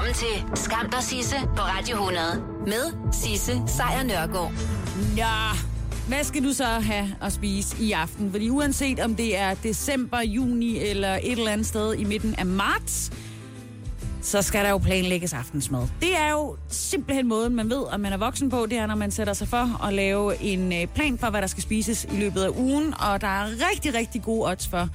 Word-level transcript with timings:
Velkommen 0.00 0.48
til 0.54 0.64
Skam 0.64 0.90
og 0.96 1.02
Sisse 1.02 1.36
på 1.56 1.62
Radio 1.62 1.96
100 1.96 2.42
med 2.66 3.12
Sisse 3.12 3.62
Sejr 3.66 4.02
Nørgaard. 4.02 4.52
Nå, 5.16 5.58
hvad 6.08 6.24
skal 6.24 6.44
du 6.44 6.52
så 6.52 6.64
have 6.64 7.14
at 7.22 7.32
spise 7.32 7.82
i 7.82 7.92
aften? 7.92 8.30
Fordi 8.30 8.50
uanset 8.50 9.00
om 9.00 9.14
det 9.14 9.38
er 9.38 9.54
december, 9.54 10.20
juni 10.20 10.78
eller 10.78 11.14
et 11.14 11.32
eller 11.32 11.50
andet 11.50 11.66
sted 11.66 11.94
i 11.94 12.04
midten 12.04 12.34
af 12.34 12.46
marts, 12.46 13.12
så 14.22 14.42
skal 14.42 14.64
der 14.64 14.70
jo 14.70 14.78
planlægges 14.78 15.32
aftensmad. 15.32 15.88
Det 16.00 16.16
er 16.16 16.30
jo 16.30 16.56
simpelthen 16.68 17.28
måden, 17.28 17.54
man 17.54 17.70
ved, 17.70 17.82
om 17.92 18.00
man 18.00 18.12
er 18.12 18.18
voksen 18.18 18.50
på. 18.50 18.66
Det 18.66 18.78
er, 18.78 18.86
når 18.86 18.96
man 18.96 19.10
sætter 19.10 19.32
sig 19.32 19.48
for 19.48 19.84
at 19.86 19.94
lave 19.94 20.42
en 20.42 20.72
øh, 20.72 20.86
plan 20.86 21.18
for, 21.18 21.30
hvad 21.30 21.42
der 21.42 21.48
skal 21.48 21.62
spises 21.62 22.04
i 22.04 22.16
løbet 22.16 22.42
af 22.42 22.48
ugen. 22.48 22.94
Og 22.94 23.20
der 23.20 23.42
er 23.42 23.46
rigtig, 23.72 23.94
rigtig 23.94 24.22
gode 24.22 24.50
odds 24.50 24.68
for, 24.68 24.88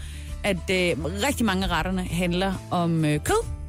at 0.43 0.69
øh, 0.71 1.05
rigtig 1.27 1.45
mange 1.45 1.67
retterne 1.67 2.03
handler 2.03 2.53
om 2.71 3.05
øh, 3.05 3.19
kød. 3.19 3.64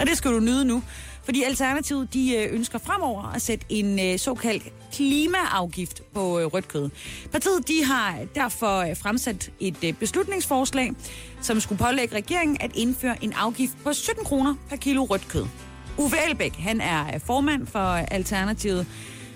Og 0.00 0.06
det 0.06 0.16
skal 0.16 0.30
du 0.30 0.40
nyde 0.40 0.64
nu. 0.64 0.82
Fordi 1.24 1.42
Alternativet 1.42 2.14
de 2.14 2.36
øh, 2.36 2.54
ønsker 2.54 2.78
fremover 2.78 3.32
at 3.34 3.42
sætte 3.42 3.66
en 3.68 4.00
øh, 4.00 4.18
såkaldt 4.18 4.64
klimaafgift 4.92 6.02
på 6.14 6.38
øh, 6.38 6.46
rødt 6.46 6.68
kød. 6.68 6.90
Partiet 7.32 7.68
de 7.68 7.84
har 7.84 8.18
derfor 8.34 8.94
fremsat 8.94 9.50
et 9.60 9.96
beslutningsforslag, 10.00 10.92
som 11.40 11.60
skulle 11.60 11.78
pålægge 11.78 12.16
regeringen 12.16 12.56
at 12.60 12.70
indføre 12.74 13.24
en 13.24 13.32
afgift 13.32 13.72
på 13.84 13.92
17 13.92 14.24
kroner 14.24 14.54
per 14.68 14.76
kilo 14.76 15.04
rødt 15.04 15.28
kød. 15.28 15.44
Uffe 15.98 16.16
Elbæk, 16.28 16.56
han 16.56 16.80
er 16.80 17.18
formand 17.18 17.66
for 17.66 17.78
Alternativet, 17.94 18.86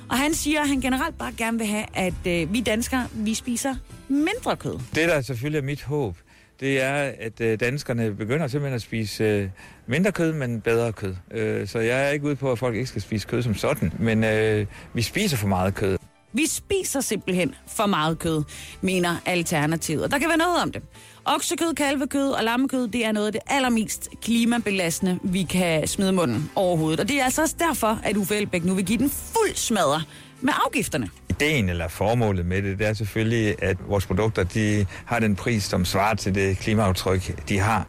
og 0.08 0.18
han 0.18 0.34
siger, 0.34 0.60
at 0.60 0.68
han 0.68 0.80
generelt 0.80 1.18
bare 1.18 1.32
gerne 1.38 1.58
vil 1.58 1.66
have, 1.66 1.84
at 1.94 2.52
vi 2.52 2.60
danskere, 2.60 3.06
vi 3.12 3.34
spiser 3.34 3.74
mindre 4.08 4.56
kød. 4.56 4.78
Det, 4.94 5.08
der 5.08 5.20
selvfølgelig 5.20 5.58
er 5.58 5.62
mit 5.62 5.82
håb, 5.82 6.16
det 6.60 6.82
er, 6.82 7.12
at 7.20 7.40
øh, 7.40 7.60
danskerne 7.60 8.14
begynder 8.14 8.46
simpelthen 8.48 8.74
at 8.74 8.82
spise 8.82 9.24
øh, 9.24 9.48
mindre 9.86 10.12
kød, 10.12 10.32
men 10.32 10.60
bedre 10.60 10.92
kød. 10.92 11.14
Øh, 11.30 11.68
så 11.68 11.78
jeg 11.78 12.06
er 12.06 12.08
ikke 12.08 12.26
ude 12.26 12.36
på, 12.36 12.52
at 12.52 12.58
folk 12.58 12.74
ikke 12.74 12.86
skal 12.86 13.02
spise 13.02 13.28
kød 13.28 13.42
som 13.42 13.54
sådan, 13.54 13.92
men 13.98 14.24
øh, 14.24 14.66
vi 14.94 15.02
spiser 15.02 15.36
for 15.36 15.48
meget 15.48 15.74
kød. 15.74 15.98
Vi 16.32 16.46
spiser 16.46 17.00
simpelthen 17.00 17.54
for 17.68 17.86
meget 17.86 18.18
kød, 18.18 18.42
mener 18.80 19.16
Alternativet. 19.26 20.04
Og 20.04 20.10
der 20.10 20.18
kan 20.18 20.28
være 20.28 20.38
noget 20.38 20.62
om 20.62 20.72
det. 20.72 20.82
Oksekød, 21.26 21.74
kalvekød 21.74 22.30
og 22.30 22.44
lammekød, 22.44 22.88
det 22.88 23.04
er 23.04 23.12
noget 23.12 23.26
af 23.26 23.32
det 23.32 23.40
allermest 23.46 24.08
klimabelastende, 24.22 25.18
vi 25.22 25.42
kan 25.42 25.86
smide 25.86 26.12
munden 26.12 26.50
overhovedet. 26.54 27.00
Og 27.00 27.08
det 27.08 27.20
er 27.20 27.24
altså 27.24 27.42
også 27.42 27.54
derfor, 27.58 28.00
at 28.02 28.16
Uffe 28.16 28.36
Elbæk 28.36 28.64
nu 28.64 28.74
vil 28.74 28.84
give 28.84 28.98
den 28.98 29.10
fuld 29.10 29.54
smadre 29.54 30.02
med 30.40 30.52
afgifterne. 30.66 31.10
Ideen 31.30 31.68
eller 31.68 31.88
formålet 31.88 32.46
med 32.46 32.62
det, 32.62 32.78
det 32.78 32.86
er 32.86 32.92
selvfølgelig, 32.92 33.62
at 33.62 33.76
vores 33.88 34.06
produkter 34.06 34.44
de 34.44 34.86
har 35.06 35.18
den 35.18 35.36
pris, 35.36 35.64
som 35.64 35.84
svarer 35.84 36.14
til 36.14 36.34
det 36.34 36.58
klimaaftryk, 36.58 37.48
de 37.48 37.58
har. 37.58 37.86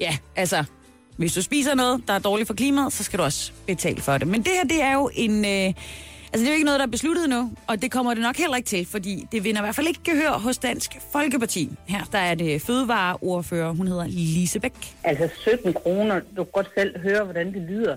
Ja, 0.00 0.16
altså, 0.36 0.64
hvis 1.16 1.34
du 1.34 1.42
spiser 1.42 1.74
noget, 1.74 2.02
der 2.08 2.14
er 2.14 2.18
dårligt 2.18 2.46
for 2.46 2.54
klimaet, 2.54 2.92
så 2.92 3.04
skal 3.04 3.18
du 3.18 3.24
også 3.24 3.52
betale 3.66 4.02
for 4.02 4.18
det. 4.18 4.28
Men 4.28 4.42
det 4.42 4.52
her, 4.52 4.64
det 4.64 4.82
er 4.82 4.92
jo 4.92 5.10
en... 5.14 5.44
Øh, 5.44 5.74
Altså, 6.32 6.40
det 6.40 6.46
er 6.46 6.50
jo 6.50 6.54
ikke 6.54 6.64
noget, 6.64 6.80
der 6.80 6.86
er 6.86 6.90
besluttet 6.90 7.30
nu, 7.30 7.50
og 7.66 7.82
det 7.82 7.90
kommer 7.90 8.14
det 8.14 8.22
nok 8.22 8.36
heller 8.36 8.56
ikke 8.56 8.66
til, 8.66 8.86
fordi 8.86 9.26
det 9.32 9.44
vinder 9.44 9.60
i 9.60 9.64
hvert 9.64 9.74
fald 9.74 9.86
ikke 9.86 10.00
gehør 10.04 10.30
hos 10.30 10.58
Dansk 10.58 10.90
Folkeparti. 11.12 11.70
Her 11.88 12.04
der 12.12 12.18
er 12.18 12.34
det 12.34 12.62
fødevareordfører, 12.62 13.70
hun 13.72 13.86
hedder 13.88 14.06
Lisebæk. 14.06 14.72
Altså 15.04 15.28
17 15.40 15.72
kroner, 15.72 16.20
du 16.36 16.44
kan 16.44 16.52
godt 16.52 16.70
selv 16.78 17.00
høre, 17.00 17.24
hvordan 17.24 17.52
det 17.54 17.62
lyder. 17.62 17.96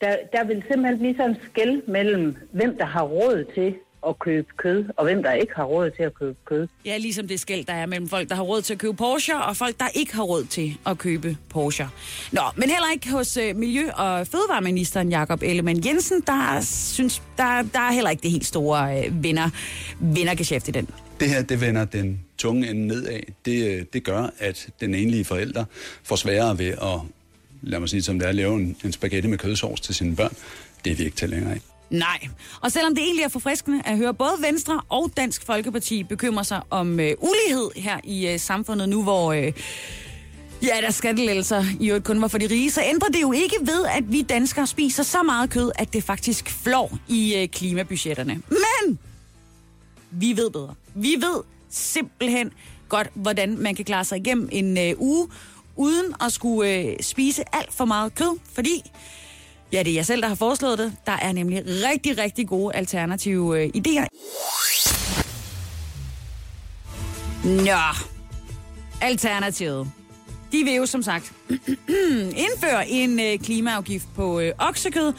Der, 0.00 0.16
der 0.32 0.44
vil 0.44 0.62
simpelthen 0.68 0.98
blive 0.98 1.16
sådan 1.16 1.30
en 1.30 1.36
skæld 1.50 1.82
mellem, 1.88 2.36
hvem 2.52 2.76
der 2.78 2.84
har 2.84 3.02
råd 3.02 3.44
til 3.54 3.74
at 4.08 4.18
købe 4.18 4.46
kød, 4.56 4.84
og 4.96 5.04
hvem 5.04 5.22
der 5.22 5.32
ikke 5.32 5.52
har 5.56 5.64
råd 5.64 5.90
til 5.90 6.02
at 6.02 6.14
købe 6.14 6.36
kød. 6.44 6.68
Ja, 6.84 6.96
ligesom 6.96 7.28
det 7.28 7.40
skæld, 7.40 7.64
der 7.64 7.72
er 7.72 7.86
mellem 7.86 8.08
folk, 8.08 8.28
der 8.28 8.34
har 8.34 8.42
råd 8.42 8.62
til 8.62 8.72
at 8.72 8.78
købe 8.78 8.96
Porsche, 8.96 9.36
og 9.36 9.56
folk, 9.56 9.80
der 9.80 9.88
ikke 9.94 10.14
har 10.14 10.22
råd 10.22 10.44
til 10.44 10.78
at 10.86 10.98
købe 10.98 11.36
Porsche. 11.48 11.88
Nå, 12.32 12.40
men 12.56 12.70
heller 12.70 12.92
ikke 12.92 13.10
hos 13.10 13.36
uh, 13.36 13.56
Miljø- 13.56 13.90
og 13.90 14.26
Fødevareministeren 14.26 15.10
Jakob 15.10 15.42
Ellemann 15.42 15.86
Jensen, 15.86 16.20
der 16.26 16.60
synes, 16.60 17.22
der, 17.36 17.62
der 17.72 17.80
er 17.80 17.92
heller 17.92 18.10
ikke 18.10 18.22
det 18.22 18.30
helt 18.30 18.46
store 18.46 19.08
uh, 19.08 19.22
vinder, 19.22 19.50
vindergeschæft 20.00 20.68
i 20.68 20.70
den. 20.70 20.88
Det 21.20 21.28
her, 21.28 21.42
det 21.42 21.60
vender 21.60 21.84
den 21.84 22.20
tunge 22.38 22.70
ende 22.70 22.86
nedad. 22.86 23.20
Det, 23.44 23.92
det 23.92 24.04
gør, 24.04 24.30
at 24.38 24.68
den 24.80 24.94
enlige 24.94 25.24
forælder 25.24 25.64
får 26.04 26.16
sværere 26.16 26.58
ved 26.58 26.66
at, 26.68 27.00
lad 27.62 27.80
mig 27.80 27.88
sige 27.88 28.02
som 28.02 28.18
det 28.18 28.28
er, 28.28 28.32
lave 28.32 28.54
en, 28.54 28.76
en 28.84 28.92
spaghetti 28.92 29.28
med 29.28 29.38
kødsovs 29.38 29.80
til 29.80 29.94
sine 29.94 30.16
børn. 30.16 30.34
Det 30.84 30.92
er 30.92 30.96
vi 30.96 31.04
ikke 31.04 31.16
til 31.16 31.28
længere 31.28 31.52
af. 31.52 31.60
Nej. 31.90 32.28
Og 32.60 32.72
selvom 32.72 32.94
det 32.94 33.04
egentlig 33.04 33.24
er 33.24 33.28
forfriskende 33.28 33.82
at 33.84 33.96
høre 33.96 34.14
både 34.14 34.32
Venstre 34.40 34.80
og 34.88 35.10
Dansk 35.16 35.46
Folkeparti 35.46 36.02
bekymre 36.02 36.44
sig 36.44 36.60
om 36.70 37.00
øh, 37.00 37.14
ulighed 37.20 37.70
her 37.76 38.00
i 38.04 38.28
øh, 38.28 38.40
samfundet 38.40 38.88
nu, 38.88 39.02
hvor... 39.02 39.32
Øh, 39.32 39.52
Ja, 40.62 40.80
der 40.82 40.90
skattelettelser 40.90 41.64
i 41.80 41.88
øvrigt 41.88 42.04
kun 42.04 42.22
var 42.22 42.28
for 42.28 42.38
de 42.38 42.46
rige, 42.46 42.70
så 42.70 42.82
ændrer 42.84 43.08
det 43.08 43.22
jo 43.22 43.32
ikke 43.32 43.56
ved, 43.60 43.86
at 43.86 44.12
vi 44.12 44.22
danskere 44.22 44.66
spiser 44.66 45.02
så 45.02 45.22
meget 45.22 45.50
kød, 45.50 45.72
at 45.74 45.92
det 45.92 46.04
faktisk 46.04 46.50
flår 46.50 46.98
i 47.08 47.34
øh, 47.36 47.48
klimabudgetterne. 47.48 48.42
Men 48.48 48.98
vi 50.10 50.36
ved 50.36 50.50
bedre. 50.50 50.74
Vi 50.94 51.16
ved 51.20 51.42
simpelthen 51.70 52.52
godt, 52.88 53.08
hvordan 53.14 53.58
man 53.58 53.74
kan 53.74 53.84
klare 53.84 54.04
sig 54.04 54.18
igennem 54.18 54.48
en 54.52 54.78
øh, 54.78 54.94
uge, 54.98 55.28
uden 55.76 56.14
at 56.20 56.32
skulle 56.32 56.74
øh, 56.74 56.96
spise 57.00 57.42
alt 57.52 57.72
for 57.72 57.84
meget 57.84 58.14
kød, 58.14 58.38
fordi 58.54 58.82
Ja, 59.72 59.82
det 59.82 59.90
er 59.90 59.94
jeg 59.94 60.06
selv, 60.06 60.22
der 60.22 60.28
har 60.28 60.34
foreslået 60.34 60.78
det. 60.78 60.92
Der 61.06 61.12
er 61.22 61.32
nemlig 61.32 61.64
rigtig, 61.66 62.18
rigtig 62.18 62.48
gode 62.48 62.76
alternative 62.76 63.62
øh, 63.62 63.70
idéer. 63.76 64.06
Nå, 67.44 68.06
Alternativet. 69.00 69.90
De 70.52 70.64
vil 70.64 70.74
jo 70.74 70.86
som 70.86 71.02
sagt 71.02 71.32
indføre 72.46 72.88
en 72.88 73.20
øh, 73.20 73.38
klimaafgift 73.38 74.06
på 74.14 74.40
øh, 74.40 74.52
oksekød, 74.58 75.12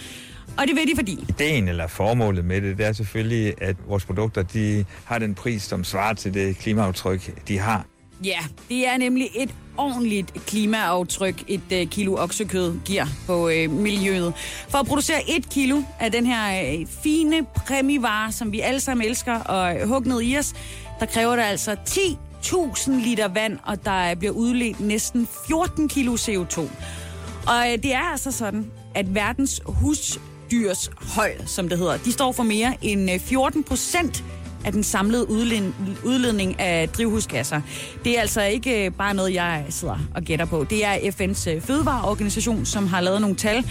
og 0.58 0.68
det 0.68 0.76
vil 0.76 0.88
de 0.88 0.96
fordi. 0.96 1.26
Ideen 1.30 1.68
eller 1.68 1.88
formålet 1.88 2.46
med 2.46 2.62
det, 2.62 2.78
det 2.78 2.86
er 2.86 2.94
selvfølgelig, 2.94 3.62
at 3.62 3.76
vores 3.88 4.06
produkter 4.06 4.44
de 4.44 4.86
har 5.06 5.20
den 5.20 5.36
pris, 5.36 5.64
som 5.64 5.84
svarer 5.84 6.14
til 6.14 6.34
det 6.34 6.58
klimaaftryk, 6.58 7.48
de 7.48 7.60
har. 7.60 7.86
Ja, 8.24 8.40
det 8.70 8.88
er 8.88 8.98
nemlig 8.98 9.30
et 9.36 9.50
ordentligt 9.78 10.34
klimaaftryk, 10.34 11.44
et 11.48 11.62
øh, 11.72 11.88
kilo 11.88 12.16
oksekød 12.18 12.76
giver 12.86 13.06
på 13.28 13.50
øh, 13.50 13.70
miljøet. 13.72 14.34
For 14.70 14.78
at 14.78 14.86
producere 14.88 15.30
et 15.30 15.50
kilo 15.50 15.82
af 16.00 16.12
den 16.12 16.26
her 16.26 16.74
øh, 16.74 16.88
fine 17.04 17.46
præmivare, 17.46 18.32
som 18.32 18.52
vi 18.52 18.60
alle 18.60 18.80
sammen 18.80 19.08
elsker 19.08 19.40
og 19.40 19.76
øh, 19.76 19.88
hugge 19.88 20.10
ned 20.10 20.22
i 20.22 20.38
os, 20.38 20.54
der 21.00 21.06
kræver 21.06 21.36
det 21.36 21.44
altså 21.44 21.76
10.000 21.90 22.92
liter 22.92 23.28
vand, 23.28 23.58
og 23.64 23.86
der 23.86 24.12
øh, 24.12 24.16
bliver 24.16 24.34
udledt 24.34 24.80
næsten 24.80 25.28
14 25.48 25.90
kilo 25.90 26.16
CO2. 26.16 26.60
Og 27.48 27.72
øh, 27.72 27.84
det 27.84 27.94
er 27.94 28.12
altså 28.12 28.32
sådan, 28.32 28.72
at 28.96 29.16
verdens 29.16 29.62
husdyrs 29.66 30.92
høj, 31.16 31.32
som 31.46 31.70
det 31.70 31.78
hedder, 31.78 31.98
de 31.98 32.12
står 32.12 32.32
for 32.32 32.44
mere 32.44 32.78
end 32.82 33.12
øh, 33.12 33.20
14 33.20 33.64
procent 33.64 34.24
af 34.68 34.74
den 34.74 34.84
samlede 34.84 35.30
udledning 36.04 36.60
af 36.60 36.90
drivhusgasser. 36.90 37.62
Det 38.04 38.18
er 38.18 38.22
altså 38.22 38.42
ikke 38.42 38.86
øh, 38.86 38.92
bare 38.92 39.14
noget, 39.14 39.34
jeg 39.34 39.66
sidder 39.70 40.00
og 40.16 40.22
gætter 40.22 40.46
på. 40.46 40.66
Det 40.70 40.86
er 40.86 40.94
FN's 40.96 41.50
øh, 41.50 41.62
fødevareorganisation, 41.62 42.66
som 42.66 42.88
har 42.88 43.02
lavet 43.02 43.22
nogle 43.22 43.36
tal. 43.36 43.66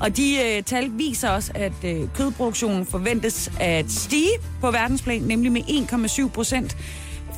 Og 0.00 0.16
de 0.16 0.36
øh, 0.44 0.62
tal 0.62 0.90
viser 0.92 1.28
også, 1.28 1.52
at 1.54 1.72
øh, 1.84 2.00
kødproduktionen 2.14 2.86
forventes 2.86 3.50
at 3.60 3.90
stige 3.90 4.30
på 4.60 4.70
verdensplan, 4.70 5.22
nemlig 5.22 5.52
med 5.52 5.62
1,7 5.62 6.28
procent 6.28 6.76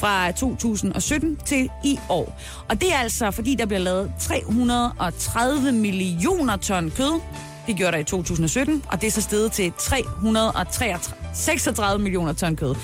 fra 0.00 0.30
2017 0.32 1.36
til 1.46 1.70
i 1.84 1.98
år. 2.08 2.40
Og 2.68 2.80
det 2.80 2.92
er 2.92 2.98
altså, 2.98 3.30
fordi 3.30 3.54
der 3.54 3.66
bliver 3.66 3.80
lavet 3.80 4.12
330 4.20 5.72
millioner 5.72 6.56
ton 6.56 6.90
kød. 6.90 7.20
Det 7.66 7.76
gjorde 7.76 7.92
der 7.92 7.98
i 7.98 8.04
2017, 8.04 8.82
og 8.92 9.00
det 9.00 9.06
er 9.06 9.10
så 9.10 9.20
steget 9.20 9.52
til 9.52 9.72
336 9.78 12.02
millioner 12.02 12.32
ton 12.32 12.56
kød. 12.56 12.74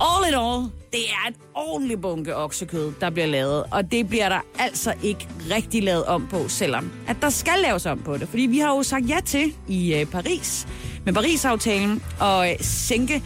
All 0.00 0.28
in 0.28 0.34
all, 0.34 0.62
det 0.92 1.00
er 1.10 1.28
en 1.28 1.34
ordentlig 1.54 2.00
bunke 2.00 2.36
oksekød, 2.36 2.92
der 3.00 3.10
bliver 3.10 3.26
lavet, 3.26 3.64
og 3.70 3.92
det 3.92 4.08
bliver 4.08 4.28
der 4.28 4.40
altså 4.58 4.94
ikke 5.02 5.28
rigtig 5.54 5.82
lavet 5.82 6.04
om 6.04 6.26
på, 6.30 6.48
selvom 6.48 6.92
at 7.08 7.16
der 7.22 7.30
skal 7.30 7.58
laves 7.62 7.86
om 7.86 7.98
på 7.98 8.16
det. 8.16 8.28
Fordi 8.28 8.42
vi 8.42 8.58
har 8.58 8.76
jo 8.76 8.82
sagt 8.82 9.08
ja 9.08 9.18
til 9.24 9.54
i 9.68 9.94
øh, 9.94 10.06
Paris, 10.06 10.66
med 11.04 11.12
Paris-aftalen, 11.12 12.02
at 12.22 12.50
øh, 12.50 12.56
sænke 12.60 13.22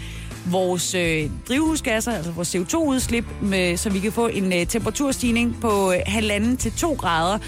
vores 0.47 0.94
øh, 0.94 1.31
drivhusgasser, 1.49 2.12
altså 2.12 2.31
vores 2.31 2.55
CO2-udslip, 2.55 3.25
med, 3.43 3.77
så 3.77 3.91
vi 3.91 3.99
kan 3.99 4.12
få 4.12 4.27
en 4.27 4.53
øh, 4.53 4.67
temperaturstigning 4.67 5.56
på 5.61 5.93
øh, 5.93 6.59
til 6.59 6.73
2 6.73 6.93
grader 6.93 7.38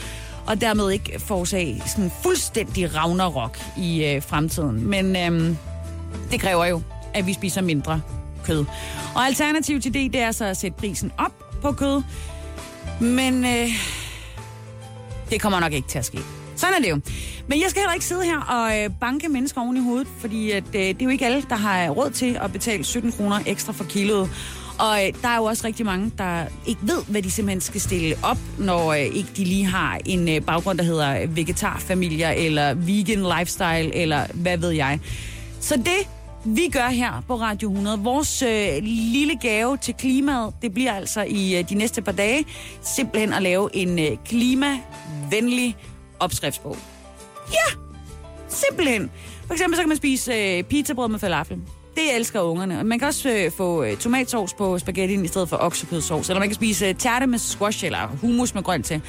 og 0.47 0.61
dermed 0.61 0.91
ikke 0.91 1.21
forårsage 1.21 1.83
sådan 1.87 2.11
fuldstændig 2.23 2.97
ragnarok 2.97 3.59
i 3.77 4.05
øh, 4.05 4.23
fremtiden. 4.23 4.89
Men 4.89 5.17
øh, 5.17 5.57
det 6.31 6.41
kræver 6.41 6.67
jo, 6.67 6.83
at 7.15 7.27
vi 7.27 7.33
spiser 7.33 7.61
mindre 7.61 8.01
kød. 8.45 8.65
Og 9.15 9.27
alternativ 9.27 9.81
til 9.81 9.95
det, 9.95 10.13
det 10.13 10.21
er 10.21 10.33
så 10.33 10.45
at 10.45 10.57
sætte 10.57 10.79
prisen 10.79 11.13
op 11.19 11.33
på 11.63 11.73
kød. 11.73 12.03
Men 13.01 13.45
øh, 13.45 13.69
det 15.31 15.41
kommer 15.41 15.61
nok 15.61 15.73
ikke 15.73 15.89
til 15.89 15.99
at 15.99 16.05
ske. 16.05 16.19
Sådan 16.57 16.75
er 16.75 16.81
det 16.81 16.91
jo. 16.91 17.01
Men 17.47 17.61
jeg 17.61 17.71
skal 17.71 17.81
heller 17.81 17.95
ikke 17.95 18.07
sidde 18.07 18.25
her 18.25 18.41
og 18.41 18.79
øh, 18.79 18.91
banke 19.01 19.29
mennesker 19.29 19.61
oven 19.61 19.77
i 19.77 19.81
hovedet, 19.81 20.09
fordi 20.19 20.51
at, 20.51 20.65
øh, 20.67 20.81
det 20.81 21.03
er 21.03 21.05
jo 21.05 21.11
ikke 21.11 21.27
alle, 21.27 21.43
der 21.49 21.57
har 21.57 21.89
råd 21.91 22.11
til 22.11 22.39
at 22.43 22.53
betale 22.53 22.85
17 22.85 23.13
kroner 23.13 23.39
ekstra 23.47 23.73
for 23.73 23.85
kiloet. 23.85 24.31
Og 24.83 25.07
øh, 25.07 25.13
der 25.23 25.29
er 25.29 25.37
jo 25.37 25.45
også 25.45 25.67
rigtig 25.67 25.87
mange, 25.87 26.13
der 26.19 26.45
ikke 26.67 26.81
ved, 26.83 27.05
hvad 27.09 27.23
de 27.23 27.31
simpelthen 27.31 27.61
skal 27.61 27.81
stille 27.81 28.17
op, 28.23 28.39
når 28.59 28.93
øh, 28.93 29.01
ikke 29.01 29.29
de 29.37 29.45
lige 29.45 29.67
har 29.67 30.01
en 30.07 30.29
øh, 30.29 30.41
baggrund, 30.41 30.79
der 30.79 30.85
hedder 30.85 31.23
øh, 31.23 31.37
vegetarfamilier, 31.37 32.31
eller 32.31 32.75
vegan 32.75 33.39
lifestyle, 33.39 33.95
eller 33.95 34.27
hvad 34.35 34.59
ved 34.59 34.71
jeg. 34.71 35.01
Så 35.61 35.77
det, 35.77 36.09
vi 36.45 36.69
gør 36.73 36.89
her 36.89 37.23
på 37.29 37.35
Radio 37.35 37.69
100, 37.69 37.99
vores 37.99 38.43
øh, 38.43 38.69
lille 38.83 39.39
gave 39.39 39.77
til 39.77 39.95
klimaet, 39.95 40.55
det 40.63 40.75
bliver 40.75 40.93
altså 40.93 41.23
i 41.23 41.59
øh, 41.59 41.69
de 41.69 41.75
næste 41.75 42.03
par 42.03 42.13
dage 42.13 42.45
simpelthen 42.83 43.33
at 43.33 43.43
lave 43.43 43.77
en 43.77 43.99
øh, 43.99 44.17
klimavenlig 44.25 45.77
opskriftsbog. 46.21 46.77
Ja, 47.53 47.79
simpelthen. 48.49 49.11
For 49.47 49.55
eksempel 49.55 49.77
så 49.77 49.83
kan 49.83 49.89
man 49.89 49.97
spise 49.97 50.33
øh, 50.33 50.63
pizzabrød 50.63 51.09
med 51.09 51.19
falafel. 51.19 51.59
Det 51.95 52.17
elsker 52.17 52.41
ungerne. 52.41 52.85
Man 52.85 52.99
kan 52.99 53.09
også 53.09 53.31
øh, 53.31 53.51
få 53.51 53.85
øh, 53.85 53.97
tomatsovs 53.97 54.55
på 54.55 54.79
spaghetti 54.79 55.15
i 55.25 55.27
stedet 55.27 55.49
for 55.49 55.57
oksekødsovs. 55.61 56.29
Eller 56.29 56.41
man 56.41 56.49
kan 56.49 56.55
spise 56.55 56.87
øh, 56.87 56.95
tærte 56.95 57.27
med 57.27 57.39
squash 57.39 57.85
eller 57.85 58.07
hummus 58.21 58.55
med 58.55 58.63
grønt 58.63 58.87
til. 58.87 59.01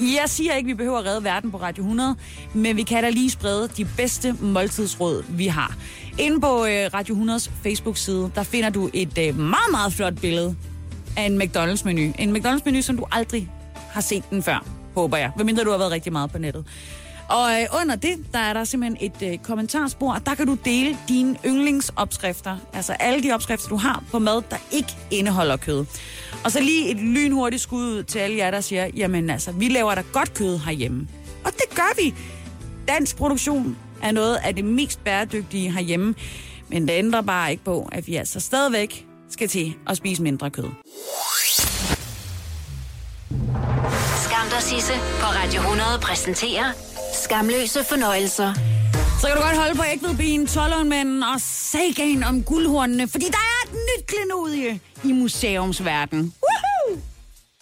Jeg 0.00 0.24
siger 0.26 0.54
ikke, 0.54 0.66
at 0.66 0.68
vi 0.68 0.74
behøver 0.74 0.98
at 0.98 1.06
redde 1.06 1.24
verden 1.24 1.50
på 1.50 1.56
Radio 1.56 1.82
100, 1.82 2.16
men 2.54 2.76
vi 2.76 2.82
kan 2.82 3.02
da 3.02 3.10
lige 3.10 3.30
sprede 3.30 3.68
de 3.76 3.86
bedste 3.96 4.36
måltidsråd, 4.40 5.24
vi 5.28 5.46
har. 5.46 5.76
Inde 6.18 6.40
på 6.40 6.64
øh, 6.64 6.90
Radio 6.94 7.14
100's 7.14 7.50
Facebook-side, 7.62 8.30
der 8.34 8.42
finder 8.42 8.70
du 8.70 8.90
et 8.94 9.18
øh, 9.18 9.38
meget, 9.38 9.70
meget 9.70 9.92
flot 9.92 10.20
billede 10.20 10.56
af 11.16 11.22
en 11.22 11.42
McDonald's-menu. 11.42 12.22
En 12.22 12.36
McDonald's-menu, 12.36 12.80
som 12.80 12.96
du 12.96 13.04
aldrig 13.12 13.50
har 13.90 14.00
set 14.00 14.30
den 14.30 14.42
før, 14.42 14.64
håber 14.94 15.16
jeg. 15.16 15.30
Medmindre 15.36 15.64
du 15.64 15.70
har 15.70 15.78
været 15.78 15.90
rigtig 15.92 16.12
meget 16.12 16.30
på 16.30 16.38
nettet. 16.38 16.64
Og 17.28 17.60
øh, 17.60 17.80
under 17.82 17.96
det, 17.96 18.26
der 18.32 18.38
er 18.38 18.52
der 18.52 18.64
simpelthen 18.64 19.12
et 19.12 19.32
øh, 19.32 19.38
kommentarspor, 19.38 20.12
og 20.12 20.26
der 20.26 20.34
kan 20.34 20.46
du 20.46 20.54
dele 20.64 20.98
dine 21.08 21.36
yndlingsopskrifter. 21.46 22.56
Altså 22.72 22.92
alle 22.92 23.22
de 23.22 23.32
opskrifter, 23.32 23.68
du 23.68 23.76
har 23.76 24.04
på 24.10 24.18
mad, 24.18 24.42
der 24.50 24.56
ikke 24.70 24.96
indeholder 25.10 25.56
kød. 25.56 25.84
Og 26.44 26.52
så 26.52 26.60
lige 26.60 26.90
et 26.90 26.96
lynhurtigt 26.96 27.62
skud 27.62 27.84
ud 27.84 28.02
til 28.02 28.18
alle 28.18 28.36
jer, 28.36 28.50
der 28.50 28.60
siger, 28.60 28.90
jamen 28.96 29.30
altså, 29.30 29.52
vi 29.52 29.68
laver 29.68 29.94
da 29.94 30.02
godt 30.12 30.34
kød 30.34 30.58
herhjemme. 30.58 31.08
Og 31.44 31.52
det 31.52 31.76
gør 31.76 32.02
vi. 32.02 32.14
Dansk 32.88 33.16
produktion 33.16 33.76
er 34.02 34.12
noget 34.12 34.36
af 34.44 34.54
det 34.54 34.64
mest 34.64 35.04
bæredygtige 35.04 35.72
herhjemme. 35.72 36.14
Men 36.68 36.88
det 36.88 36.94
ændrer 36.94 37.20
bare 37.20 37.50
ikke 37.50 37.64
på, 37.64 37.88
at 37.92 38.06
vi 38.06 38.16
altså 38.16 38.40
stadigvæk 38.40 39.06
skal 39.30 39.48
til 39.48 39.74
at 39.86 39.96
spise 39.96 40.22
mindre 40.22 40.50
kød. 40.50 40.68
Skam 44.24 44.48
dig, 44.50 44.62
Sisse, 44.62 44.92
på 44.92 45.26
Radio 45.26 45.60
100 45.60 45.88
præsenterer 46.02 46.72
Skamløse 47.24 47.84
fornøjelser. 47.84 48.54
Så 49.20 49.26
kan 49.26 49.36
du 49.36 49.42
godt 49.42 49.56
holde 49.56 49.74
på 49.74 49.82
ægvedben, 49.92 50.46
tollundmanden 50.46 51.22
og 51.22 51.40
sagan 51.40 52.24
om 52.24 52.42
guldhornene, 52.42 53.08
fordi 53.08 53.24
der 53.24 53.32
er 53.32 53.68
et 53.68 53.72
nyt 53.72 54.06
klenodie 54.06 54.80
i 55.04 55.12
museumsverdenen. 55.12 56.34
Woohoo! 56.42 57.00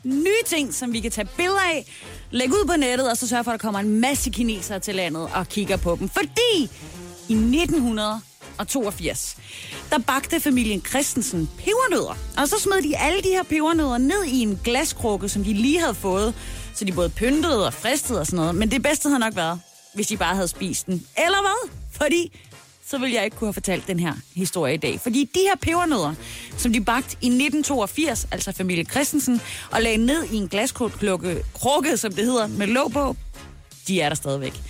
Nye 0.04 0.42
ting, 0.46 0.74
som 0.74 0.92
vi 0.92 1.00
kan 1.00 1.10
tage 1.10 1.28
billeder 1.36 1.60
af, 1.60 1.84
lægge 2.30 2.54
ud 2.54 2.64
på 2.66 2.76
nettet, 2.76 3.10
og 3.10 3.16
så 3.16 3.28
sørge 3.28 3.44
for, 3.44 3.50
at 3.50 3.60
der 3.60 3.66
kommer 3.66 3.80
en 3.80 4.00
masse 4.00 4.30
kinesere 4.30 4.78
til 4.80 4.94
landet 4.94 5.28
og 5.34 5.48
kigger 5.48 5.76
på 5.76 5.96
dem. 6.00 6.08
Fordi 6.08 6.70
i 7.28 7.34
1982, 7.34 9.36
der 9.90 9.98
bagte 9.98 10.40
familien 10.40 10.82
Christensen 10.88 11.50
pebernødder. 11.58 12.16
Og 12.38 12.48
så 12.48 12.60
smed 12.60 12.82
de 12.82 12.96
alle 12.96 13.22
de 13.22 13.28
her 13.28 13.42
pebernødder 13.42 13.98
ned 13.98 14.24
i 14.24 14.40
en 14.40 14.60
glaskrukke, 14.64 15.28
som 15.28 15.44
de 15.44 15.52
lige 15.52 15.80
havde 15.80 15.94
fået. 15.94 16.34
Så 16.76 16.84
de 16.84 16.92
både 16.92 17.10
pyntede 17.10 17.66
og 17.66 17.74
fristede 17.74 18.20
og 18.20 18.26
sådan 18.26 18.36
noget. 18.36 18.54
Men 18.54 18.70
det 18.70 18.82
bedste 18.82 19.08
havde 19.08 19.20
nok 19.20 19.36
været, 19.36 19.60
hvis 19.94 20.06
de 20.06 20.16
bare 20.16 20.34
havde 20.34 20.48
spist 20.48 20.86
den. 20.86 21.06
Eller 21.16 21.40
hvad? 21.40 21.70
Fordi 21.92 22.32
så 22.86 22.98
ville 22.98 23.14
jeg 23.14 23.24
ikke 23.24 23.36
kunne 23.36 23.48
have 23.48 23.54
fortalt 23.54 23.86
den 23.86 24.00
her 24.00 24.12
historie 24.34 24.74
i 24.74 24.76
dag. 24.76 25.00
Fordi 25.00 25.30
de 25.34 25.40
her 25.40 25.56
pebernødder, 25.62 26.14
som 26.56 26.72
de 26.72 26.84
bagte 26.84 27.12
i 27.12 27.26
1982, 27.26 28.26
altså 28.30 28.52
familie 28.52 28.84
Christensen, 28.84 29.40
og 29.70 29.82
lagde 29.82 30.06
ned 30.06 30.24
i 30.24 30.36
en 30.36 30.48
glaskrukke, 30.48 31.42
krukke, 31.54 31.96
som 31.96 32.12
det 32.12 32.24
hedder, 32.24 32.46
med 32.46 32.66
låg 32.66 32.92
på, 32.92 33.16
de 33.88 34.00
er 34.00 34.08
der 34.08 34.16
stadigvæk. 34.16 34.60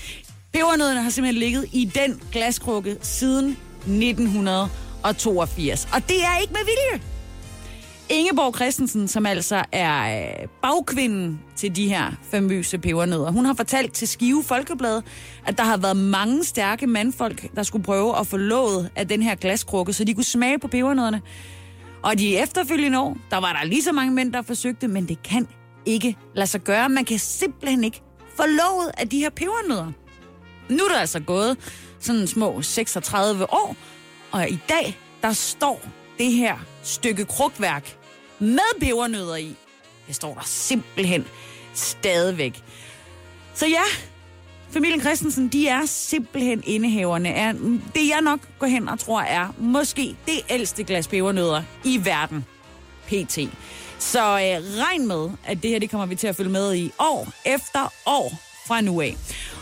Pebernødderne 0.52 1.02
har 1.02 1.10
simpelthen 1.10 1.38
ligget 1.38 1.66
i 1.72 1.84
den 1.84 2.22
glaskrukke 2.32 2.96
siden 3.02 3.56
1982. 3.78 5.88
Og 5.92 6.08
det 6.08 6.24
er 6.24 6.38
ikke 6.38 6.52
med 6.52 6.64
vilje. 6.64 7.15
Ingeborg 8.08 8.54
Christensen, 8.54 9.08
som 9.08 9.26
altså 9.26 9.64
er 9.72 10.18
øh, 10.18 10.48
bagkvinden 10.62 11.40
til 11.56 11.76
de 11.76 11.88
her 11.88 12.12
famøse 12.30 12.78
pebernødder, 12.78 13.30
hun 13.30 13.44
har 13.44 13.54
fortalt 13.54 13.92
til 13.92 14.08
Skive 14.08 14.44
Folkeblad, 14.44 15.02
at 15.46 15.58
der 15.58 15.64
har 15.64 15.76
været 15.76 15.96
mange 15.96 16.44
stærke 16.44 16.86
mandfolk, 16.86 17.54
der 17.56 17.62
skulle 17.62 17.84
prøve 17.84 18.18
at 18.18 18.26
få 18.26 18.36
låget 18.36 18.90
af 18.96 19.08
den 19.08 19.22
her 19.22 19.34
glaskrukke, 19.34 19.92
så 19.92 20.04
de 20.04 20.14
kunne 20.14 20.24
smage 20.24 20.58
på 20.58 20.68
pebernødderne. 20.68 21.22
Og 22.02 22.18
de 22.18 22.38
efterfølgende 22.38 23.00
år, 23.00 23.16
der 23.30 23.36
var 23.36 23.52
der 23.52 23.68
lige 23.68 23.82
så 23.82 23.92
mange 23.92 24.12
mænd, 24.12 24.32
der 24.32 24.42
forsøgte, 24.42 24.88
men 24.88 25.08
det 25.08 25.22
kan 25.22 25.48
ikke 25.86 26.16
lade 26.34 26.46
sig 26.46 26.60
gøre. 26.60 26.88
Man 26.88 27.04
kan 27.04 27.18
simpelthen 27.18 27.84
ikke 27.84 28.02
få 28.36 28.42
låget 28.42 28.90
af 28.98 29.08
de 29.08 29.18
her 29.18 29.30
pebernødder. 29.30 29.92
Nu 30.68 30.84
er 30.84 30.88
der 30.88 30.98
altså 30.98 31.20
gået 31.20 31.56
sådan 32.00 32.26
små 32.26 32.62
36 32.62 33.52
år, 33.52 33.76
og 34.30 34.50
i 34.50 34.58
dag, 34.68 34.98
der 35.22 35.32
står 35.32 35.80
det 36.18 36.32
her 36.32 36.56
stykke 36.82 37.24
krukværk 37.24 37.96
med 38.38 38.80
bevernødder 38.80 39.36
i. 39.36 39.56
Det 40.06 40.14
står 40.14 40.34
der 40.34 40.42
simpelthen 40.44 41.26
stadigvæk. 41.74 42.62
Så 43.54 43.66
ja, 43.66 43.82
familien 44.70 45.00
Christensen, 45.00 45.48
de 45.48 45.68
er 45.68 45.86
simpelthen 45.86 46.62
indehaverne 46.66 47.34
af 47.34 47.54
det, 47.94 48.08
jeg 48.08 48.20
nok 48.22 48.40
går 48.58 48.66
hen 48.66 48.88
og 48.88 48.98
tror 48.98 49.20
er 49.20 49.48
måske 49.58 50.16
det 50.26 50.40
ældste 50.50 50.84
glas 50.84 51.08
pebernødder 51.08 51.62
i 51.84 52.00
verden. 52.04 52.44
PT. 53.06 53.38
Så 53.98 54.20
øh, 54.20 54.82
regn 54.82 55.06
med, 55.06 55.30
at 55.44 55.62
det 55.62 55.70
her 55.70 55.78
det 55.78 55.90
kommer 55.90 56.06
vi 56.06 56.14
til 56.14 56.26
at 56.26 56.36
følge 56.36 56.50
med 56.50 56.74
i 56.74 56.92
år 56.98 57.28
efter 57.44 57.92
år 58.06 58.45
fra 58.66 58.80
nu 58.80 59.00
af. 59.00 59.16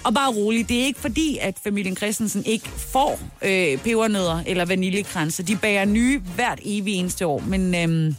Og 0.05 0.15
bare 0.15 0.33
roligt, 0.33 0.69
det 0.69 0.81
er 0.81 0.85
ikke 0.85 1.01
fordi, 1.01 1.39
at 1.41 1.55
familien 1.65 1.97
Christensen 1.97 2.45
ikke 2.45 2.69
får 2.69 3.21
øh, 3.43 3.79
pebernødder 3.79 4.43
eller 4.47 4.65
vaniljekranse. 4.65 5.43
De 5.43 5.57
bager 5.57 5.85
nye 5.85 6.19
hvert 6.19 6.61
evig 6.63 6.95
eneste 6.95 7.27
år, 7.27 7.43
men 7.47 7.75
øh, 7.75 8.15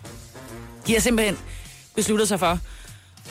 de 0.88 0.94
har 0.94 1.00
simpelthen 1.00 1.38
besluttet 1.96 2.28
sig 2.28 2.40
for 2.40 2.60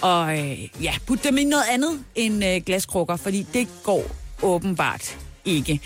at 0.06 0.38
øh, 0.38 0.84
ja, 0.84 0.94
putte 1.06 1.28
dem 1.28 1.38
i 1.38 1.44
noget 1.44 1.64
andet 1.70 2.04
end 2.14 2.44
øh, 2.44 2.62
glaskrukker, 2.66 3.16
fordi 3.16 3.46
det 3.52 3.68
går 3.82 4.04
åbenbart 4.42 5.16
ikke. 5.44 5.80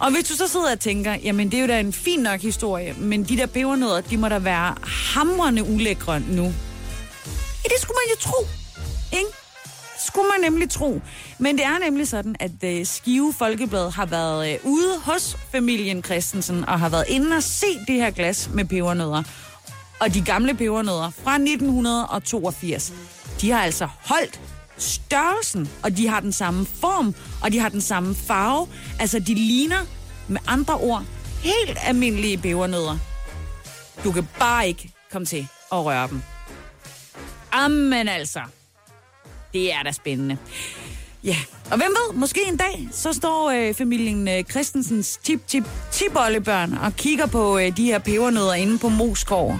Og 0.00 0.10
hvis 0.10 0.28
du 0.28 0.36
så 0.36 0.48
sidder 0.48 0.72
og 0.72 0.80
tænker, 0.80 1.14
jamen 1.14 1.50
det 1.50 1.56
er 1.56 1.60
jo 1.60 1.66
da 1.66 1.80
en 1.80 1.92
fin 1.92 2.20
nok 2.20 2.40
historie, 2.40 2.94
men 2.98 3.24
de 3.24 3.36
der 3.36 3.46
pebernødder, 3.46 4.00
de 4.00 4.16
må 4.16 4.28
da 4.28 4.38
være 4.38 4.74
hamrende 5.14 5.64
ulækre 5.64 6.20
nu. 6.20 6.42
Ja, 7.64 7.68
det 7.68 7.80
skulle 7.80 7.96
man 7.96 8.10
jo 8.10 8.16
tro, 8.20 8.46
ikke? 9.12 9.41
Skulle 10.06 10.28
man 10.28 10.50
nemlig 10.50 10.70
tro. 10.70 11.00
Men 11.38 11.58
det 11.58 11.64
er 11.64 11.78
nemlig 11.84 12.08
sådan, 12.08 12.36
at 12.40 12.64
øh, 12.64 12.86
Skive 12.86 13.32
Folkeblad 13.32 13.90
har 13.90 14.06
været 14.06 14.52
øh, 14.52 14.58
ude 14.64 14.98
hos 15.04 15.36
familien 15.52 16.04
Christensen 16.04 16.64
og 16.64 16.80
har 16.80 16.88
været 16.88 17.04
inde 17.08 17.36
og 17.36 17.42
se 17.42 17.66
det 17.88 17.94
her 17.94 18.10
glas 18.10 18.50
med 18.54 18.64
pebernødder. 18.64 19.22
Og 20.00 20.14
de 20.14 20.20
gamle 20.20 20.54
pebernødder 20.54 21.10
fra 21.24 21.34
1982, 21.34 22.92
de 23.40 23.50
har 23.50 23.62
altså 23.62 23.88
holdt 24.00 24.40
størrelsen, 24.78 25.70
og 25.82 25.96
de 25.96 26.08
har 26.08 26.20
den 26.20 26.32
samme 26.32 26.66
form, 26.66 27.14
og 27.42 27.52
de 27.52 27.58
har 27.58 27.68
den 27.68 27.80
samme 27.80 28.14
farve. 28.14 28.68
Altså, 29.00 29.18
de 29.18 29.34
ligner 29.34 29.86
med 30.28 30.40
andre 30.46 30.74
ord 30.74 31.02
helt 31.42 31.78
almindelige 31.82 32.38
pebernødder. 32.38 32.98
Du 34.04 34.12
kan 34.12 34.28
bare 34.38 34.68
ikke 34.68 34.92
komme 35.12 35.26
til 35.26 35.48
at 35.72 35.84
røre 35.84 36.08
dem. 36.08 36.22
Amen 37.52 38.08
altså. 38.08 38.40
Det 39.52 39.72
er 39.72 39.82
da 39.82 39.92
spændende. 39.92 40.36
Ja, 41.24 41.36
og 41.70 41.76
hvem 41.76 41.90
ved, 41.90 42.14
måske 42.14 42.40
en 42.48 42.56
dag, 42.56 42.88
så 42.92 43.12
står 43.12 43.50
øh, 43.50 43.74
familien 43.74 44.28
øh, 44.28 44.44
Christensens 44.44 45.18
tip 45.22 45.46
tip 45.46 45.64
tipollebørn 45.92 46.72
og 46.74 46.92
kigger 46.96 47.26
på 47.26 47.58
øh, 47.58 47.76
de 47.76 47.84
her 47.84 47.98
pebernødder 47.98 48.54
inde 48.54 48.78
på 48.78 48.88
Moskov. 48.88 49.58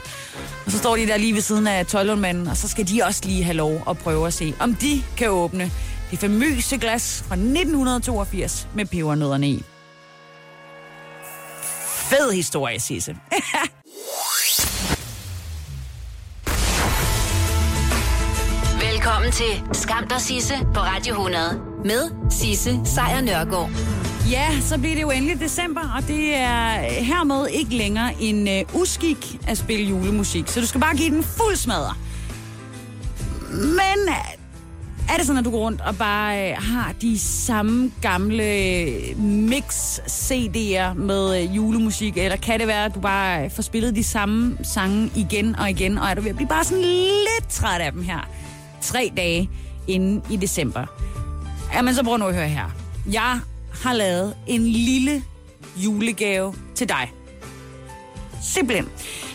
Og 0.66 0.72
så 0.72 0.78
står 0.78 0.96
de 0.96 1.06
der 1.06 1.16
lige 1.16 1.34
ved 1.34 1.40
siden 1.40 1.66
af 1.66 1.86
Tøjlundmanden, 1.86 2.46
og 2.46 2.56
så 2.56 2.68
skal 2.68 2.88
de 2.88 3.02
også 3.02 3.20
lige 3.24 3.44
have 3.44 3.56
lov 3.56 3.82
at 3.88 3.98
prøve 3.98 4.26
at 4.26 4.34
se, 4.34 4.54
om 4.60 4.74
de 4.74 5.02
kan 5.16 5.30
åbne 5.30 5.70
det 6.10 6.18
famøse 6.18 6.78
glas 6.78 7.24
fra 7.28 7.34
1982 7.34 8.68
med 8.74 8.86
pebernødderne 8.86 9.48
i. 9.48 9.62
Fed 12.10 12.32
historie, 12.32 12.80
Sisse. 12.80 13.16
Velkommen 19.02 19.32
til 19.32 19.62
Skam 19.72 20.08
der 20.08 20.18
Sisse 20.18 20.54
på 20.74 20.80
Radio 20.80 21.12
100 21.12 21.60
med 21.84 22.30
Sisse 22.30 22.80
Sejr 22.84 23.20
Nørgaard. 23.20 23.70
Ja, 24.30 24.60
så 24.60 24.78
bliver 24.78 24.94
det 24.94 25.02
jo 25.02 25.10
endelig 25.10 25.40
december, 25.40 25.80
og 25.96 26.08
det 26.08 26.34
er 26.34 26.70
hermed 26.80 27.48
ikke 27.48 27.74
længere 27.74 28.14
en 28.20 28.48
uh, 28.48 28.80
uskik 28.80 29.38
at 29.48 29.58
spille 29.58 29.84
julemusik. 29.84 30.48
Så 30.48 30.60
du 30.60 30.66
skal 30.66 30.80
bare 30.80 30.96
give 30.96 31.10
den 31.10 31.22
fuld 31.22 31.56
smadre. 31.56 31.94
Men 33.50 34.08
øh, 34.08 35.12
er 35.12 35.16
det 35.16 35.26
sådan, 35.26 35.38
at 35.38 35.44
du 35.44 35.50
går 35.50 35.58
rundt 35.58 35.80
og 35.80 35.96
bare 35.96 36.50
øh, 36.50 36.56
har 36.56 36.94
de 37.00 37.18
samme 37.18 37.92
gamle 38.02 38.44
mix-CD'er 39.50 40.94
med 40.94 41.42
øh, 41.42 41.56
julemusik, 41.56 42.16
eller 42.16 42.36
kan 42.36 42.60
det 42.60 42.66
være, 42.66 42.84
at 42.84 42.94
du 42.94 43.00
bare 43.00 43.44
øh, 43.44 43.50
får 43.50 43.62
spillet 43.62 43.96
de 43.96 44.04
samme 44.04 44.58
sange 44.62 45.10
igen 45.16 45.56
og 45.56 45.70
igen, 45.70 45.98
og 45.98 46.10
er 46.10 46.14
du 46.14 46.20
ved 46.20 46.30
at 46.30 46.36
blive 46.36 46.48
bare 46.48 46.64
sådan 46.64 46.84
lidt 46.84 47.48
træt 47.50 47.80
af 47.80 47.92
dem 47.92 48.02
her 48.02 48.28
tre 48.82 49.12
dage 49.16 49.50
inden 49.88 50.22
i 50.30 50.36
december? 50.36 50.86
Jamen, 51.74 51.94
så 51.94 52.04
prøv 52.04 52.16
nu 52.16 52.26
at 52.26 52.34
høre 52.34 52.48
her. 52.48 52.70
Jeg 53.12 53.40
har 53.82 53.92
lavet 53.92 54.34
en 54.46 54.66
lille 54.66 55.22
julegave 55.76 56.54
til 56.74 56.88
dig. 56.88 57.12
Simpelthen. 58.42 58.88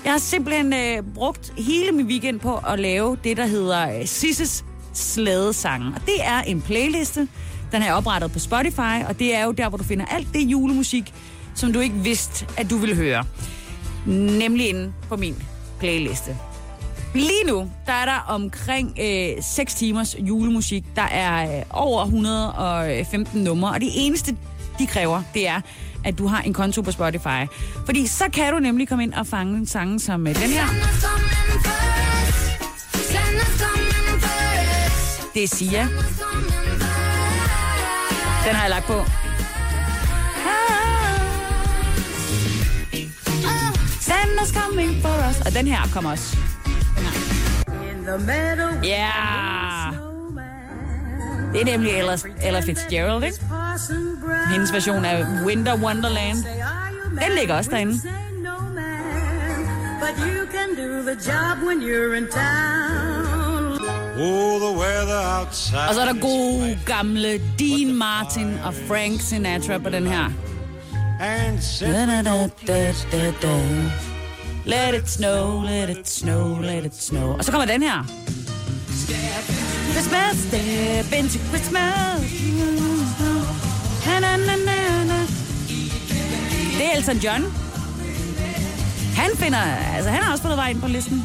Jeg 0.03 0.11
har 0.11 0.19
simpelthen 0.19 0.73
øh, 0.73 1.03
brugt 1.15 1.53
hele 1.57 1.91
min 1.91 2.05
weekend 2.05 2.39
på 2.39 2.57
at 2.57 2.79
lave 2.79 3.17
det, 3.23 3.37
der 3.37 3.45
hedder 3.45 3.99
øh, 3.99 4.05
Sisses 4.05 4.65
Slædesange. 4.93 5.87
Og 5.95 6.01
det 6.05 6.15
er 6.23 6.41
en 6.41 6.61
playliste. 6.61 7.27
Den 7.71 7.81
er 7.81 7.93
oprettet 7.93 8.31
på 8.31 8.39
Spotify, 8.39 9.03
og 9.07 9.19
det 9.19 9.35
er 9.35 9.45
jo 9.45 9.51
der, 9.51 9.69
hvor 9.69 9.77
du 9.77 9.83
finder 9.83 10.05
alt 10.05 10.27
det 10.33 10.39
julemusik, 10.39 11.13
som 11.55 11.73
du 11.73 11.79
ikke 11.79 11.95
vidste, 11.95 12.47
at 12.57 12.69
du 12.69 12.77
ville 12.77 12.95
høre. 12.95 13.25
Nemlig 14.05 14.69
inde 14.69 14.93
på 15.09 15.15
min 15.15 15.35
playliste. 15.79 16.37
Lige 17.17 17.43
nu, 17.47 17.71
der 17.85 17.93
er 17.93 18.05
der 18.05 18.25
omkring 18.27 18.97
øh, 19.01 19.43
6 19.43 19.75
timers 19.75 20.15
julemusik. 20.19 20.83
Der 20.95 21.01
er 21.01 21.57
øh, 21.57 21.63
over 21.69 22.03
115 22.03 23.43
numre, 23.43 23.71
og 23.71 23.81
det 23.81 23.89
eneste, 23.95 24.35
de 24.79 24.87
kræver, 24.87 25.21
det 25.33 25.47
er, 25.47 25.61
at 26.05 26.17
du 26.17 26.27
har 26.27 26.41
en 26.41 26.53
konto 26.53 26.81
på 26.81 26.91
Spotify. 26.91 27.45
Fordi 27.85 28.07
så 28.07 28.23
kan 28.33 28.53
du 28.53 28.59
nemlig 28.59 28.87
komme 28.87 29.03
ind 29.03 29.13
og 29.13 29.27
fange 29.27 29.57
en 29.57 29.65
sange 29.65 29.99
som 29.99 30.27
øh, 30.27 30.35
den 30.35 30.49
her. 30.49 30.65
Det 35.33 35.43
er 35.43 35.47
Sia. 35.47 35.87
Den 38.45 38.55
har 38.55 38.63
jeg 38.63 38.69
lagt 38.69 38.85
på. 38.85 39.03
Santa's 44.07 44.53
coming 44.61 45.01
for 45.01 45.29
us. 45.29 45.45
Og 45.45 45.53
den 45.53 45.67
her 45.67 45.81
kommer 45.93 46.11
også. 46.11 46.37
Ja. 48.83 49.09
Det 51.53 51.61
er 51.61 51.65
nemlig 51.65 51.91
Ella, 51.91 52.17
Ella 52.43 52.59
Fitzgerald, 52.59 53.23
ikke? 53.23 53.39
Hendes 54.51 54.73
version 54.73 55.05
af 55.05 55.25
Winter 55.45 55.75
Wonderland. 55.75 56.37
Den 57.09 57.37
ligger 57.39 57.55
også 57.55 57.71
derinde. 57.71 57.93
But 59.99 60.17
you 60.27 60.45
can 60.51 60.75
do 60.75 61.01
the 61.01 61.15
job 61.31 61.57
when 61.67 61.81
you're 61.81 62.13
in 62.17 62.27
town. 62.27 63.77
Oh, 64.19 64.59
the 64.59 64.79
weather 64.79 65.39
outside. 65.39 65.89
Og 65.89 65.95
så 65.95 66.01
er 66.01 66.05
der 66.05 66.21
gode 66.21 66.79
gamle 66.85 67.41
Dean 67.59 67.95
Martin 67.95 68.59
og 68.65 68.73
Frank 68.87 69.21
Sinatra 69.21 69.77
på 69.77 69.89
den 69.89 70.07
her. 70.07 70.25
And 71.19 71.59
Da, 71.79 72.05
da, 72.05 72.21
da, 72.21 72.47
da, 72.67 72.93
da, 73.11 73.33
da. 73.41 74.16
Let 74.67 74.93
it 74.95 75.09
snow, 75.09 75.61
let 75.61 75.89
it 75.89 76.09
snow, 76.09 76.59
let 76.61 76.85
it 76.85 77.03
snow. 77.03 77.37
Og 77.37 77.45
så 77.45 77.51
kommer 77.51 77.65
den 77.65 77.83
her. 77.83 78.03
Christmas, 79.91 80.37
step 80.47 81.13
into 81.19 81.39
Christmas. 81.49 82.21
Na, 84.05 84.19
na, 84.19 84.37
na, 84.37 84.55
na. 85.05 85.19
Det 86.77 86.85
er 86.85 86.97
Elton 86.97 87.17
John. 87.17 87.43
Han 89.15 89.31
finder, 89.35 89.59
altså 89.95 90.09
han 90.09 90.23
har 90.23 90.31
også 90.31 90.41
fundet 90.41 90.57
vej 90.57 90.69
ind 90.69 90.81
på 90.81 90.87
listen. 90.87 91.23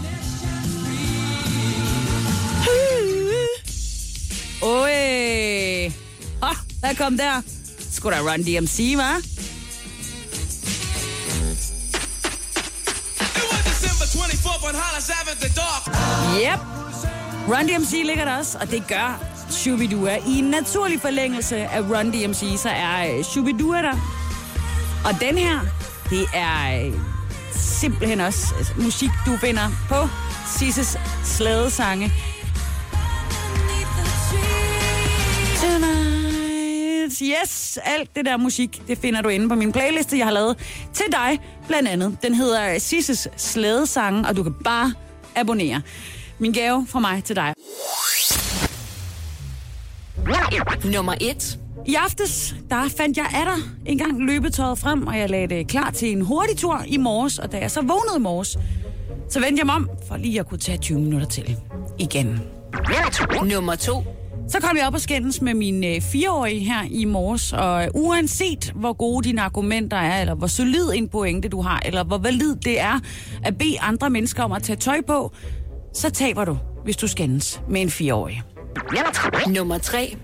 Oj. 4.63 5.87
Åh, 6.43 6.57
hvad 6.81 6.95
kom 6.99 7.17
der? 7.17 7.43
Skulle 7.93 8.17
der 8.17 8.33
Run 8.33 8.43
DMC, 8.43 8.97
hva'? 8.97 9.32
24th 14.62 15.31
on 15.31 15.37
the 15.40 15.50
dog. 15.61 15.81
Yep. 16.40 16.61
Run 17.49 17.66
DMC 17.66 18.02
ligger 18.04 18.25
der 18.25 18.37
også, 18.37 18.59
og 18.61 18.71
det 18.71 18.87
gør 18.88 19.21
Shubidua. 19.50 20.16
I 20.26 20.38
en 20.38 20.45
naturlig 20.45 21.00
forlængelse 21.00 21.57
af 21.57 21.81
Run 21.81 22.11
DMC, 22.11 22.61
så 22.61 22.69
er 22.69 23.16
øh, 23.16 23.25
Shubidua 23.25 23.83
der. 23.83 23.92
Og 25.04 25.21
den 25.21 25.38
her, 25.38 25.61
det 26.11 26.26
er 26.35 26.87
øh, 26.87 26.92
simpelthen 27.52 28.21
også 28.21 28.54
øh, 28.61 28.85
musik, 28.85 29.11
du 29.26 29.37
finder 29.37 29.69
på 29.88 30.09
Sisses 30.59 30.99
slædesange. 31.25 32.12
Tonight. 37.19 37.42
Yes, 37.42 37.78
alt 37.85 38.16
det 38.16 38.25
der 38.25 38.37
musik, 38.37 38.83
det 38.88 38.99
finder 38.99 39.23
du 39.23 39.28
inde 39.28 39.49
på 39.49 39.54
min 39.54 39.73
playliste, 39.73 40.19
jeg 40.19 40.26
har 40.26 40.33
lavet 40.33 40.59
til 40.92 41.07
dig, 41.12 41.40
blandt 41.66 41.88
andet. 41.88 42.16
Den 42.23 42.35
hedder 42.35 42.78
Sisses 42.78 43.28
slædesange, 43.37 44.28
og 44.28 44.37
du 44.37 44.42
kan 44.42 44.54
bare 44.64 44.92
abonnere. 45.35 45.83
Min 46.38 46.52
gave 46.52 46.87
fra 46.87 47.00
mig 47.00 47.25
til 47.25 47.37
dig. 47.37 47.54
Nummer 50.85 51.14
1. 51.21 51.59
I 51.87 51.95
aftes, 51.95 52.54
der 52.71 52.88
fandt 52.97 53.16
jeg 53.16 53.26
dig 53.33 53.62
en 53.87 53.99
gang 53.99 54.25
løbetøjet 54.25 54.78
frem, 54.78 55.07
og 55.07 55.19
jeg 55.19 55.31
lagde 55.31 55.47
det 55.47 55.69
klar 55.69 55.90
til 55.90 56.12
en 56.12 56.21
hurtig 56.21 56.57
tur 56.57 56.83
i 56.87 56.97
morges. 56.97 57.38
Og 57.38 57.52
da 57.52 57.59
jeg 57.59 57.71
så 57.71 57.81
vågnede 57.81 58.16
i 58.16 58.21
morges, 58.21 58.59
så 59.31 59.40
vendte 59.40 59.61
jeg 59.61 59.66
mig 59.66 59.75
om, 59.75 59.90
for 60.09 60.16
lige 60.16 60.40
at 60.40 60.49
kunne 60.49 60.59
tage 60.59 60.78
20 60.78 61.00
minutter 61.00 61.26
til. 61.26 61.57
Igen. 61.99 62.40
Nummer 63.45 63.75
2. 63.75 64.22
Så 64.49 64.61
kom 64.61 64.77
jeg 64.77 64.87
op 64.87 64.95
og 64.95 65.01
skændes 65.01 65.43
med 65.43 65.55
min 65.55 65.85
øh, 65.85 66.01
fireårige 66.01 66.61
her 66.61 66.85
i 66.91 67.05
morges, 67.05 67.53
og 67.53 67.85
øh, 67.85 67.89
uanset 67.95 68.73
hvor 68.75 68.93
gode 68.93 69.29
dine 69.29 69.43
argumenter 69.43 69.97
er, 69.97 70.21
eller 70.21 70.35
hvor 70.35 70.47
solid 70.47 70.93
en 70.95 71.09
pointe 71.09 71.49
du 71.49 71.61
har, 71.61 71.83
eller 71.87 72.05
hvor 72.05 72.19
valid 72.19 72.57
det 72.57 72.81
er 72.81 73.01
at 73.45 73.59
bede 73.59 73.81
andre 73.81 74.11
mennesker 74.11 74.43
om 74.43 74.53
at 74.53 74.63
tage 74.63 74.77
tøj 74.77 75.01
på, 75.07 75.33
så 75.95 76.11
taber 76.11 76.45
du, 76.45 76.59
hvis 76.85 76.97
du 76.97 77.07
skændes 77.07 77.63
med 77.71 77.81
en 77.81 77.91
fireårig. 77.91 78.43
Nummer 79.49 79.79
3. 79.79 80.17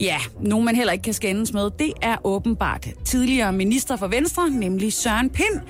Ja, 0.00 0.16
nogen 0.40 0.64
man 0.64 0.76
heller 0.76 0.92
ikke 0.92 1.02
kan 1.02 1.14
skændes 1.14 1.52
med, 1.52 1.70
det 1.78 1.92
er 2.02 2.16
åbenbart 2.24 2.88
tidligere 3.04 3.52
minister 3.52 3.96
for 3.96 4.06
Venstre, 4.06 4.50
nemlig 4.50 4.92
Søren 4.92 5.30
Pind. 5.30 5.60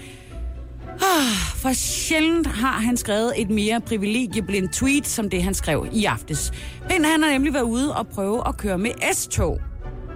Ah, 1.03 1.33
For 1.57 1.73
sjældent 1.73 2.47
har 2.47 2.79
han 2.79 2.97
skrevet 2.97 3.33
et 3.37 3.51
mere 3.51 3.81
privilegieblindt 3.81 4.73
tweet, 4.73 5.07
som 5.07 5.31
det 5.31 5.43
han 5.43 5.55
skrev 5.55 5.87
i 5.93 6.05
aftes. 6.05 6.53
Pind 6.91 7.05
han 7.05 7.23
har 7.23 7.31
nemlig 7.31 7.55
været 7.55 7.63
ude 7.63 7.97
og 7.97 8.07
prøve 8.09 8.49
at 8.49 8.57
køre 8.57 8.79
med 8.79 8.91
S-tog. 9.13 9.61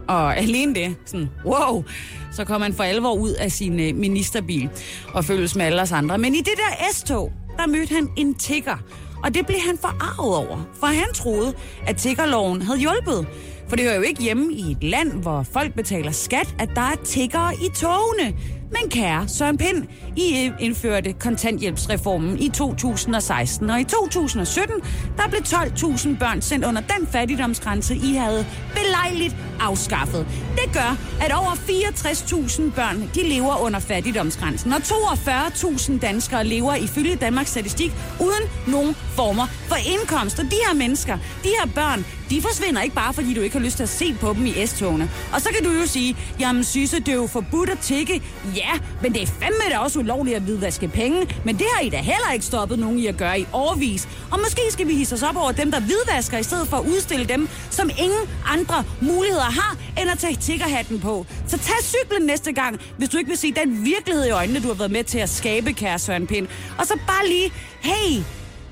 Og 0.09 0.37
alene 0.37 0.75
det, 0.75 0.97
sådan, 1.07 1.29
wow, 1.45 1.85
så 2.33 2.45
kom 2.45 2.62
han 2.62 2.75
for 2.75 2.83
alvor 2.83 3.12
ud 3.15 3.31
af 3.31 3.53
sin 3.53 3.81
øh, 3.81 3.95
ministerbil 3.97 4.71
og 5.15 5.25
følges 5.25 5.57
med 5.57 5.65
alle 5.65 5.83
os 5.83 5.93
andre. 5.93 6.19
Men 6.19 6.35
i 6.35 6.39
det 6.39 6.55
der 6.57 6.93
S-tog, 6.93 7.33
der 7.59 7.67
mødte 7.67 7.95
han 7.95 8.09
en 8.17 8.35
tigger. 8.35 8.77
Og 9.25 9.35
det 9.35 9.47
blev 9.47 9.59
han 9.67 9.79
forarvet 9.81 10.37
over, 10.37 10.67
for 10.81 10.87
han 10.87 11.12
troede, 11.15 11.55
at 11.87 11.97
tiggerloven 11.97 12.62
havde 12.62 12.79
hjulpet. 12.79 13.27
For 13.69 13.77
det 13.77 13.85
hører 13.85 13.97
jo 13.97 14.03
ikke 14.03 14.23
hjemme 14.23 14.53
i 14.53 14.71
et 14.73 14.85
land, 14.85 15.12
hvor 15.12 15.47
folk 15.53 15.75
betaler 15.75 16.11
skat, 16.11 16.55
at 16.59 16.69
der 16.75 16.81
er 16.81 16.97
tiggere 17.05 17.55
i 17.55 17.69
togene. 17.75 18.35
Men 18.81 18.91
kære 18.91 19.29
Søren 19.29 19.59
Pind, 19.59 19.85
I 20.17 20.50
indførte 20.61 21.12
kontanthjælpsreformen 21.12 22.38
i 22.38 22.49
2016, 22.49 23.71
og 23.71 23.81
i 23.81 23.85
2017, 23.85 24.75
der 25.17 25.29
blev 25.29 25.41
12.000 25.41 26.19
børn 26.19 26.43
sendt 26.43 26.64
under 26.64 26.81
den 26.81 27.07
fattigdomsgrænse, 27.07 27.95
I 27.95 28.14
havde 28.14 28.47
belejligt 28.75 29.37
afskaffet. 29.61 30.26
Det 30.55 30.73
gør, 30.73 30.97
at 31.21 31.33
over 31.33 31.50
64.000 31.50 32.75
børn, 32.75 33.11
de 33.14 33.23
lever 33.29 33.62
under 33.64 33.81
fattigdomsgrænsen, 33.81 34.73
og 34.73 34.79
42.000 34.79 35.99
danskere 35.99 36.45
lever 36.45 36.75
ifølge 36.75 37.17
Danmarks 37.17 37.50
Statistik 37.50 37.93
uden 38.21 38.50
nogen 38.67 38.95
former 38.95 39.47
for 39.47 39.76
indkomst. 39.76 40.38
Og 40.38 40.45
de 40.45 40.57
her 40.69 40.75
mennesker, 40.75 41.17
de 41.17 41.49
her 41.61 41.71
børn, 41.75 42.05
de 42.31 42.43
forsvinder 42.43 42.83
ikke 42.83 42.95
bare, 42.95 43.12
fordi 43.14 43.35
du 43.35 43.41
ikke 43.41 43.57
har 43.57 43.64
lyst 43.64 43.76
til 43.76 43.83
at 43.83 43.88
se 43.88 44.14
på 44.14 44.33
dem 44.33 44.47
i 44.47 44.67
S-togene. 44.67 45.11
Og 45.33 45.41
så 45.41 45.49
kan 45.55 45.64
du 45.64 45.71
jo 45.71 45.87
sige, 45.87 46.17
jamen 46.41 46.64
synes 46.64 46.91
det 46.91 47.09
er 47.09 47.14
jo 47.14 47.26
forbudt 47.26 47.71
at 47.71 47.79
tikke. 47.79 48.23
Ja, 48.57 48.62
Ja, 48.62 48.78
men 49.02 49.14
det 49.14 49.23
er 49.23 49.26
fandme 49.26 49.64
da 49.71 49.78
også 49.78 49.99
ulovligt 49.99 50.37
at 50.37 50.42
hvidvaske 50.42 50.88
penge. 50.88 51.40
Men 51.45 51.59
det 51.59 51.66
har 51.75 51.83
I 51.83 51.88
da 51.88 51.97
heller 51.97 52.33
ikke 52.33 52.45
stoppet 52.45 52.78
nogen 52.78 52.99
i 52.99 53.07
at 53.07 53.16
gøre 53.16 53.40
i 53.40 53.47
årvis. 53.52 54.09
Og 54.31 54.40
måske 54.40 54.61
skal 54.71 54.88
vi 54.88 54.95
hisse 54.95 55.14
os 55.14 55.23
op 55.23 55.37
over 55.37 55.52
dem, 55.52 55.71
der 55.71 55.81
hvidvasker, 55.81 56.38
i 56.38 56.42
stedet 56.42 56.69
for 56.69 56.76
at 56.76 56.87
udstille 56.87 57.25
dem, 57.25 57.49
som 57.71 57.90
ingen 57.99 58.21
andre 58.47 58.85
muligheder 59.00 59.50
har, 59.61 59.76
end 60.00 60.11
at 60.11 60.19
tage 60.19 60.37
tiggerhatten 60.37 61.00
på. 61.00 61.26
Så 61.47 61.59
tag 61.59 61.76
cyklen 61.83 62.26
næste 62.26 62.52
gang, 62.52 62.81
hvis 62.99 63.09
du 63.09 63.19
ikke 63.19 63.28
vil 63.28 63.38
se 63.38 63.52
den 63.52 63.85
virkelighed 63.85 64.26
i 64.26 64.31
øjnene, 64.31 64.61
du 64.61 64.69
har 64.69 64.75
været 64.75 64.90
med 64.90 65.04
til 65.04 65.19
at 65.19 65.28
skabe, 65.28 65.73
kære 65.73 65.99
Søren 65.99 66.26
Pind. 66.26 66.49
Og 66.78 66.87
så 66.87 66.99
bare 67.07 67.28
lige, 67.28 67.52
hey, 67.81 68.23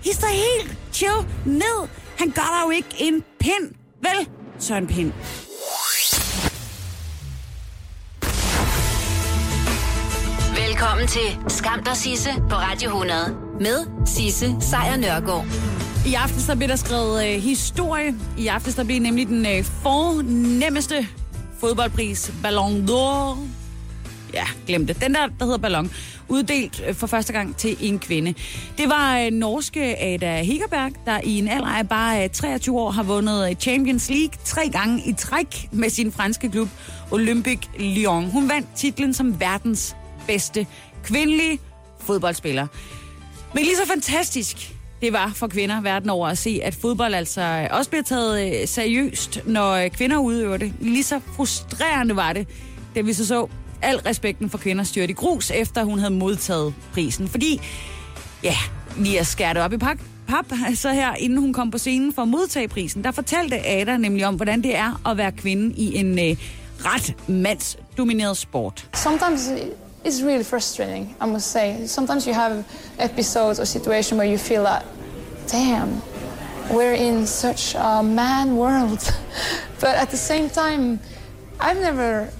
his 0.04 0.16
dig 0.16 0.28
helt 0.28 0.78
chill 0.92 1.26
ned. 1.46 1.88
Han 2.18 2.30
gør 2.30 2.50
dig 2.54 2.66
jo 2.66 2.70
ikke 2.70 2.88
en 2.98 3.22
pind. 3.40 3.74
Vel, 4.02 4.28
Søren 4.58 4.86
Pind? 4.86 5.12
Velkommen 10.70 11.06
til 11.06 11.38
Skam 11.48 11.82
der 11.84 11.94
Sisse 11.94 12.30
på 12.50 12.54
Radio 12.54 12.88
100 12.88 13.36
med 13.60 14.06
Sisse 14.06 14.56
Sejr 14.60 14.96
Nørgaard. 14.96 15.44
I 16.06 16.14
aften 16.14 16.40
så 16.40 16.56
bliver 16.56 16.68
der 16.68 16.76
skrevet 16.76 17.26
øh, 17.26 17.42
historie. 17.42 18.14
I 18.38 18.46
aften 18.46 18.72
så 18.72 18.84
bliver 18.84 19.00
nemlig 19.00 19.28
den 19.28 19.46
øh, 19.46 19.64
fornemmeste 19.64 21.06
fodboldpris 21.60 22.32
Ballon 22.42 22.88
d'Or. 22.88 23.38
Ja, 24.34 24.44
glem 24.66 24.86
det. 24.86 25.00
Den 25.00 25.14
der, 25.14 25.26
der 25.38 25.44
hedder 25.44 25.58
Ballon, 25.58 25.90
uddelt 26.28 26.82
øh, 26.88 26.94
for 26.94 27.06
første 27.06 27.32
gang 27.32 27.56
til 27.56 27.76
en 27.80 27.98
kvinde. 27.98 28.34
Det 28.78 28.88
var 28.88 29.18
øh, 29.18 29.30
norske 29.30 30.02
Ada 30.02 30.42
Hegerberg, 30.42 30.92
der 31.06 31.20
i 31.24 31.38
en 31.38 31.48
alder 31.48 31.66
af 31.66 31.88
bare 31.88 32.24
øh, 32.24 32.30
23 32.30 32.80
år 32.80 32.90
har 32.90 33.02
vundet 33.02 33.50
øh, 33.50 33.56
Champions 33.56 34.10
League 34.10 34.34
tre 34.44 34.68
gange 34.72 35.02
i 35.06 35.12
træk 35.12 35.68
med 35.72 35.90
sin 35.90 36.12
franske 36.12 36.50
klub 36.50 36.68
Olympique 37.10 37.70
Lyon. 37.78 38.30
Hun 38.30 38.48
vandt 38.48 38.68
titlen 38.76 39.14
som 39.14 39.40
verdens 39.40 39.96
bedste 40.32 40.66
kvindelige 41.04 41.58
fodboldspiller. 42.00 42.66
Men 43.54 43.64
lige 43.64 43.76
så 43.76 43.86
fantastisk 43.86 44.72
det 45.02 45.12
var 45.12 45.32
for 45.34 45.46
kvinder 45.46 45.80
verden 45.80 46.10
over 46.10 46.28
at 46.28 46.38
se, 46.38 46.60
at 46.64 46.74
fodbold 46.74 47.14
altså 47.14 47.40
øh, 47.40 47.68
også 47.70 47.90
bliver 47.90 48.02
taget 48.02 48.60
øh, 48.60 48.68
seriøst, 48.68 49.42
når 49.46 49.72
øh, 49.72 49.90
kvinder 49.90 50.18
udøver 50.18 50.56
det. 50.56 50.72
Lige 50.80 51.02
så 51.02 51.20
frustrerende 51.36 52.16
var 52.16 52.32
det, 52.32 52.48
da 52.94 53.00
vi 53.00 53.12
så 53.12 53.26
så 53.26 53.46
al 53.82 53.96
respekten 53.96 54.50
for 54.50 54.58
kvinder 54.58 54.84
styrt 54.84 55.10
i 55.10 55.12
grus, 55.12 55.50
efter 55.50 55.84
hun 55.84 55.98
havde 55.98 56.14
modtaget 56.14 56.74
prisen. 56.92 57.28
Fordi, 57.28 57.60
ja, 58.42 58.54
lige 58.96 59.20
at 59.20 59.26
skære 59.26 59.54
det 59.54 59.62
op 59.62 59.72
i 59.72 59.76
pak, 59.78 59.98
pap, 60.28 60.46
så 60.74 60.92
her, 60.92 61.14
inden 61.14 61.38
hun 61.38 61.52
kom 61.52 61.70
på 61.70 61.78
scenen 61.78 62.12
for 62.12 62.22
at 62.22 62.28
modtage 62.28 62.68
prisen, 62.68 63.04
der 63.04 63.10
fortalte 63.10 63.66
Ada 63.66 63.96
nemlig 63.96 64.26
om, 64.26 64.34
hvordan 64.34 64.62
det 64.62 64.76
er 64.76 65.08
at 65.08 65.16
være 65.16 65.32
kvinde 65.32 65.74
i 65.76 65.96
en 65.96 66.18
øh, 66.18 66.36
ret 66.84 67.16
mandsdomineret 67.28 68.36
sport. 68.36 68.88
Sometimes 68.94 69.50
it's 70.04 70.22
really 70.22 70.44
frustrating, 70.44 71.14
I 71.20 71.26
must 71.26 71.50
say. 71.50 71.86
Sometimes 71.86 72.26
you 72.26 72.34
have 72.34 72.66
episodes 72.98 73.60
or 73.60 73.66
situations 73.66 74.18
where 74.18 74.26
you 74.26 74.38
feel 74.38 74.64
that, 74.64 74.86
damn, 75.46 76.02
we're 76.70 76.94
in 76.94 77.26
such 77.26 77.74
a 77.74 78.02
man 78.02 78.56
world. 78.56 79.00
but 79.80 79.96
at 79.96 80.10
the 80.10 80.16
same 80.16 80.48
time, 80.48 81.00
I've 81.58 81.78
never 81.78 82.30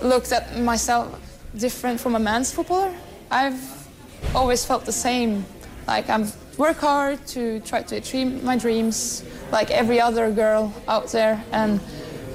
looked 0.00 0.32
at 0.32 0.58
myself 0.58 1.18
different 1.56 2.00
from 2.00 2.14
a 2.14 2.18
man's 2.18 2.52
footballer. 2.52 2.94
I've 3.30 3.88
always 4.34 4.64
felt 4.64 4.84
the 4.84 4.92
same. 4.92 5.44
Like 5.86 6.08
I'm 6.08 6.26
work 6.58 6.78
hard 6.78 7.26
to 7.28 7.60
try 7.60 7.82
to 7.82 7.96
achieve 7.96 8.44
my 8.44 8.56
dreams, 8.56 9.24
like 9.50 9.70
every 9.70 10.00
other 10.00 10.30
girl 10.30 10.72
out 10.86 11.08
there, 11.08 11.42
and 11.52 11.80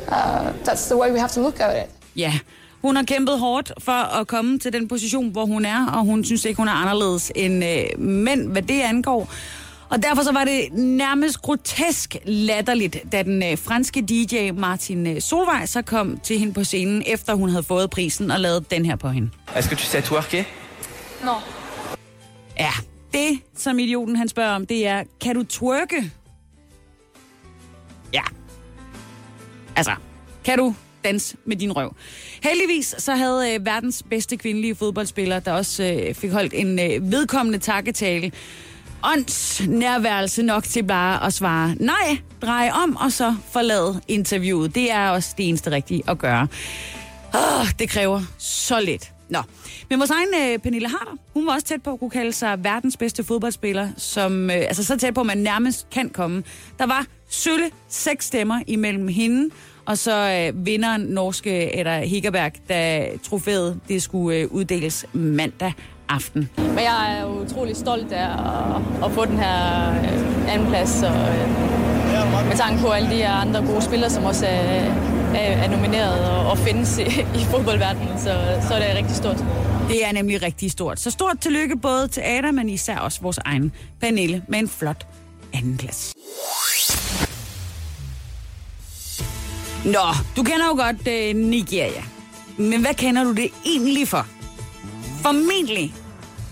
uh, 0.10 0.52
that's 0.64 0.90
the 0.90 0.98
way 0.98 1.12
we 1.12 1.20
have 1.20 1.32
to 1.34 1.42
look 1.42 1.60
at 1.60 1.76
it. 1.76 1.90
Ja, 2.14 2.32
hun 2.82 2.96
har 2.96 3.04
kæmpet 3.04 3.40
hårdt 3.40 3.72
for 3.80 4.20
at 4.20 4.28
komme 4.28 4.60
til 4.60 4.74
den 4.74 4.88
position, 4.88 5.30
hvor 5.30 5.46
hun 5.46 5.66
er, 5.66 5.88
og 5.88 6.06
hun 6.06 6.24
synes 6.24 6.46
ikke, 6.46 6.58
hun 6.58 6.68
er 6.68 6.72
anderledes 6.72 7.32
end 7.36 7.64
øh, 7.66 8.00
mænd, 8.00 8.48
hvad 8.48 8.62
det 8.62 8.82
angår. 8.82 9.30
Og 9.90 10.04
derfor 10.04 10.24
så 10.24 10.32
var 10.32 10.44
det 10.44 10.74
nærmest 10.74 11.42
grotesk 11.42 12.16
latterligt, 12.26 12.98
da 13.12 13.24
den 13.24 13.44
øh, 13.44 13.58
franske 13.58 14.02
DJ 14.02 14.52
Martin 14.52 15.08
øh, 15.08 15.22
Solvej 15.22 15.66
så 15.66 15.82
kom 15.82 16.20
til 16.24 16.40
hende 16.40 16.54
på 16.54 16.64
scenen, 16.64 17.04
efter 17.06 17.34
hun 17.34 17.50
havde 17.50 17.64
fået 17.64 17.90
prisen 17.90 18.32
og 18.32 18.40
lavet 18.40 18.72
den 18.72 18.86
her 18.86 18.96
på 18.96 19.10
hende. 19.10 19.30
Est-ce 19.56 19.70
que 19.70 19.76
tu 19.76 19.84
sais 19.84 20.06
twerker 20.06 20.44
No. 21.26 21.34
Ja, 22.60 22.72
det 23.14 23.40
som 23.58 23.80
idioten 23.80 24.16
han 24.16 24.28
spørger 24.28 24.56
om, 24.56 24.66
det 24.66 24.88
er, 24.88 25.04
kan 25.22 25.36
du 25.36 25.44
twerke? 25.44 26.12
Ja. 28.14 28.24
Altså, 29.76 29.96
kan 30.46 30.58
du 30.58 30.76
danse 31.08 31.38
med 31.46 31.56
din 31.56 31.72
røv? 31.72 31.96
Heldigvis 32.44 32.96
så 32.98 33.16
havde 33.16 33.54
øh, 33.54 33.66
verdens 33.66 34.04
bedste 34.10 34.38
kvindelige 34.38 34.76
fodboldspiller, 34.76 35.40
der 35.40 35.52
også 35.52 35.84
øh, 35.84 36.16
fik 36.16 36.32
holdt 36.32 36.54
en 36.54 36.80
øh, 36.80 37.12
vedkommende 37.12 37.60
takketale, 37.60 38.32
ånds 39.04 39.62
nærværelse 39.68 40.44
nok 40.44 40.64
til 40.64 40.84
bare 40.84 41.26
at 41.26 41.34
svare 41.34 41.76
nej, 41.80 42.18
drej 42.42 42.72
om 42.84 42.96
og 42.96 43.12
så 43.12 43.36
forlade 43.52 44.02
interviewet. 44.08 44.76
Det 44.76 44.92
er 44.92 45.10
også 45.10 45.34
det 45.38 45.50
eneste 45.50 45.72
rigtige 45.72 46.04
at 46.08 46.18
gøre. 46.18 46.48
Oh, 47.34 47.68
det 47.80 47.90
kræver 47.90 48.22
så 48.38 48.80
lidt. 48.80 49.12
Nå, 49.30 49.40
men 49.90 50.00
vores 50.00 50.12
egen 50.12 50.28
øh, 50.36 50.60
Pernille 50.60 50.88
Harder, 50.88 51.18
hun 51.34 51.46
var 51.46 51.54
også 51.54 51.68
tæt 51.68 51.84
på 51.84 51.94
at 51.94 52.00
kunne 52.00 52.10
kalde 52.10 52.34
sig 52.34 52.64
verdens 52.64 52.98
bedste 52.98 53.24
fodboldspiller, 53.24 53.90
som, 53.98 54.50
øh, 54.50 54.56
altså 54.56 54.84
så 54.84 54.98
tæt 54.98 55.14
på, 55.14 55.20
at 55.20 55.28
man 55.28 55.38
nærmest 55.38 55.90
kan 55.90 56.10
komme. 56.10 56.44
Der 56.80 56.86
var 56.86 57.06
sølle 57.30 57.72
seks 57.90 58.26
stemmer 58.26 58.62
imellem 58.68 59.08
hende 59.08 59.50
og 59.88 59.98
så 59.98 60.30
øh, 60.32 60.66
vinderen 60.66 61.02
norske 61.02 61.80
Edda 61.80 62.06
Higgerberg, 62.06 62.52
da 62.70 63.10
trofæet 63.24 63.80
det 63.88 64.04
skulle 64.04 64.38
øh, 64.38 64.52
uddeles 64.52 65.06
mandag 65.14 65.74
aften. 66.10 66.50
Men 66.58 66.80
jeg 66.80 67.20
er 67.20 67.26
utrolig 67.26 67.76
stolt 67.76 68.12
af 68.12 68.28
at, 68.28 69.06
at 69.06 69.12
få 69.12 69.26
den 69.26 69.38
her 69.38 69.90
øh, 69.90 70.54
anden 70.54 70.68
plads, 70.68 71.04
og 71.04 71.10
øh, 71.10 72.48
med 72.48 72.58
tanke 72.58 72.82
på 72.82 72.88
alle 72.88 73.10
de 73.10 73.28
andre 73.28 73.66
gode 73.66 73.82
spillere, 73.82 74.10
som 74.10 74.26
også 74.26 74.46
er, 74.46 74.52
er, 75.36 75.64
er 75.64 75.70
nomineret 75.70 76.30
og, 76.30 76.50
og 76.50 76.58
findes 76.58 76.98
i, 76.98 77.02
i 77.42 77.44
fodboldverdenen, 77.52 78.20
så, 78.20 78.34
så 78.68 78.74
er 78.74 78.80
det 78.88 78.98
rigtig 78.98 79.16
stort. 79.16 79.46
Det 79.90 80.06
er 80.06 80.12
nemlig 80.12 80.42
rigtig 80.42 80.72
stort. 80.72 81.00
Så 81.00 81.12
stort 81.12 81.40
tillykke 81.40 81.78
både 81.78 82.08
til 82.08 82.22
Ada, 82.22 82.52
men 82.52 82.70
især 82.70 82.98
også 82.98 83.22
vores 83.22 83.38
egen 83.38 83.72
Pernille 84.00 84.44
med 84.48 84.60
en 84.60 84.68
flot 84.70 85.08
anden 85.54 85.78
plads. 85.78 86.14
Nå, 89.86 90.00
du 90.36 90.44
kender 90.44 90.66
jo 90.66 90.76
godt 90.76 91.08
øh, 91.08 91.36
Nigeria. 91.36 92.04
Men 92.58 92.82
hvad 92.82 92.94
kender 92.94 93.24
du 93.24 93.32
det 93.32 93.50
egentlig 93.66 94.08
for? 94.08 94.28
Formentlig, 95.22 95.94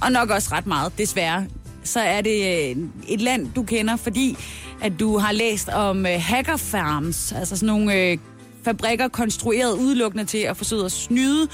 og 0.02 0.12
nok 0.12 0.30
også 0.30 0.50
ret 0.52 0.68
meget, 0.68 0.98
desværre, 0.98 1.46
så 1.84 2.00
er 2.00 2.22
det 2.22 2.70
øh, 2.70 2.76
et 3.08 3.22
land, 3.22 3.52
du 3.56 3.64
kender, 3.64 3.96
fordi 3.96 4.38
at 4.82 5.00
du 5.00 5.18
har 5.18 5.32
læst 5.32 5.70
om 5.70 6.06
øh, 6.06 6.22
hacker 6.22 6.58
farms, 6.58 7.32
altså 7.32 7.56
sådan 7.56 7.68
nogle 7.68 7.94
øh, 7.94 8.18
fabrikker 8.64 9.08
konstrueret 9.08 9.74
udelukkende 9.78 10.26
til 10.26 10.38
at 10.38 10.58
forsøge 10.58 10.86
at 10.86 10.92
snyde, 10.92 11.48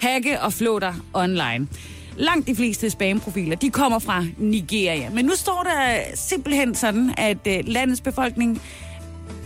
hacke 0.00 0.40
og 0.40 0.52
flå 0.52 0.78
dig 0.78 0.94
online. 1.12 1.68
Langt 2.16 2.46
de 2.46 2.56
fleste 2.56 2.90
spamprofiler, 2.90 3.56
de 3.56 3.70
kommer 3.70 3.98
fra 3.98 4.24
Nigeria. 4.38 5.10
Men 5.10 5.24
nu 5.24 5.32
står 5.34 5.62
der 5.62 6.00
simpelthen 6.14 6.74
sådan, 6.74 7.14
at 7.16 7.38
øh, 7.46 7.58
landets 7.66 8.00
befolkning 8.00 8.62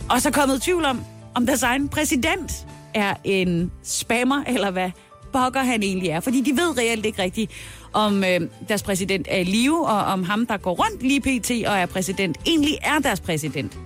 også 0.09 0.29
er 0.29 0.33
kommet 0.33 0.57
i 0.57 0.59
tvivl 0.59 0.85
om, 0.85 1.03
om 1.35 1.45
deres 1.45 1.63
egen 1.63 1.89
præsident 1.89 2.67
er 2.93 3.13
en 3.23 3.71
spammer, 3.83 4.43
eller 4.47 4.71
hvad 4.71 4.91
pokker 5.33 5.59
han 5.59 5.83
egentlig 5.83 6.09
er. 6.09 6.19
Fordi 6.19 6.41
de 6.41 6.51
ved 6.51 6.77
reelt 6.77 7.05
ikke 7.05 7.21
rigtigt, 7.21 7.51
om 7.93 8.23
øh, 8.23 8.41
deres 8.69 8.83
præsident 8.83 9.27
er 9.29 9.37
i 9.37 9.43
live, 9.43 9.87
og 9.87 9.97
om 9.97 10.23
ham, 10.23 10.45
der 10.45 10.57
går 10.57 10.71
rundt 10.71 11.03
lige 11.03 11.21
pt. 11.21 11.51
og 11.67 11.77
er 11.77 11.85
præsident, 11.85 12.37
egentlig 12.45 12.77
er 12.83 12.99
deres 12.99 13.19
præsident. 13.19 13.77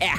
Ja, 0.00 0.12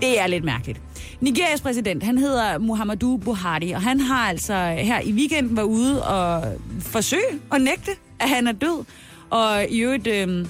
det 0.00 0.20
er 0.20 0.26
lidt 0.26 0.44
mærkeligt. 0.44 0.80
Nigerias 1.20 1.60
præsident, 1.60 2.02
han 2.02 2.18
hedder 2.18 2.58
Muhammadu 2.58 3.16
Buhari, 3.16 3.70
og 3.70 3.82
han 3.82 4.00
har 4.00 4.28
altså 4.28 4.54
her 4.78 5.00
i 5.00 5.12
weekenden 5.12 5.56
været 5.56 5.66
ude 5.66 6.02
og 6.02 6.44
forsøge 6.80 7.40
at 7.52 7.60
nægte, 7.60 7.90
at 8.20 8.28
han 8.28 8.46
er 8.46 8.52
død. 8.52 8.84
Og 9.30 9.66
i 9.70 9.78
øvrigt, 9.78 10.06
øh, 10.06 10.46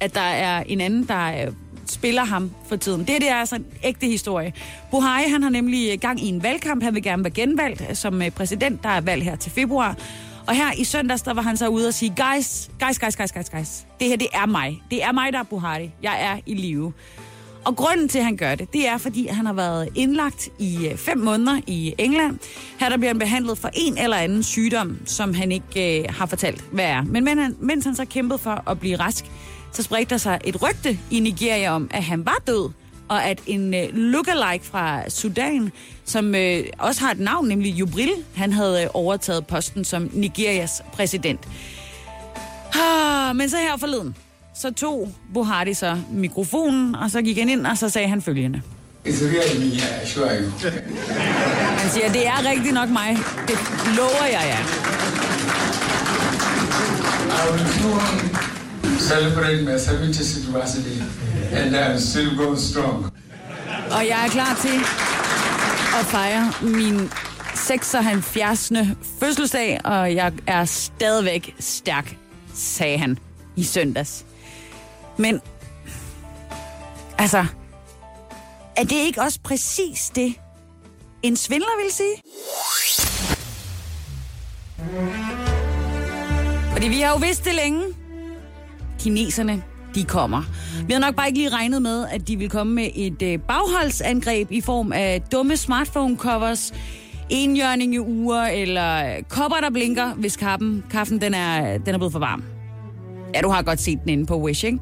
at 0.00 0.14
der 0.14 0.20
er 0.20 0.62
en 0.66 0.80
anden, 0.80 1.08
der 1.08 1.46
øh, 1.46 1.52
spiller 1.90 2.24
ham 2.24 2.50
for 2.68 2.76
tiden. 2.76 3.00
Det, 3.00 3.08
det 3.08 3.30
er 3.30 3.34
altså 3.34 3.56
en 3.56 3.66
ægte 3.84 4.06
historie. 4.06 4.52
Buhari, 4.90 5.22
han 5.30 5.42
har 5.42 5.50
nemlig 5.50 6.00
gang 6.00 6.20
i 6.24 6.28
en 6.28 6.42
valgkamp. 6.42 6.82
Han 6.82 6.94
vil 6.94 7.02
gerne 7.02 7.24
være 7.24 7.30
genvalgt 7.30 7.98
som 7.98 8.22
øh, 8.22 8.30
præsident. 8.30 8.82
Der 8.82 8.88
er 8.88 9.00
valg 9.00 9.22
her 9.22 9.36
til 9.36 9.52
februar. 9.52 9.96
Og 10.46 10.54
her 10.54 10.72
i 10.78 10.84
søndags, 10.84 11.22
der 11.22 11.34
var 11.34 11.42
han 11.42 11.56
så 11.56 11.68
ude 11.68 11.88
og 11.88 11.94
sige, 11.94 12.14
guys, 12.16 12.70
guys, 12.80 12.98
guys, 12.98 13.16
guys, 13.16 13.32
guys, 13.32 13.50
guys. 13.50 13.86
Det 14.00 14.08
her, 14.08 14.16
det 14.16 14.28
er 14.32 14.46
mig. 14.46 14.82
Det 14.90 15.04
er 15.04 15.12
mig, 15.12 15.32
der 15.32 15.38
er 15.38 15.42
Buhari. 15.42 15.90
Jeg 16.02 16.22
er 16.22 16.40
i 16.46 16.54
live. 16.54 16.92
Og 17.64 17.76
grunden 17.76 18.08
til, 18.08 18.18
at 18.18 18.24
han 18.24 18.36
gør 18.36 18.54
det, 18.54 18.72
det 18.72 18.88
er, 18.88 18.98
fordi 18.98 19.26
han 19.26 19.46
har 19.46 19.52
været 19.52 19.88
indlagt 19.94 20.48
i 20.58 20.86
øh, 20.86 20.96
fem 20.96 21.18
måneder 21.18 21.60
i 21.66 21.94
England. 21.98 22.38
Her 22.80 22.88
der 22.88 22.96
bliver 22.96 23.10
han 23.10 23.18
behandlet 23.18 23.58
for 23.58 23.70
en 23.74 23.98
eller 23.98 24.16
anden 24.16 24.42
sygdom, 24.42 24.98
som 25.04 25.34
han 25.34 25.52
ikke 25.52 26.00
øh, 26.00 26.04
har 26.08 26.26
fortalt, 26.26 26.64
hvad 26.72 26.84
er. 26.84 27.02
Men 27.02 27.24
mens 27.24 27.40
han, 27.40 27.56
mens 27.60 27.84
han 27.84 27.94
så 27.94 28.04
kæmpede 28.04 28.38
for 28.38 28.70
at 28.70 28.80
blive 28.80 28.96
rask, 28.96 29.24
så 29.78 29.82
spredte 29.82 30.10
der 30.10 30.16
sig 30.16 30.40
et 30.44 30.62
rygte 30.62 30.98
i 31.10 31.20
Nigeria 31.20 31.74
om, 31.74 31.90
at 31.90 32.04
han 32.04 32.26
var 32.26 32.42
død, 32.46 32.70
og 33.08 33.24
at 33.24 33.40
en 33.46 33.74
øh, 33.74 33.88
lookalike 33.92 34.64
fra 34.64 35.10
Sudan, 35.10 35.72
som 36.04 36.34
øh, 36.34 36.64
også 36.78 37.00
har 37.00 37.10
et 37.10 37.20
navn, 37.20 37.48
nemlig 37.48 37.74
Jubril, 37.74 38.10
han 38.34 38.52
havde 38.52 38.82
øh, 38.82 38.88
overtaget 38.94 39.46
posten 39.46 39.84
som 39.84 40.10
Nigerias 40.12 40.82
præsident. 40.92 41.40
Ah, 42.74 43.36
men 43.36 43.50
så 43.50 43.56
her 43.56 43.76
forleden, 43.76 44.16
så 44.54 44.72
tog 44.72 45.12
Buhari 45.34 45.74
så 45.74 45.98
mikrofonen, 46.12 46.94
og 46.94 47.10
så 47.10 47.22
gik 47.22 47.38
han 47.38 47.48
ind, 47.48 47.66
og 47.66 47.78
så 47.78 47.88
sagde 47.88 48.08
han 48.08 48.22
følgende. 48.22 48.62
It's 49.06 49.22
really 49.22 49.58
me, 49.58 49.74
I 49.74 49.80
assure 50.02 50.42
you. 50.42 50.50
Han 51.80 51.90
siger, 51.90 52.12
det 52.12 52.26
er 52.26 52.50
rigtig 52.50 52.72
nok 52.72 52.88
mig. 52.88 53.16
Det 53.48 53.56
lover 53.96 54.24
jeg 54.24 54.44
jer. 54.48 54.64
I 57.30 57.50
will 57.52 57.68
soon 57.68 58.57
celebrate 59.08 59.62
my 59.62 59.78
70th 59.86 60.36
anniversary, 60.38 61.00
and 61.52 61.76
I'm 61.76 61.98
still 61.98 62.36
going 62.36 62.58
strong. 62.58 63.12
Og 63.90 64.06
jeg 64.06 64.24
er 64.24 64.28
klar 64.28 64.58
til 64.60 64.78
at 66.00 66.06
fejre 66.06 66.52
min 66.62 67.10
76. 67.54 68.72
fødselsdag, 69.20 69.80
og 69.84 70.14
jeg 70.14 70.32
er 70.46 70.64
stadigvæk 70.64 71.54
stærk, 71.60 72.16
sagde 72.54 72.98
han 72.98 73.18
i 73.56 73.64
søndags. 73.64 74.24
Men, 75.16 75.40
altså, 77.18 77.46
er 78.76 78.82
det 78.84 78.96
ikke 78.96 79.22
også 79.22 79.38
præcis 79.44 80.10
det, 80.14 80.34
en 81.22 81.36
svindler 81.36 81.82
vil 81.82 81.92
sige? 81.92 82.22
Fordi 86.72 86.88
vi 86.88 87.00
har 87.00 87.10
jo 87.10 87.16
vidst 87.16 87.44
det 87.44 87.54
længe. 87.54 87.97
Kineserne, 88.98 89.62
de 89.94 90.04
kommer. 90.04 90.42
Vi 90.86 90.92
har 90.92 91.00
nok 91.00 91.14
bare 91.14 91.26
ikke 91.26 91.38
lige 91.38 91.48
regnet 91.48 91.82
med, 91.82 92.06
at 92.10 92.28
de 92.28 92.36
vil 92.36 92.50
komme 92.50 92.74
med 92.74 92.88
et 92.94 93.22
øh, 93.22 93.38
bagholdsangreb 93.38 94.52
i 94.52 94.60
form 94.60 94.92
af 94.92 95.22
dumme 95.32 95.54
smartphone-covers, 95.54 96.74
enhjørninge 97.30 98.00
uger 98.00 98.42
eller 98.42 99.04
kopper, 99.28 99.56
der 99.56 99.70
blinker, 99.70 100.14
hvis 100.14 100.36
kaffen, 100.36 100.84
kaffen 100.90 101.20
den 101.20 101.34
er, 101.34 101.78
den 101.78 101.94
er 101.94 101.98
blevet 101.98 102.12
for 102.12 102.18
varm. 102.18 102.44
Ja, 103.34 103.40
du 103.40 103.48
har 103.48 103.62
godt 103.62 103.80
set 103.80 103.98
den 104.02 104.08
inde 104.08 104.26
på 104.26 104.40
Wish, 104.40 104.64
ikke? 104.64 104.78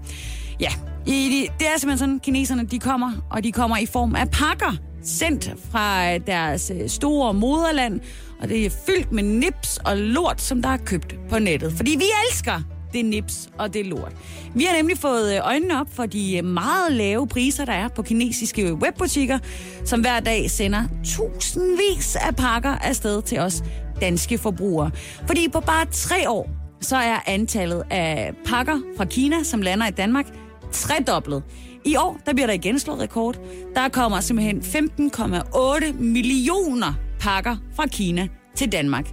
Ja, 0.61 0.71
i 1.07 1.13
de, 1.13 1.55
det 1.59 1.67
er 1.67 1.79
simpelthen 1.79 1.99
sådan, 1.99 2.21
kineserne 2.21 2.67
de 2.67 2.79
kommer, 2.79 3.13
og 3.31 3.45
de 3.45 3.53
kommer 3.53 3.77
i 3.77 3.87
form 3.87 4.15
af 4.15 4.31
pakker, 4.31 4.77
sendt 5.05 5.55
fra 5.71 6.15
øh, 6.15 6.21
deres 6.27 6.73
øh, 6.75 6.89
store 6.89 7.35
moderland, 7.35 8.01
og 8.41 8.49
det 8.49 8.67
er 8.67 8.71
fyldt 8.87 9.13
med 9.13 9.23
nips 9.23 9.79
og 9.85 9.97
lort, 9.97 10.41
som 10.41 10.63
der 10.63 10.69
er 10.69 10.77
købt 10.77 11.17
på 11.31 11.39
nettet. 11.39 11.73
Fordi 11.73 11.91
vi 11.91 12.05
elsker 12.29 12.63
det 12.97 13.05
nips 13.05 13.49
og 13.59 13.75
det 13.75 13.87
lort. 13.87 14.13
Vi 14.55 14.65
har 14.65 14.77
nemlig 14.77 14.99
fået 14.99 15.35
øh, 15.35 15.41
øjnene 15.47 15.81
op 15.81 15.87
for 15.93 16.07
de 16.07 16.37
øh, 16.37 16.45
meget 16.45 16.93
lave 16.93 17.27
priser, 17.27 17.65
der 17.65 17.73
er 17.73 17.89
på 17.89 18.03
kinesiske 18.03 18.75
webbutikker, 18.75 19.39
som 19.85 20.01
hver 20.01 20.21
dag 20.21 20.51
sender 20.51 20.85
tusindvis 21.05 22.17
af 22.17 22.37
pakker 22.37 22.71
afsted 22.71 23.23
til 23.23 23.39
os 23.39 23.65
danske 24.01 24.39
forbrugere. 24.39 24.91
Fordi 25.27 25.49
på 25.49 25.61
bare 25.61 25.87
tre 25.91 26.31
år, 26.31 26.51
så 26.81 26.97
er 26.97 27.19
antallet 27.27 27.83
af 27.91 28.35
pakker 28.45 28.81
fra 28.97 29.05
Kina, 29.05 29.43
som 29.43 29.63
lander 29.63 29.87
i 29.87 29.91
Danmark, 29.91 30.27
tredoblet. 30.73 31.43
I 31.85 31.97
år, 31.97 32.21
der 32.27 32.33
bliver 32.33 32.47
der 32.47 32.55
igen 32.55 32.79
slået 32.79 33.01
rekord. 33.01 33.39
Der 33.75 33.89
kommer 33.89 34.21
simpelthen 34.21 34.61
15,8 34.61 35.93
millioner 35.93 36.95
pakker 37.21 37.57
fra 37.75 37.87
Kina 37.87 38.29
til 38.55 38.73
Danmark. 38.73 39.07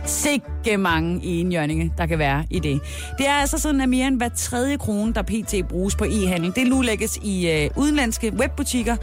Sikke 0.05 0.77
mange 0.77 1.25
enhjørninge, 1.25 1.93
der 1.97 2.05
kan 2.05 2.19
være 2.19 2.45
i 2.49 2.59
det. 2.59 2.81
Det 3.17 3.27
er 3.27 3.33
altså 3.33 3.57
sådan, 3.57 3.81
at 3.81 3.89
mere 3.89 4.07
end 4.07 4.17
hver 4.17 4.29
tredje 4.29 4.77
krone, 4.77 5.13
der 5.13 5.21
pt. 5.21 5.55
bruges 5.69 5.95
på 5.95 6.03
e-handel, 6.03 6.55
det 6.55 6.67
nu 6.67 6.81
lægges 6.81 7.19
i 7.23 7.49
øh, 7.49 7.69
udenlandske 7.75 8.33
webbutikker. 8.33 8.95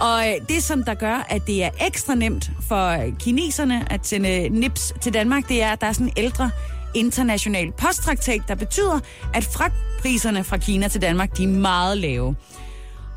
Og 0.00 0.28
øh, 0.28 0.34
det, 0.48 0.62
som 0.62 0.84
der 0.84 0.94
gør, 0.94 1.26
at 1.28 1.46
det 1.46 1.64
er 1.64 1.70
ekstra 1.86 2.14
nemt 2.14 2.50
for 2.68 2.96
kineserne 3.18 3.92
at 3.92 4.06
sende 4.06 4.44
øh, 4.44 4.52
nips 4.52 4.94
til 5.00 5.14
Danmark, 5.14 5.48
det 5.48 5.62
er, 5.62 5.72
at 5.72 5.80
der 5.80 5.86
er 5.86 5.92
sådan 5.92 6.12
ældre 6.16 6.50
international 6.94 7.72
posttraktat, 7.72 8.42
der 8.48 8.54
betyder, 8.54 9.00
at 9.34 9.44
fragtpriserne 9.44 10.44
fra 10.44 10.56
Kina 10.56 10.88
til 10.88 11.02
Danmark, 11.02 11.36
de 11.36 11.44
er 11.44 11.48
meget 11.48 11.98
lave. 11.98 12.36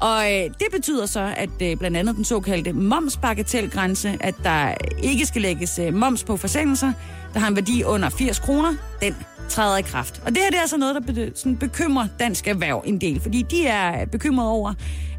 Og 0.01 0.33
øh, 0.33 0.43
det 0.43 0.67
betyder 0.71 1.05
så, 1.05 1.33
at 1.37 1.49
øh, 1.61 1.77
blandt 1.77 1.97
andet 1.97 2.15
den 2.15 2.25
såkaldte 2.25 2.73
momsbagatelgrænse, 2.73 4.17
at 4.19 4.35
der 4.43 4.73
ikke 5.03 5.25
skal 5.25 5.41
lægges 5.41 5.79
øh, 5.79 5.93
moms 5.93 6.23
på 6.23 6.37
forsendelser, 6.37 6.93
der 7.33 7.39
har 7.39 7.47
en 7.47 7.55
værdi 7.55 7.83
under 7.83 8.09
80 8.09 8.39
kroner, 8.39 8.73
den 9.01 9.15
træder 9.49 9.77
i 9.77 9.81
kraft. 9.81 10.21
Og 10.25 10.29
det 10.31 10.37
her 10.37 10.49
det 10.49 10.57
er 10.57 10.61
altså 10.61 10.77
noget, 10.77 10.95
der 10.95 11.13
be- 11.13 11.31
sådan 11.35 11.57
bekymrer 11.57 12.07
dansk 12.19 12.47
erhverv 12.47 12.83
en 12.85 13.01
del, 13.01 13.19
fordi 13.21 13.41
de 13.41 13.67
er 13.67 14.05
bekymrede 14.05 14.49
over, 14.49 14.73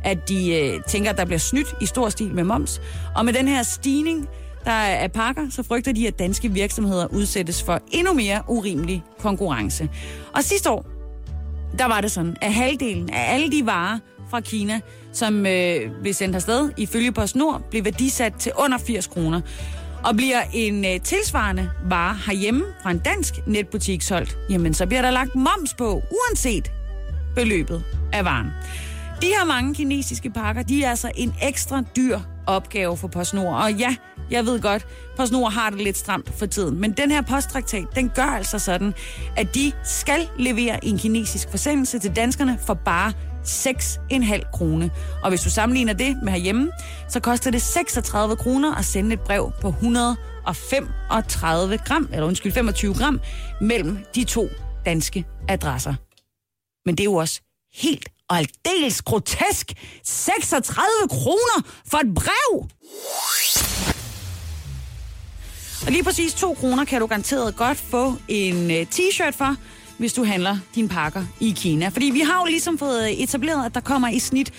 at 0.04 0.28
de 0.28 0.54
øh, 0.54 0.80
tænker, 0.88 1.10
at 1.10 1.16
der 1.18 1.24
bliver 1.24 1.38
snydt 1.38 1.74
i 1.80 1.86
stor 1.86 2.08
stil 2.08 2.34
med 2.34 2.44
moms. 2.44 2.80
Og 3.16 3.24
med 3.24 3.32
den 3.32 3.48
her 3.48 3.62
stigning, 3.62 4.28
der 4.64 4.70
er 4.70 5.08
pakker, 5.08 5.42
så 5.50 5.62
frygter 5.62 5.92
de, 5.92 6.08
at 6.08 6.18
danske 6.18 6.52
virksomheder 6.52 7.06
udsættes 7.06 7.62
for 7.62 7.80
endnu 7.92 8.12
mere 8.12 8.42
urimelig 8.48 9.02
konkurrence. 9.18 9.88
Og 10.34 10.44
sidste 10.44 10.70
år, 10.70 10.86
der 11.78 11.84
var 11.84 12.00
det 12.00 12.10
sådan, 12.10 12.36
at 12.42 12.52
halvdelen 12.52 13.10
af 13.10 13.34
alle 13.34 13.50
de 13.50 13.66
varer 13.66 13.98
fra 14.30 14.40
Kina, 14.40 14.80
som 15.12 15.46
øh, 15.46 15.90
blev 16.02 16.14
sendt 16.14 16.36
afsted 16.36 16.70
ifølge 16.76 17.12
PostNord, 17.12 17.62
blev 17.70 17.84
værdisat 17.84 18.34
til 18.38 18.52
under 18.58 18.78
80 18.78 19.06
kroner. 19.06 19.40
Og 20.04 20.16
bliver 20.16 20.42
en 20.52 20.84
øh, 20.84 21.00
tilsvarende 21.00 21.70
vare 21.88 22.16
herhjemme 22.26 22.64
fra 22.82 22.90
en 22.90 22.98
dansk 22.98 23.34
netbutik 23.46 24.02
solgt, 24.02 24.38
jamen 24.50 24.74
så 24.74 24.86
bliver 24.86 25.02
der 25.02 25.10
lagt 25.10 25.34
moms 25.34 25.74
på, 25.78 26.02
uanset 26.10 26.72
beløbet 27.34 27.84
af 28.12 28.24
varen. 28.24 28.46
De 29.22 29.26
her 29.26 29.44
mange 29.44 29.74
kinesiske 29.74 30.30
pakker, 30.30 30.62
de 30.62 30.84
er 30.84 30.90
altså 30.90 31.10
en 31.16 31.34
ekstra 31.42 31.82
dyr 31.96 32.18
opgave 32.46 32.96
for 32.96 33.08
PostNord. 33.08 33.62
Og 33.62 33.72
ja, 33.72 33.96
jeg 34.30 34.46
ved 34.46 34.60
godt, 34.60 34.86
PostNord 35.16 35.52
har 35.52 35.70
det 35.70 35.80
lidt 35.80 35.96
stramt 35.96 36.38
for 36.38 36.46
tiden. 36.46 36.80
Men 36.80 36.92
den 36.92 37.10
her 37.10 37.22
posttraktat, 37.22 37.84
den 37.94 38.10
gør 38.14 38.22
altså 38.22 38.58
sådan, 38.58 38.94
at 39.36 39.54
de 39.54 39.72
skal 39.84 40.28
levere 40.38 40.84
en 40.84 40.98
kinesisk 40.98 41.50
forsendelse 41.50 41.98
til 41.98 42.16
danskerne 42.16 42.58
for 42.66 42.74
bare 42.74 43.12
6,5 43.44 44.50
kroner. 44.50 44.88
Og 45.22 45.28
hvis 45.28 45.40
du 45.40 45.50
sammenligner 45.50 45.92
det 45.92 46.16
med 46.22 46.32
herhjemme, 46.32 46.70
så 47.08 47.20
koster 47.20 47.50
det 47.50 47.62
36 47.62 48.36
kroner 48.36 48.74
at 48.74 48.84
sende 48.84 49.14
et 49.14 49.20
brev 49.20 49.52
på 49.60 49.68
135 49.68 51.78
gram, 51.78 52.08
eller 52.12 52.26
undskyld, 52.26 52.52
25 52.52 52.94
gram, 52.94 53.20
mellem 53.60 53.98
de 54.14 54.24
to 54.24 54.48
danske 54.86 55.24
adresser. 55.48 55.94
Men 56.86 56.94
det 56.94 57.00
er 57.00 57.04
jo 57.04 57.14
også 57.14 57.40
helt 57.74 58.08
og 58.28 58.38
aldeles 58.38 59.02
grotesk 59.02 59.72
36 60.04 60.86
kroner 61.08 61.62
for 61.90 61.98
et 61.98 62.14
brev! 62.14 62.68
Og 65.86 65.92
lige 65.92 66.04
præcis 66.04 66.34
2 66.34 66.54
kroner 66.54 66.84
kan 66.84 67.00
du 67.00 67.06
garanteret 67.06 67.56
godt 67.56 67.78
få 67.78 68.14
en 68.28 68.70
øh, 68.70 68.86
t-shirt 68.94 69.30
for, 69.30 69.56
hvis 69.98 70.12
du 70.12 70.24
handler 70.24 70.58
dine 70.74 70.88
pakker 70.88 71.24
i 71.40 71.54
Kina. 71.56 71.88
Fordi 71.88 72.06
vi 72.06 72.20
har 72.20 72.40
jo 72.40 72.44
ligesom 72.46 72.78
fået 72.78 73.04
øh, 73.04 73.10
etableret, 73.10 73.66
at 73.66 73.74
der 73.74 73.80
kommer 73.80 74.08
i 74.08 74.18
snit 74.18 74.52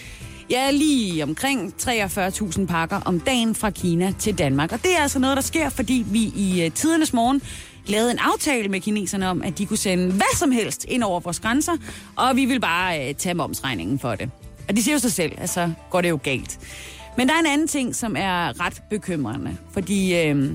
ja, 0.49 0.71
lige 0.71 1.23
omkring 1.23 1.73
43.000 1.81 2.65
pakker 2.65 3.01
om 3.05 3.19
dagen 3.19 3.55
fra 3.55 3.69
Kina 3.69 4.13
til 4.19 4.37
Danmark. 4.37 4.71
Og 4.71 4.83
det 4.83 4.97
er 4.97 5.01
altså 5.01 5.19
noget, 5.19 5.37
der 5.37 5.43
sker, 5.43 5.69
fordi 5.69 6.05
vi 6.07 6.33
i 6.35 6.63
øh, 6.65 6.71
tidernes 6.71 7.13
morgen 7.13 7.41
lavede 7.87 8.11
en 8.11 8.19
aftale 8.19 8.69
med 8.69 8.79
kineserne 8.79 9.29
om, 9.29 9.41
at 9.41 9.57
de 9.57 9.65
kunne 9.65 9.77
sende 9.77 10.05
hvad 10.05 10.35
som 10.35 10.51
helst 10.51 10.85
ind 10.87 11.03
over 11.03 11.19
vores 11.19 11.39
grænser, 11.39 11.73
og 12.15 12.35
vi 12.35 12.45
vil 12.45 12.59
bare 12.59 13.09
øh, 13.09 13.15
tage 13.15 13.33
momsregningen 13.33 13.99
for 13.99 14.15
det. 14.15 14.29
Og 14.69 14.75
de 14.75 14.83
siger 14.83 14.95
jo 14.95 14.99
sig 14.99 15.11
selv, 15.11 15.31
altså 15.37 15.71
går 15.89 16.01
det 16.01 16.09
jo 16.09 16.19
galt. 16.23 16.59
Men 17.17 17.27
der 17.27 17.35
er 17.35 17.39
en 17.39 17.45
anden 17.45 17.67
ting, 17.67 17.95
som 17.95 18.15
er 18.17 18.65
ret 18.65 18.81
bekymrende, 18.89 19.57
fordi 19.73 20.15
øh, 20.15 20.51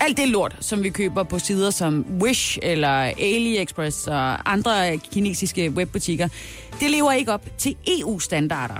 alt 0.00 0.16
det 0.16 0.28
lort, 0.28 0.56
som 0.60 0.82
vi 0.82 0.90
køber 0.90 1.22
på 1.22 1.38
sider 1.38 1.70
som 1.70 2.06
Wish 2.20 2.58
eller 2.62 2.88
AliExpress 2.88 4.06
og 4.06 4.52
andre 4.52 4.96
kinesiske 4.96 5.70
webbutikker, 5.70 6.28
det 6.80 6.90
lever 6.90 7.12
ikke 7.12 7.32
op 7.32 7.44
til 7.58 7.76
EU-standarder. 7.86 8.74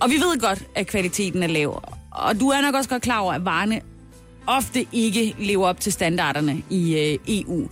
Og 0.00 0.10
vi 0.10 0.14
ved 0.14 0.40
godt, 0.40 0.64
at 0.74 0.86
kvaliteten 0.86 1.42
er 1.42 1.46
lav. 1.46 1.82
Og 2.10 2.40
du 2.40 2.48
er 2.48 2.60
nok 2.60 2.74
også 2.74 2.90
godt 2.90 3.02
klar 3.02 3.18
over, 3.18 3.32
at 3.32 3.44
varerne 3.44 3.80
ofte 4.46 4.86
ikke 4.92 5.34
lever 5.38 5.66
op 5.66 5.80
til 5.80 5.92
standarderne 5.92 6.62
i 6.70 6.98
øh, 6.98 7.18
EU. 7.28 7.68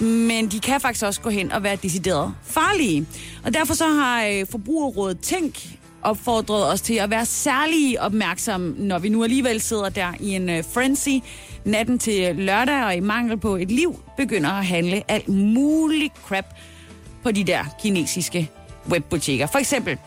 Men 0.00 0.48
de 0.48 0.60
kan 0.60 0.80
faktisk 0.80 1.04
også 1.04 1.20
gå 1.20 1.30
hen 1.30 1.52
og 1.52 1.62
være 1.62 1.76
decideret 1.76 2.34
farlige. 2.42 3.06
Og 3.44 3.54
derfor 3.54 3.74
så 3.74 3.86
har 3.86 4.24
øh, 4.24 4.46
Forbrugerrådet 4.50 5.20
Tænk 5.20 5.78
opfordret 6.02 6.72
os 6.72 6.80
til 6.80 6.94
at 6.94 7.10
være 7.10 7.26
særlig 7.26 8.00
opmærksom, 8.00 8.74
når 8.78 8.98
vi 8.98 9.08
nu 9.08 9.24
alligevel 9.24 9.60
sidder 9.60 9.88
der 9.88 10.12
i 10.20 10.34
en 10.34 10.50
øh, 10.50 10.64
frenzy 10.64 11.26
natten 11.64 11.98
til 11.98 12.36
lørdag, 12.36 12.84
og 12.84 12.96
i 12.96 13.00
mangel 13.00 13.38
på 13.38 13.56
et 13.56 13.70
liv, 13.70 14.00
begynder 14.16 14.50
at 14.50 14.66
handle 14.66 15.02
alt 15.08 15.28
muligt 15.28 16.12
crap 16.26 16.44
på 17.22 17.30
de 17.30 17.44
der 17.44 17.64
kinesiske 17.82 18.50
webbutikker. 18.90 19.46
For 19.46 19.58
eksempel, 19.58 19.98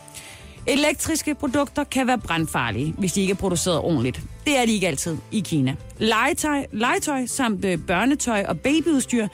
elektriske 0.67 1.35
produkter 1.35 1.83
kan 1.83 2.07
være 2.07 2.17
brandfarlige, 2.17 2.93
hvis 2.97 3.13
de 3.13 3.21
ikke 3.21 3.31
er 3.31 3.35
produceret 3.35 3.79
ordentligt. 3.79 4.21
Det 4.45 4.57
er 4.57 4.65
de 4.65 4.73
ikke 4.73 4.87
altid 4.87 5.17
i 5.31 5.39
Kina. 5.39 5.75
Legetøj, 5.97 6.65
legetøj 6.71 7.25
samt 7.25 7.65
øh, 7.65 7.77
børnetøj 7.77 8.45
og 8.47 8.59
babyudstyr, 8.59 9.27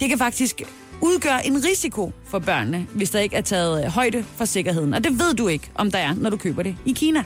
det 0.00 0.08
kan 0.08 0.18
faktisk 0.18 0.62
udgøre 1.00 1.46
en 1.46 1.64
risiko 1.64 2.12
for 2.24 2.38
børnene, 2.38 2.86
hvis 2.94 3.10
der 3.10 3.18
ikke 3.18 3.36
er 3.36 3.40
taget 3.40 3.84
øh, 3.84 3.90
højde 3.90 4.24
for 4.36 4.44
sikkerheden. 4.44 4.94
Og 4.94 5.04
det 5.04 5.18
ved 5.18 5.34
du 5.34 5.48
ikke, 5.48 5.70
om 5.74 5.90
der 5.90 5.98
er, 5.98 6.14
når 6.14 6.30
du 6.30 6.36
køber 6.36 6.62
det 6.62 6.76
i 6.84 6.92
Kina. 6.92 7.24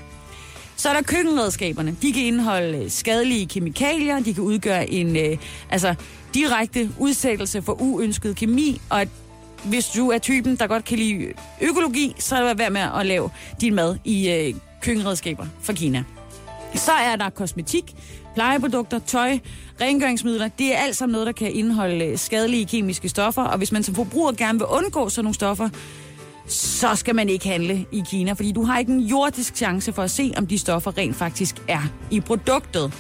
Så 0.77 0.89
er 0.89 0.93
der 0.93 1.03
køkkenredskaberne. 1.03 1.97
De 2.03 2.13
kan 2.13 2.23
indeholde 2.23 2.79
øh, 2.79 2.91
skadelige 2.91 3.47
kemikalier, 3.47 4.21
de 4.21 4.35
kan 4.35 4.43
udgøre 4.43 4.91
en 4.91 5.17
øh, 5.17 5.39
altså, 5.71 5.95
direkte 6.35 6.91
udsættelse 6.99 7.63
for 7.63 7.83
uønsket 7.83 8.37
kemi, 8.37 8.81
og 8.91 9.01
at 9.01 9.09
hvis 9.65 9.87
du 9.87 10.11
er 10.11 10.19
typen, 10.19 10.57
der 10.57 10.67
godt 10.67 10.85
kan 10.85 10.99
lide 10.99 11.33
økologi, 11.61 12.15
så 12.19 12.37
er 12.37 12.49
det 12.49 12.59
værd 12.59 12.73
med 12.73 12.81
at 12.81 13.07
lave 13.07 13.31
din 13.61 13.75
mad 13.75 13.97
i 14.05 14.31
øh, 14.31 14.55
køkkenredskaber 14.83 15.47
fra 15.63 15.73
Kina. 15.73 16.05
Så 16.75 16.93
er 16.93 17.17
der 17.17 17.31
kosmetik, 17.31 17.95
plejeprodukter, 18.35 18.99
tøj, 18.99 19.39
rengøringsmidler. 19.81 20.49
Det 20.49 20.75
er 20.75 20.79
alt 20.79 20.97
sammen 20.97 21.13
noget, 21.13 21.27
der 21.27 21.33
kan 21.33 21.53
indeholde 21.53 22.05
øh, 22.05 22.19
skadelige 22.19 22.67
kemiske 22.67 23.09
stoffer. 23.09 23.43
Og 23.43 23.59
hvis 23.59 23.73
man 23.73 23.83
som 23.83 23.95
forbruger 23.95 24.33
gerne 24.33 24.59
vil 24.59 24.67
undgå 24.67 25.09
sådan 25.09 25.25
nogle 25.25 25.35
stoffer, 25.35 25.69
så 26.47 26.95
skal 26.95 27.15
man 27.15 27.29
ikke 27.29 27.49
handle 27.49 27.87
i 27.93 28.03
Kina, 28.11 28.33
fordi 28.33 28.53
du 28.53 28.63
har 28.63 28.79
ikke 28.79 28.93
en 28.93 29.01
jordisk 29.01 29.57
chance 29.57 29.93
for 29.93 30.03
at 30.03 30.11
se, 30.11 30.33
om 30.37 30.47
de 30.47 30.59
stoffer 30.59 30.99
rent 30.99 31.17
faktisk 31.17 31.57
er 31.69 31.83
i 32.11 32.21
produktet. 32.21 32.93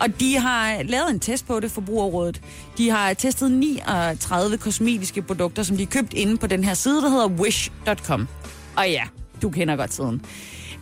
Og 0.00 0.20
de 0.20 0.38
har 0.38 0.82
lavet 0.82 1.10
en 1.10 1.20
test 1.20 1.46
på 1.46 1.60
det, 1.60 1.70
Forbrugerrådet. 1.70 2.40
De 2.78 2.90
har 2.90 3.14
testet 3.14 3.50
39 3.50 4.58
kosmetiske 4.58 5.22
produkter, 5.22 5.62
som 5.62 5.76
de 5.76 5.82
har 5.84 5.90
købt 5.90 6.12
inde 6.12 6.36
på 6.36 6.46
den 6.46 6.64
her 6.64 6.74
side, 6.74 7.02
der 7.02 7.08
hedder 7.08 7.28
wish.com. 7.28 8.28
Og 8.76 8.90
ja, 8.90 9.02
du 9.42 9.50
kender 9.50 9.76
godt 9.76 9.94
siden. 9.94 10.22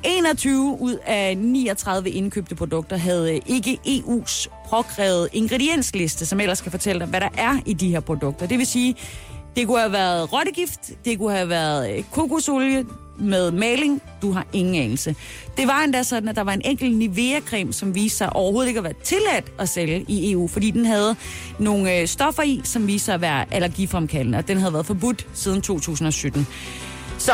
21 0.05 0.77
ud 0.81 0.97
af 1.07 1.37
39 1.37 2.11
indkøbte 2.11 2.55
produkter 2.55 2.97
havde 2.97 3.41
ikke 3.47 3.79
EU's 3.87 4.49
påkrævet 4.71 5.29
ingrediensliste, 5.33 6.27
som 6.27 6.41
ellers 6.41 6.59
skal 6.59 6.71
fortælle 6.71 7.01
dig, 7.01 7.09
hvad 7.09 7.21
der 7.21 7.29
er 7.39 7.59
i 7.67 7.73
de 7.73 7.89
her 7.91 8.01
produkter. 8.01 8.47
Det 8.47 8.59
vil 8.59 8.67
sige, 8.67 8.97
det 9.57 9.67
kunne 9.67 9.81
have 9.81 9.93
været 9.93 10.33
rottegift, 10.33 11.05
det 11.05 11.19
kunne 11.19 11.33
have 11.33 11.49
været 11.49 12.05
kokosolie 12.11 12.85
med 13.19 13.51
maling. 13.51 14.03
Du 14.23 14.33
har 14.33 14.47
ingen 14.53 14.75
anelse. 14.75 15.15
Det 15.57 15.67
var 15.67 15.81
endda 15.81 16.03
sådan, 16.03 16.29
at 16.29 16.37
der 16.37 16.43
var 16.43 16.53
en 16.53 16.63
enkelt 16.65 16.97
Nivea-creme, 16.97 17.73
som 17.73 17.95
viste 17.95 18.19
sig 18.19 18.33
overhovedet 18.33 18.69
ikke 18.69 18.79
at 18.79 18.85
være 18.85 18.95
tilladt 19.05 19.53
at 19.59 19.69
sælge 19.69 20.05
i 20.09 20.33
EU, 20.33 20.49
fordi 20.49 20.71
den 20.71 20.87
havde 20.87 21.17
nogle 21.59 21.99
øh, 21.99 22.07
stoffer 22.07 22.43
i, 22.43 22.61
som 22.65 22.87
viste 22.87 23.05
sig 23.05 23.15
at 23.15 23.21
være 23.21 23.55
allergifremkaldende, 23.55 24.39
og 24.39 24.49
den 24.49 24.59
havde 24.59 24.73
været 24.73 24.87
forbudt 24.87 25.27
siden 25.35 25.63
2017. 25.63 26.47
Så 27.19 27.33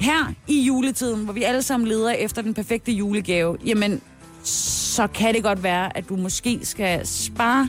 her 0.00 0.32
i 0.48 0.60
juletiden, 0.62 1.24
hvor 1.24 1.32
vi 1.32 1.42
alle 1.42 1.62
sammen 1.62 1.88
leder 1.88 2.10
efter 2.10 2.42
den 2.42 2.54
perfekte 2.54 2.92
julegave, 2.92 3.56
jamen, 3.66 4.00
så 4.44 5.06
kan 5.06 5.34
det 5.34 5.42
godt 5.42 5.62
være, 5.62 5.96
at 5.96 6.08
du 6.08 6.16
måske 6.16 6.60
skal 6.62 7.06
spare 7.06 7.68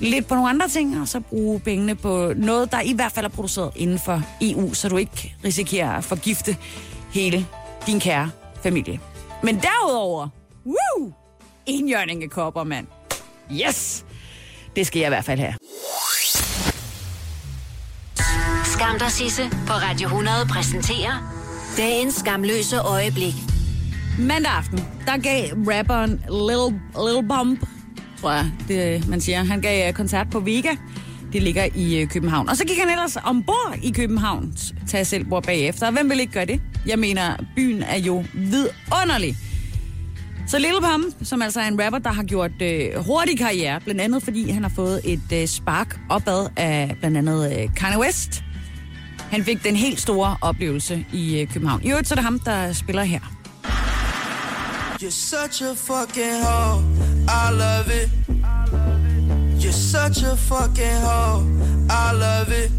lidt 0.00 0.26
på 0.26 0.34
nogle 0.34 0.50
andre 0.50 0.68
ting, 0.68 1.00
og 1.00 1.08
så 1.08 1.20
bruge 1.20 1.60
pengene 1.60 1.94
på 1.94 2.32
noget, 2.36 2.72
der 2.72 2.80
i 2.80 2.92
hvert 2.92 3.12
fald 3.12 3.26
er 3.26 3.30
produceret 3.30 3.72
inden 3.76 3.98
for 3.98 4.22
EU, 4.40 4.74
så 4.74 4.88
du 4.88 4.96
ikke 4.96 5.34
risikerer 5.44 5.90
at 5.90 6.04
forgifte 6.04 6.56
hele 7.12 7.46
din 7.86 8.00
kære 8.00 8.30
familie. 8.62 9.00
Men 9.42 9.60
derudover, 9.60 10.28
woo, 10.66 11.12
enhjørning 11.66 12.22
af 12.22 12.30
kopper, 12.30 12.64
mand. 12.64 12.86
Yes! 13.52 14.04
Det 14.76 14.86
skal 14.86 15.00
jeg 15.00 15.06
i 15.06 15.14
hvert 15.14 15.24
fald 15.24 15.40
have. 15.40 15.54
Skam 18.64 18.98
dig, 18.98 19.10
Sisse 19.10 19.42
på 19.66 19.72
Radio 19.72 20.06
100 20.06 20.36
præsenterer 20.50 21.40
dagens 21.76 22.14
skamløse 22.14 22.78
øjeblik. 22.80 23.34
Mandag 24.18 24.52
aften, 24.52 24.78
der 25.06 25.16
gav 25.16 25.48
rapperen 25.52 26.10
Lil, 26.28 26.80
Lil 27.06 27.28
Bump, 27.28 27.66
tror 28.20 28.32
jeg, 28.32 28.52
det 28.68 28.94
øh, 28.94 29.08
man 29.08 29.20
siger, 29.20 29.44
han 29.44 29.60
gav 29.60 29.88
øh, 29.88 29.94
koncert 29.94 30.30
på 30.30 30.40
Vega. 30.40 30.70
Det 31.32 31.42
ligger 31.42 31.68
i 31.74 32.00
øh, 32.00 32.08
København. 32.08 32.48
Og 32.48 32.56
så 32.56 32.64
gik 32.64 32.78
han 32.78 32.90
ellers 32.90 33.16
ombord 33.24 33.78
i 33.82 33.90
København 33.90 34.54
til 34.88 35.06
selvbord 35.06 35.42
bagefter. 35.42 35.90
Hvem 35.90 36.10
vil 36.10 36.20
ikke 36.20 36.32
gøre 36.32 36.46
det? 36.46 36.60
Jeg 36.86 36.98
mener, 36.98 37.36
byen 37.56 37.82
er 37.82 37.98
jo 37.98 38.24
vidunderlig. 38.34 39.36
Så 40.46 40.58
Lille 40.58 40.80
Pump, 40.80 41.14
som 41.22 41.42
altså 41.42 41.60
er 41.60 41.68
en 41.68 41.84
rapper, 41.84 41.98
der 41.98 42.12
har 42.12 42.22
gjort 42.22 42.62
øh, 42.62 43.04
hurtig 43.06 43.38
karriere, 43.38 43.80
blandt 43.80 44.00
andet 44.00 44.22
fordi 44.22 44.50
han 44.50 44.62
har 44.62 44.72
fået 44.76 45.00
et 45.04 45.32
øh, 45.32 45.46
spark 45.46 46.00
opad 46.08 46.48
af 46.56 46.96
blandt 47.00 47.16
andet 47.16 47.52
øh, 47.52 47.74
Kanye 47.76 47.98
West. 47.98 48.44
Han 49.30 49.44
fik 49.44 49.64
den 49.64 49.76
helt 49.76 50.00
store 50.00 50.36
oplevelse 50.40 51.06
i 51.12 51.40
øh, 51.40 51.48
København. 51.48 51.82
I 51.84 51.90
øvrigt 51.90 52.08
så 52.08 52.14
er 52.14 52.16
det 52.16 52.24
ham, 52.24 52.38
der 52.38 52.72
spiller 52.72 53.02
her. 53.02 53.20
You're 55.00 55.10
such 55.10 55.62
a 55.62 55.74
fucking 55.74 56.42
hoe. 56.42 56.84
I 57.26 57.50
love 57.52 57.90
it. 57.90 58.10
You're 59.58 59.72
such 59.72 60.22
a 60.22 60.36
fucking 60.36 61.00
hoe. 61.00 61.42
I 61.88 62.12
love 62.12 62.52
it. 62.52 62.70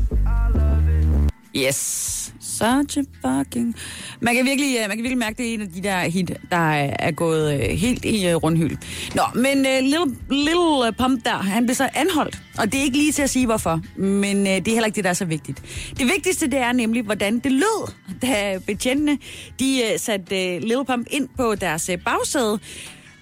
Yes. 1.52 2.32
Such 2.62 2.98
a 2.98 3.04
fucking... 3.22 3.76
Man 4.20 4.36
kan, 4.36 4.46
virkelig, 4.46 4.78
øh, 4.78 4.82
man 4.82 4.98
kan 4.98 5.04
virkelig 5.04 5.18
mærke, 5.18 5.38
det 5.38 5.50
er 5.50 5.54
en 5.54 5.62
af 5.62 5.70
de 5.70 5.84
der 5.84 6.00
hit, 6.00 6.32
der 6.52 6.72
er 7.00 7.12
gået 7.12 7.54
øh, 7.54 7.60
helt 7.60 8.06
i 8.06 8.28
øh, 8.28 8.36
rundhyld. 8.36 8.78
Nå, 9.16 9.22
men 9.36 9.58
uh, 9.58 9.84
Little, 9.84 10.16
little 10.30 10.94
Pump 10.98 11.26
der, 11.26 11.38
han 11.38 11.66
blev 11.66 11.76
så 11.76 11.90
anholdt. 11.94 12.42
Og 12.58 12.72
det 12.72 12.80
er 12.80 12.84
ikke 12.84 12.98
lige 12.98 13.12
til 13.12 13.22
at 13.22 13.30
sige, 13.30 13.46
hvorfor. 13.46 13.82
Men 13.96 14.38
uh, 14.38 14.44
det 14.46 14.68
er 14.68 14.72
heller 14.72 14.86
ikke 14.86 14.96
det, 14.96 15.04
der 15.04 15.10
er 15.10 15.14
så 15.14 15.26
vigtigt. 15.26 15.62
Det 15.98 16.08
vigtigste, 16.08 16.48
det 16.48 16.60
er 16.60 16.72
nemlig, 16.72 17.04
hvordan 17.04 17.40
det 17.40 17.52
lød, 17.52 17.92
da 18.22 18.60
betjentene 18.68 19.18
de, 19.60 19.82
uh, 19.94 20.00
satte 20.00 20.56
uh, 20.56 20.62
Little 20.62 20.86
Pump 20.86 21.08
ind 21.12 21.30
på 21.38 21.56
deres 21.56 21.90
uh, 21.90 21.96
bagsæde. 22.06 22.60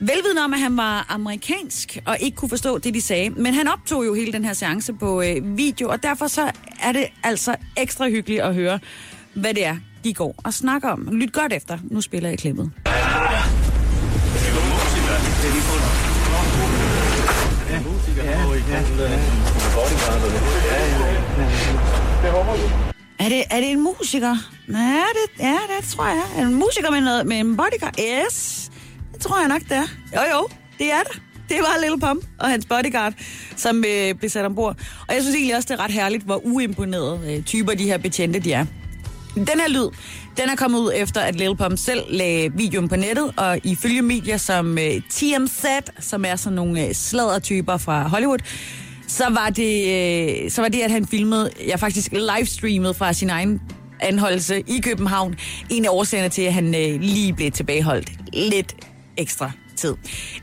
Velvidende 0.01 0.41
om, 0.43 0.53
at 0.53 0.59
han 0.59 0.77
var 0.77 1.05
amerikansk 1.09 1.97
og 2.05 2.17
ikke 2.19 2.37
kunne 2.37 2.49
forstå 2.49 2.77
det, 2.77 2.93
de 2.93 3.01
sagde. 3.01 3.29
Men 3.29 3.53
han 3.53 3.67
optog 3.67 4.05
jo 4.05 4.13
hele 4.13 4.33
den 4.33 4.45
her 4.45 4.53
seance 4.53 4.93
på 4.93 5.21
øh, 5.21 5.57
video, 5.57 5.89
og 5.89 6.03
derfor 6.03 6.27
så 6.27 6.51
er 6.81 6.91
det 6.91 7.05
altså 7.23 7.55
ekstra 7.77 8.09
hyggeligt 8.09 8.41
at 8.41 8.53
høre, 8.55 8.79
hvad 9.39 9.53
det 9.53 9.65
er, 9.65 9.77
de 10.03 10.13
går 10.13 10.35
og 10.43 10.53
snakker 10.53 10.89
om. 10.89 11.09
Lyt 11.11 11.33
godt 11.33 11.53
efter. 11.53 11.77
Nu 11.83 12.01
spiller 12.01 12.29
jeg 12.29 12.39
klippet. 12.39 12.71
Er 23.19 23.29
det, 23.29 23.43
er 23.49 23.59
det 23.59 23.71
en 23.71 23.83
musiker? 23.83 24.35
Ja, 24.67 25.03
det, 25.13 25.39
ja, 25.43 25.57
det 25.77 25.89
tror 25.89 26.05
jeg. 26.05 26.23
Er 26.37 26.39
det 26.39 26.49
en 26.49 26.55
musiker 26.55 26.91
med, 26.91 27.01
noget, 27.01 27.25
med 27.25 27.37
en 27.39 27.57
bodyguard? 27.57 27.95
Yes, 27.99 28.71
det 29.13 29.21
tror 29.21 29.39
jeg 29.39 29.47
nok, 29.47 29.61
det 29.61 29.71
er. 29.71 29.87
Jo, 30.15 30.21
jo, 30.37 30.47
det 30.77 30.91
er 30.91 31.03
det. 31.11 31.21
Det 31.49 31.57
var 31.57 31.81
Lille 31.81 31.99
Pump 31.99 32.25
og 32.39 32.49
hans 32.49 32.65
bodyguard, 32.65 33.13
som 33.55 33.83
øh, 33.87 34.15
blev 34.15 34.29
sat 34.29 34.45
ombord. 34.45 34.75
Og 35.07 35.15
jeg 35.15 35.21
synes 35.21 35.35
egentlig 35.35 35.55
også, 35.55 35.67
det 35.73 35.79
er 35.79 35.83
ret 35.83 35.91
herligt, 35.91 36.23
hvor 36.23 36.41
uimponerede 36.45 37.35
øh, 37.35 37.43
typer 37.43 37.73
de 37.73 37.83
her 37.83 37.97
betjente 37.97 38.39
de 38.39 38.53
er. 38.53 38.65
Den 39.35 39.59
her 39.59 39.69
lyd, 39.69 39.89
den 40.37 40.49
er 40.49 40.55
kommet 40.55 40.79
ud 40.79 40.91
efter, 40.95 41.21
at 41.21 41.35
Lil 41.35 41.55
Pump 41.55 41.77
selv 41.77 42.03
lagde 42.09 42.53
videoen 42.53 42.89
på 42.89 42.95
nettet, 42.95 43.31
og 43.37 43.59
ifølge 43.63 44.01
medier 44.01 44.37
som 44.37 44.77
øh, 44.77 45.01
TMZ, 45.09 45.65
som 45.99 46.25
er 46.25 46.35
sådan 46.35 46.55
nogle 46.55 46.87
øh, 46.87 46.93
sladdertyper 46.93 47.77
fra 47.77 48.07
Hollywood, 48.07 48.39
så 49.07 49.29
var, 49.29 49.49
det, 49.49 49.85
øh, 50.45 50.51
så 50.51 50.61
var 50.61 50.69
det, 50.69 50.81
at 50.81 50.91
han 50.91 51.07
filmede, 51.07 51.51
jeg 51.59 51.67
ja, 51.67 51.75
faktisk 51.75 52.11
livestreamede 52.11 52.93
fra 52.93 53.13
sin 53.13 53.29
egen 53.29 53.61
anholdelse 53.99 54.63
i 54.67 54.79
København, 54.83 55.35
en 55.69 55.85
af 55.85 55.89
årsagerne 55.89 56.29
til, 56.29 56.41
at 56.41 56.53
han 56.53 56.75
øh, 56.75 57.01
lige 57.01 57.33
blev 57.33 57.51
tilbageholdt 57.51 58.11
lidt 58.33 58.75
ekstra 59.17 59.51
tid. 59.75 59.95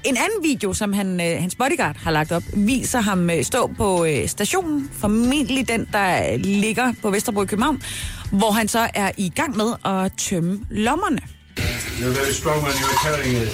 En 0.04 0.16
anden 0.16 0.42
video, 0.42 0.72
som 0.72 0.92
han, 0.92 1.20
øh, 1.20 1.40
hans 1.40 1.54
bodyguard 1.54 1.96
har 1.96 2.10
lagt 2.10 2.32
op, 2.32 2.42
viser 2.54 3.00
ham 3.00 3.30
øh, 3.30 3.44
stå 3.44 3.70
på 3.76 4.04
øh, 4.04 4.28
stationen, 4.28 4.90
formentlig 4.92 5.68
den, 5.68 5.88
der 5.92 6.36
ligger 6.36 6.92
på 7.02 7.10
Vesterbro 7.10 7.42
i 7.42 7.46
København, 7.46 7.82
hvor 8.32 8.50
han 8.50 8.68
så 8.68 8.88
er 8.94 9.10
i 9.16 9.28
gang 9.28 9.56
med 9.56 9.72
at 9.84 10.12
tømme 10.18 10.60
lommerne. 10.70 11.18
You're 11.58 12.18
very 12.20 12.32
strong 12.32 12.62
when 12.62 12.72
you're 12.72 13.06
carrying 13.06 13.42
it. 13.42 13.48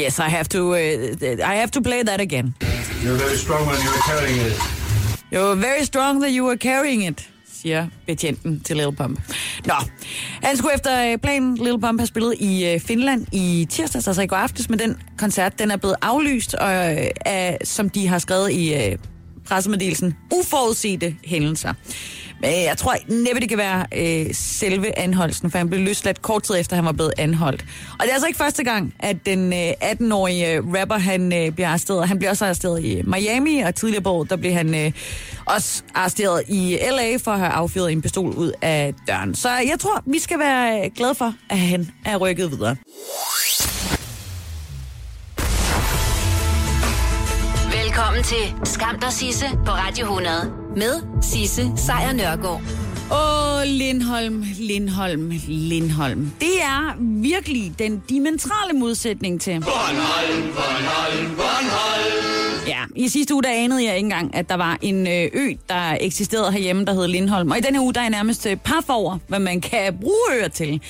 Yes, 0.00 0.18
I 0.18 0.28
have 0.28 0.44
to, 0.44 0.72
uh, 0.72 0.78
I 1.52 1.54
have 1.56 1.68
to 1.68 1.80
play 1.80 2.02
that 2.02 2.20
again. 2.20 2.54
You're 3.04 3.18
very 3.26 3.36
strong 3.36 3.66
when 3.68 3.76
you're 3.76 4.10
carrying 4.10 4.40
it. 4.46 4.52
You're 5.32 5.54
very 5.54 5.84
strong 5.84 6.22
that 6.22 6.32
you 6.36 6.44
were 6.46 6.56
carrying 6.56 7.06
it, 7.06 7.28
siger 7.62 7.86
betjenten 8.06 8.60
til 8.60 8.76
Lil 8.76 8.92
Pump. 8.96 9.20
Nå, 9.66 9.74
han 10.42 10.56
skulle 10.56 10.74
efter 10.74 11.12
øh, 11.12 11.18
planen 11.18 11.56
Lil 11.56 11.80
Pump 11.80 12.00
have 12.00 12.06
spillet 12.06 12.34
i 12.38 12.66
øh, 12.66 12.80
Finland 12.80 13.26
i 13.32 13.66
tirsdags, 13.70 14.06
altså 14.06 14.22
i 14.22 14.26
går 14.26 14.36
aftes, 14.36 14.68
men 14.70 14.78
den 14.78 14.96
koncert, 15.18 15.58
den 15.58 15.70
er 15.70 15.76
blevet 15.76 15.96
aflyst, 16.02 16.54
og 16.54 16.72
øh, 16.72 17.06
af, 17.26 17.58
som 17.64 17.90
de 17.90 18.08
har 18.08 18.18
skrevet 18.18 18.52
i 18.52 18.96
pressemeddelelsen, 19.46 20.16
uforudsete 20.34 21.16
hændelser. 21.24 21.72
Men 22.42 22.50
jeg 22.50 22.76
tror 22.78 22.96
næppe, 23.08 23.40
det 23.40 23.48
kan 23.48 23.58
være 23.58 23.86
øh, 23.96 24.34
selve 24.34 24.98
anholdelsen, 24.98 25.50
for 25.50 25.58
han 25.58 25.68
blev 25.68 25.80
løsladt 25.80 26.22
kort 26.22 26.42
tid 26.42 26.54
efter, 26.60 26.76
han 26.76 26.84
var 26.84 26.92
blevet 26.92 27.12
anholdt. 27.18 27.64
Og 27.92 27.98
det 28.00 28.08
er 28.08 28.12
altså 28.12 28.26
ikke 28.26 28.38
første 28.38 28.64
gang, 28.64 28.94
at 28.98 29.16
den 29.26 29.52
øh, 29.52 29.70
18-årige 29.82 30.52
øh, 30.52 30.74
rapper, 30.74 30.98
han 30.98 31.32
øh, 31.32 31.52
bliver 31.52 31.68
arresteret. 31.68 32.08
Han 32.08 32.18
bliver 32.18 32.30
også 32.30 32.44
arresteret 32.44 32.84
i 32.84 33.02
Miami, 33.04 33.60
og 33.60 33.74
tidligere 33.74 34.02
på 34.02 34.10
året, 34.10 34.30
der 34.30 34.36
blev 34.36 34.52
han 34.52 34.74
øh, 34.74 34.92
også 35.44 35.82
arresteret 35.94 36.42
i 36.48 36.78
LA 36.90 37.16
for 37.16 37.30
at 37.30 37.38
have 37.38 37.50
affyret 37.52 37.92
en 37.92 38.02
pistol 38.02 38.34
ud 38.34 38.52
af 38.62 38.94
døren. 39.08 39.34
Så 39.34 39.50
jeg 39.50 39.76
tror, 39.80 40.02
vi 40.06 40.18
skal 40.18 40.38
være 40.38 40.84
øh, 40.84 40.90
glade 40.96 41.14
for, 41.14 41.34
at 41.50 41.58
han 41.58 41.90
er 42.04 42.16
rykket 42.16 42.50
videre. 42.50 42.76
Velkommen 48.02 48.24
til 48.24 48.54
Skam 48.64 48.98
dig 49.00 49.12
Sisse 49.12 49.46
på 49.66 49.70
Radio 49.70 50.04
100 50.04 50.52
med 50.76 51.22
Sisse 51.22 51.72
Sejr 51.76 52.12
Nørgaard. 52.12 52.60
Åh, 53.10 53.56
oh, 53.56 53.62
Lindholm, 53.66 54.44
Lindholm, 54.58 55.32
Lindholm. 55.48 56.32
Det 56.40 56.62
er 56.62 56.94
virkelig 56.98 57.74
den 57.78 58.02
dimensionale 58.08 58.78
modsætning 58.78 59.40
til... 59.40 59.60
Bornholm, 59.60 60.42
Bornholm, 60.42 61.36
Bornholm. 61.36 62.66
Ja, 62.66 62.80
i 62.96 63.08
sidste 63.08 63.34
uge 63.34 63.42
der 63.42 63.50
anede 63.52 63.84
jeg 63.84 63.96
ikke 63.96 64.06
engang, 64.06 64.34
at 64.34 64.48
der 64.48 64.54
var 64.54 64.78
en 64.82 65.06
øh, 65.06 65.30
ø, 65.32 65.52
der 65.68 65.96
eksisterede 66.00 66.52
herhjemme, 66.52 66.84
der 66.84 66.94
hed 66.94 67.08
Lindholm. 67.08 67.50
Og 67.50 67.58
i 67.58 67.60
denne 67.60 67.80
uge 67.80 67.94
der 67.94 68.00
er 68.00 68.04
jeg 68.04 68.10
nærmest 68.10 68.46
øh, 68.46 68.56
paf 68.56 68.88
over, 68.88 69.18
hvad 69.28 69.38
man 69.38 69.60
kan 69.60 69.98
bruge 70.00 70.36
øer 70.40 70.48
til. 70.48 70.80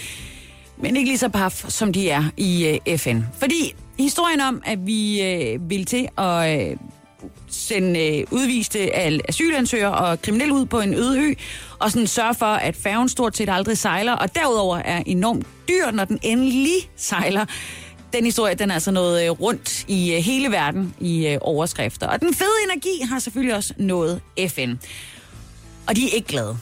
Men 0.78 0.96
ikke 0.96 1.08
lige 1.08 1.18
så 1.18 1.28
paf, 1.28 1.64
som 1.68 1.92
de 1.92 2.10
er 2.10 2.24
i 2.36 2.78
øh, 2.88 2.98
FN. 2.98 3.20
Fordi 3.38 3.74
historien 3.98 4.40
om, 4.40 4.62
at 4.66 4.86
vi 4.86 5.22
øh, 5.22 5.70
vil 5.70 5.84
til 5.84 6.08
at 6.18 6.70
øh, 6.70 6.76
sende 7.54 8.18
øh, 8.18 8.24
udviste 8.30 8.78
al 8.78 9.20
asylansøgere 9.28 9.94
og 9.94 10.22
kriminelle 10.22 10.54
ud 10.54 10.66
på 10.66 10.80
en 10.80 10.94
øde 10.94 11.20
ø, 11.20 11.34
og 11.78 11.90
sådan 11.90 12.06
sørge 12.06 12.34
for, 12.34 12.46
at 12.46 12.76
færgen 12.76 13.08
stort 13.08 13.36
set 13.36 13.48
aldrig 13.50 13.78
sejler, 13.78 14.12
og 14.12 14.34
derudover 14.34 14.76
er 14.76 15.02
enormt 15.06 15.46
dyr, 15.68 15.90
når 15.90 16.04
den 16.04 16.18
endelig 16.22 16.90
sejler. 16.96 17.44
Den 18.12 18.24
historie, 18.24 18.54
den 18.54 18.70
er 18.70 18.74
altså 18.74 18.90
noget 18.90 19.24
øh, 19.24 19.30
rundt 19.30 19.84
i 19.88 20.14
øh, 20.14 20.18
hele 20.18 20.50
verden 20.50 20.94
i 21.00 21.26
øh, 21.26 21.38
overskrifter. 21.40 22.06
Og 22.06 22.20
den 22.20 22.34
fede 22.34 22.50
energi 22.64 23.02
har 23.08 23.18
selvfølgelig 23.18 23.56
også 23.56 23.74
nået 23.76 24.20
FN. 24.48 24.74
Og 25.86 25.96
de 25.96 26.04
er 26.04 26.14
ikke 26.14 26.28
glade. 26.28 26.58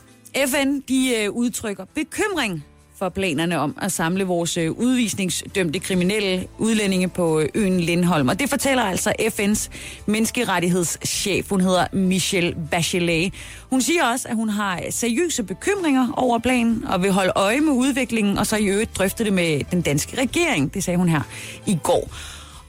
FN, 0.46 0.80
de 0.88 1.14
øh, 1.16 1.30
udtrykker 1.30 1.84
bekymring 1.94 2.64
for 3.00 3.08
planerne 3.08 3.58
om 3.58 3.76
at 3.82 3.92
samle 3.92 4.24
vores 4.24 4.56
øh, 4.56 4.70
udvisningsdømte 4.70 5.78
kriminelle 5.78 6.46
udlændinge 6.58 7.08
på 7.08 7.40
øh, 7.40 7.48
øen 7.54 7.80
Lindholm. 7.80 8.28
Og 8.28 8.40
det 8.40 8.50
fortæller 8.50 8.82
altså 8.82 9.12
FN's 9.20 9.68
menneskerettighedschef. 10.06 11.48
Hun 11.48 11.60
hedder 11.60 11.86
Michelle 11.92 12.56
Bachelet. 12.70 13.34
Hun 13.70 13.82
siger 13.82 14.04
også, 14.04 14.28
at 14.28 14.36
hun 14.36 14.48
har 14.48 14.82
seriøse 14.90 15.42
bekymringer 15.42 16.12
over 16.16 16.38
planen 16.38 16.84
og 16.84 17.02
vil 17.02 17.12
holde 17.12 17.32
øje 17.36 17.60
med 17.60 17.72
udviklingen, 17.72 18.38
og 18.38 18.46
så 18.46 18.56
i 18.56 18.66
øvrigt 18.66 18.96
drøfte 18.96 19.24
det 19.24 19.32
med 19.32 19.60
den 19.70 19.82
danske 19.82 20.20
regering. 20.20 20.74
Det 20.74 20.84
sagde 20.84 20.96
hun 20.96 21.08
her 21.08 21.22
i 21.66 21.78
går. 21.82 22.10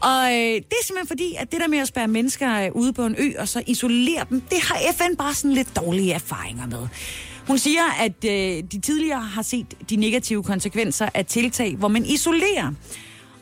Og 0.01 0.23
øh, 0.31 0.55
det 0.55 0.75
er 0.81 0.85
simpelthen 0.85 1.07
fordi, 1.07 1.35
at 1.39 1.51
det 1.51 1.59
der 1.59 1.67
med 1.67 1.79
at 1.79 1.87
spære 1.87 2.07
mennesker 2.07 2.65
øh, 2.65 2.71
ude 2.71 2.93
på 2.93 3.05
en 3.05 3.15
ø 3.17 3.31
og 3.39 3.47
så 3.47 3.63
isolere 3.67 4.25
dem, 4.29 4.41
det 4.41 4.57
har 4.61 4.77
FN 4.97 5.15
bare 5.17 5.33
sådan 5.33 5.53
lidt 5.53 5.75
dårlige 5.75 6.13
erfaringer 6.13 6.67
med. 6.67 6.87
Hun 7.47 7.57
siger, 7.57 7.83
at 7.99 8.25
øh, 8.25 8.63
de 8.71 8.79
tidligere 8.79 9.21
har 9.21 9.41
set 9.41 9.89
de 9.89 9.95
negative 9.95 10.43
konsekvenser 10.43 11.09
af 11.13 11.25
tiltag, 11.25 11.75
hvor 11.75 11.87
man 11.87 12.05
isolerer. 12.05 12.71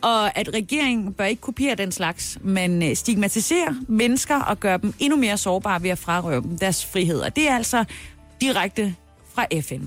Og 0.01 0.37
at 0.37 0.53
regeringen 0.53 1.13
bør 1.13 1.25
ikke 1.25 1.41
kopiere 1.41 1.75
den 1.75 1.91
slags, 1.91 2.37
men 2.41 2.83
øh, 2.83 2.95
stigmatisere 2.95 3.75
mennesker 3.87 4.41
og 4.41 4.59
gøre 4.59 4.77
dem 4.77 4.93
endnu 4.99 5.17
mere 5.17 5.37
sårbare 5.37 5.83
ved 5.83 5.89
at 5.89 5.97
frarøve 5.97 6.41
dem 6.41 6.57
deres 6.57 6.85
frihed. 6.85 7.19
Og 7.19 7.35
det 7.35 7.49
er 7.49 7.55
altså 7.55 7.83
direkte 8.41 8.95
fra 9.33 9.45
FN. 9.61 9.81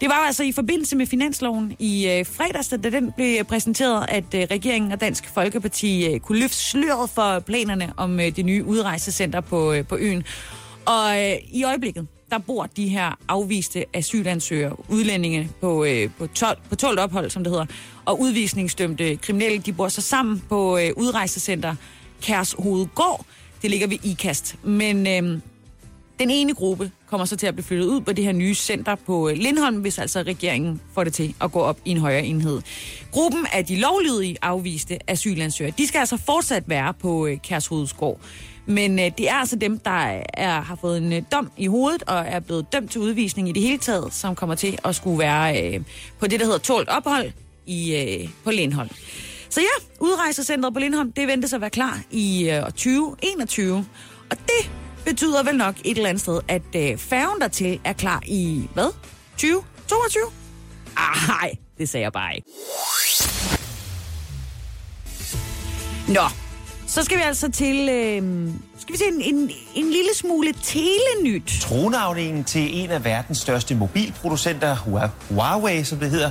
Det 0.00 0.08
var 0.08 0.14
altså 0.14 0.42
i 0.42 0.52
forbindelse 0.52 0.96
med 0.96 1.06
finansloven 1.06 1.76
i 1.78 2.08
øh, 2.08 2.26
fredags, 2.26 2.68
da 2.68 2.76
den 2.76 3.12
blev 3.12 3.44
præsenteret, 3.44 4.06
at 4.08 4.34
øh, 4.34 4.46
regeringen 4.50 4.92
og 4.92 5.00
Dansk 5.00 5.28
Folkeparti 5.34 6.06
øh, 6.06 6.20
kunne 6.20 6.38
løfte 6.38 6.56
sløret 6.56 7.10
for 7.10 7.38
planerne 7.38 7.92
om 7.96 8.20
øh, 8.20 8.36
det 8.36 8.44
nye 8.44 8.64
udrejsecenter 8.64 9.40
på, 9.40 9.72
øh, 9.72 9.86
på 9.86 9.96
øen. 9.96 10.22
Og 10.86 11.24
øh, 11.24 11.36
i 11.52 11.64
øjeblikket, 11.64 12.06
der 12.30 12.38
bor 12.38 12.66
de 12.76 12.88
her 12.88 13.18
afviste 13.28 13.84
asylansøgere, 13.92 14.90
udlændinge 14.90 15.50
på, 15.60 15.84
øh, 15.84 16.10
på, 16.18 16.26
12, 16.26 16.58
på 16.68 16.76
12 16.76 17.00
ophold, 17.00 17.30
som 17.30 17.44
det 17.44 17.52
hedder, 17.52 17.66
og 18.04 18.20
udvisningsdømte 18.20 19.16
kriminelle, 19.16 19.58
de 19.58 19.72
bor 19.72 19.88
så 19.88 20.00
sammen 20.00 20.42
på 20.48 20.78
øh, 20.78 20.90
udrejsecenter 20.96 21.74
Kærs 22.22 22.54
Hovedgård. 22.58 23.26
Det 23.62 23.70
ligger 23.70 23.86
ved 23.86 23.98
IKAST. 24.04 24.56
Men 24.62 25.06
øh, 25.06 25.40
den 26.18 26.30
ene 26.30 26.54
gruppe 26.54 26.90
kommer 27.06 27.24
så 27.24 27.36
til 27.36 27.46
at 27.46 27.54
blive 27.54 27.64
flyttet 27.64 27.86
ud 27.86 28.00
på 28.00 28.12
det 28.12 28.24
her 28.24 28.32
nye 28.32 28.54
center 28.54 28.94
på 28.94 29.28
øh, 29.28 29.36
Lindholm, 29.36 29.80
hvis 29.80 29.98
altså 29.98 30.22
regeringen 30.22 30.80
får 30.94 31.04
det 31.04 31.12
til 31.12 31.34
at 31.40 31.52
gå 31.52 31.60
op 31.60 31.78
i 31.84 31.90
en 31.90 31.98
højere 31.98 32.24
enhed. 32.24 32.62
Gruppen 33.12 33.46
af 33.52 33.64
de 33.64 33.76
lovlydige 33.76 34.36
afviste 34.42 35.10
asylansøgere, 35.10 35.74
de 35.78 35.86
skal 35.86 35.98
altså 35.98 36.16
fortsat 36.16 36.64
være 36.66 36.94
på 36.94 37.26
øh, 37.26 37.38
men 38.68 38.98
øh, 38.98 39.10
det 39.18 39.30
er 39.30 39.34
altså 39.34 39.56
dem, 39.56 39.78
der 39.78 40.22
er, 40.34 40.60
har 40.60 40.76
fået 40.80 40.98
en 40.98 41.12
øh, 41.12 41.22
dom 41.32 41.50
i 41.56 41.66
hovedet 41.66 42.02
og 42.02 42.24
er 42.26 42.40
blevet 42.40 42.72
dømt 42.72 42.90
til 42.90 43.00
udvisning 43.00 43.48
i 43.48 43.52
det 43.52 43.62
hele 43.62 43.78
taget, 43.78 44.14
som 44.14 44.34
kommer 44.34 44.54
til 44.54 44.78
at 44.84 44.94
skulle 44.94 45.18
være 45.18 45.74
øh, 45.74 45.80
på 46.18 46.26
det, 46.26 46.40
der 46.40 46.46
hedder 46.46 46.58
tålt 46.58 46.88
ophold 46.88 47.30
i, 47.66 47.96
øh, 47.96 48.28
på 48.44 48.50
Lindholm. 48.50 48.88
Så 49.50 49.60
ja, 49.60 49.84
udrejsecentret 50.00 50.74
på 50.74 50.80
Lindholm, 50.80 51.12
det 51.12 51.28
ventes 51.28 51.52
at 51.52 51.60
være 51.60 51.70
klar 51.70 52.00
i 52.10 52.50
øh, 52.50 52.62
2021. 52.62 53.86
Og 54.30 54.36
det 54.36 54.70
betyder 55.04 55.42
vel 55.42 55.56
nok 55.56 55.74
et 55.84 55.96
eller 55.96 56.08
andet 56.08 56.20
sted, 56.20 56.40
at 56.48 56.62
øh, 56.76 56.98
færgen 56.98 57.40
dertil 57.40 57.80
er 57.84 57.92
klar 57.92 58.22
i, 58.26 58.68
hvad? 58.74 58.92
2022? 59.32 60.22
Ah, 60.96 61.28
nej, 61.28 61.54
det 61.78 61.88
sagde 61.88 62.04
jeg 62.04 62.12
bare 62.12 62.36
ikke. 62.36 62.48
Nå, 66.08 66.47
så 66.88 67.02
skal 67.02 67.16
vi 67.16 67.22
altså 67.22 67.50
til, 67.50 67.88
øh, 67.88 68.48
skal 68.78 68.92
vi 68.92 68.98
til 68.98 69.06
en, 69.12 69.34
en, 69.34 69.50
en 69.74 69.84
lille 69.90 70.10
smule 70.14 70.52
telenyt. 70.62 71.58
Tronafdelingen 71.60 72.44
til 72.44 72.84
en 72.84 72.90
af 72.90 73.04
verdens 73.04 73.38
største 73.38 73.74
mobilproducenter, 73.74 74.76
Hua- 74.76 75.34
Huawei, 75.34 75.84
som 75.84 75.98
det 75.98 76.10
hedder, 76.10 76.30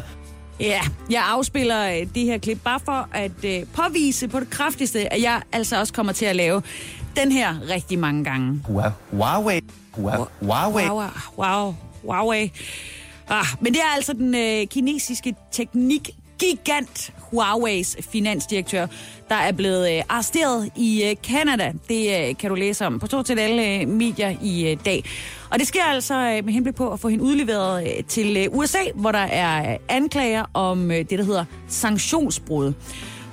Ja, 0.60 0.82
jeg 1.10 1.24
afspiller 1.28 1.88
øh, 1.90 2.08
det 2.16 2.24
her 2.24 2.38
klip 2.38 2.60
bare 2.64 2.80
for 2.86 3.10
at 3.14 3.32
øh, 3.46 3.64
påvise 3.74 4.28
på 4.28 4.40
det 4.40 4.50
kraftigste, 4.50 5.14
at 5.14 5.22
jeg 5.22 5.42
altså 5.52 5.80
også 5.80 5.94
kommer 5.94 6.14
til 6.14 6.26
at 6.26 6.36
lave 6.36 6.62
den 7.16 7.32
her 7.32 7.56
rigtig 7.70 8.00
mange 8.00 8.24
gange. 8.24 8.62
Hua- 8.70 8.92
Huawei, 9.12 9.60
Hua- 9.98 10.28
Huawei, 10.42 10.86
wow, 11.38 11.76
Huawei. 12.04 12.52
Ah, 13.30 13.46
men 13.62 13.74
det 13.74 13.82
er 13.82 13.96
altså 13.96 14.14
den 14.14 14.36
øh, 14.36 14.68
kinesiske 14.68 15.36
gigant 16.40 17.14
Huaweis 17.32 17.98
finansdirektør, 18.12 18.88
der 19.30 19.36
er 19.36 19.52
blevet 19.52 19.98
øh, 19.98 20.04
arresteret 20.10 20.72
i 20.76 21.04
øh, 21.04 21.16
Canada. 21.16 21.74
Det 21.90 22.30
øh, 22.30 22.38
kan 22.38 22.50
du 22.50 22.56
læse 22.56 22.86
om 22.86 23.00
på 23.00 23.08
stort 23.08 23.30
alle 23.30 23.82
øh, 23.82 23.88
medier 23.88 24.36
i 24.42 24.72
øh, 24.72 24.78
dag. 24.86 25.04
Og 25.50 25.60
det 25.60 25.68
sker 25.68 25.84
altså 25.84 26.16
øh, 26.16 26.46
med 26.46 26.54
henblik 26.54 26.76
på 26.76 26.94
at 26.94 27.00
få 27.00 27.08
hende 27.08 27.24
udleveret 27.24 27.84
øh, 27.84 28.04
til 28.04 28.38
øh, 28.38 28.58
USA, 28.58 28.84
hvor 28.96 29.12
der 29.12 29.20
er 29.20 29.72
øh, 29.72 29.78
anklager 29.90 30.46
om 30.54 30.92
øh, 30.92 30.98
det, 30.98 31.20
der 31.20 31.24
hedder 31.24 31.46
sanktionsbrud. 31.68 32.74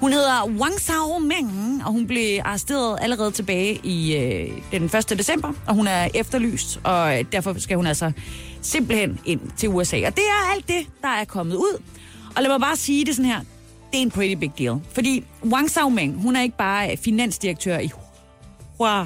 Hun 0.01 0.13
hedder 0.13 0.47
Wang 0.47 0.81
Sao 0.81 1.19
Meng, 1.19 1.83
og 1.87 1.93
hun 1.93 2.07
blev 2.07 2.41
arresteret 2.45 2.99
allerede 3.03 3.31
tilbage 3.31 3.81
i 3.83 4.17
øh, 4.17 4.51
den 4.73 4.85
1. 4.85 5.19
december, 5.19 5.53
og 5.67 5.75
hun 5.75 5.87
er 5.87 6.09
efterlyst, 6.15 6.81
og 6.85 7.19
øh, 7.19 7.25
derfor 7.33 7.55
skal 7.59 7.77
hun 7.77 7.87
altså 7.87 8.13
simpelthen 8.63 9.21
ind 9.25 9.41
til 9.57 9.69
USA. 9.69 9.97
Og 9.97 10.17
det 10.17 10.25
er 10.25 10.55
alt 10.55 10.69
det, 10.69 10.87
der 11.03 11.09
er 11.09 11.25
kommet 11.25 11.57
ud. 11.57 11.83
Og 12.37 12.43
lad 12.43 12.51
mig 12.51 12.61
bare 12.61 12.77
sige 12.77 13.05
det 13.05 13.17
sådan 13.17 13.31
her. 13.31 13.41
Det 13.93 13.99
er 13.99 14.03
en 14.03 14.11
pretty 14.11 14.35
big 14.35 14.53
deal. 14.59 14.81
Fordi 14.93 15.25
Wang 15.45 15.71
Sao 15.71 15.89
Meng, 15.89 16.23
hun 16.23 16.37
er 16.37 16.43
ikke 16.43 16.57
bare 16.57 16.91
øh, 16.93 16.99
finansdirektør 16.99 17.79
i 17.79 17.91
Hua, 18.79 19.03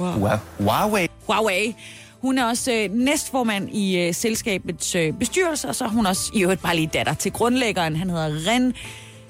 Hua- 0.00 0.18
Huawei, 0.58 1.06
Huawei. 1.26 1.74
Hun 2.20 2.38
er 2.38 2.44
også 2.44 2.72
øh, 2.72 2.90
næstformand 2.92 3.68
i 3.74 3.98
øh, 3.98 4.14
selskabets 4.14 4.94
øh, 4.94 5.12
bestyrelse, 5.12 5.68
og 5.68 5.74
så 5.74 5.84
er 5.84 5.88
hun 5.88 6.06
også 6.06 6.30
i 6.34 6.42
øvrigt 6.42 6.62
bare 6.62 6.76
lige 6.76 6.90
datter 6.94 7.14
til 7.14 7.32
grundlæggeren. 7.32 7.96
Han 7.96 8.10
hedder 8.10 8.50
Ren 8.50 8.74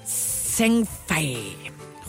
Zhengfei. 0.07 1.37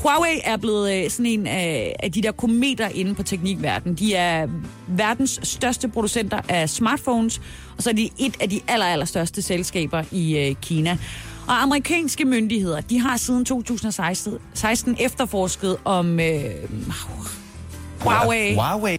Huawei 0.04 0.40
er 0.44 0.56
blevet 0.56 1.04
øh, 1.04 1.10
sådan 1.10 1.26
en 1.26 1.46
af, 1.46 1.96
af 2.02 2.12
de 2.12 2.22
der 2.22 2.32
kometer 2.32 2.88
inde 2.88 3.14
på 3.14 3.22
teknikverdenen. 3.22 3.94
De 3.94 4.14
er 4.14 4.48
verdens 4.88 5.40
største 5.42 5.88
producenter 5.88 6.40
af 6.48 6.70
smartphones, 6.70 7.40
og 7.76 7.82
så 7.82 7.90
er 7.90 7.94
de 7.94 8.10
et 8.18 8.36
af 8.40 8.50
de 8.50 8.60
aller, 8.68 8.86
aller 8.86 9.06
største 9.06 9.42
selskaber 9.42 10.04
i 10.12 10.38
øh, 10.38 10.54
Kina. 10.62 10.98
Og 11.46 11.62
amerikanske 11.62 12.24
myndigheder, 12.24 12.80
de 12.80 13.00
har 13.00 13.16
siden 13.16 13.44
2016 13.44 14.38
16 14.54 14.96
efterforsket 15.00 15.76
om 15.84 16.20
øh, 16.20 16.44
Huawei 18.00 18.54
Huawei, 18.54 18.98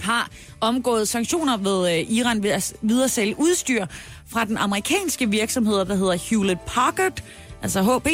har 0.00 0.30
omgået 0.60 1.08
sanktioner 1.08 1.56
ved 1.56 1.98
øh, 1.98 2.10
Iran 2.10 2.42
ved 2.42 2.50
at 2.50 2.74
videre 2.82 3.08
sælge 3.08 3.34
udstyr 3.38 3.86
fra 4.28 4.44
den 4.44 4.56
amerikanske 4.56 5.30
virksomhed, 5.30 5.74
der 5.74 5.94
hedder 5.94 6.12
Hewlett 6.30 6.60
Packard, 6.66 7.22
altså 7.66 7.82
HP, 7.82 8.08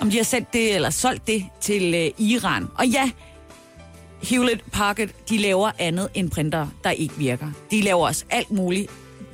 om 0.00 0.10
de 0.10 0.16
har 0.16 0.24
sendt 0.24 0.52
det 0.52 0.74
eller 0.74 0.90
solgt 0.90 1.26
det 1.26 1.44
til 1.60 1.94
øh, 1.94 2.26
Iran. 2.26 2.66
Og 2.78 2.86
ja, 2.86 3.10
Hewlett 4.22 4.70
Packard, 4.72 5.08
de 5.28 5.38
laver 5.38 5.70
andet 5.78 6.08
end 6.14 6.30
printer, 6.30 6.66
der 6.84 6.90
ikke 6.90 7.14
virker. 7.16 7.46
De 7.70 7.80
laver 7.80 8.06
også 8.06 8.24
alt 8.30 8.50
muligt 8.50 8.90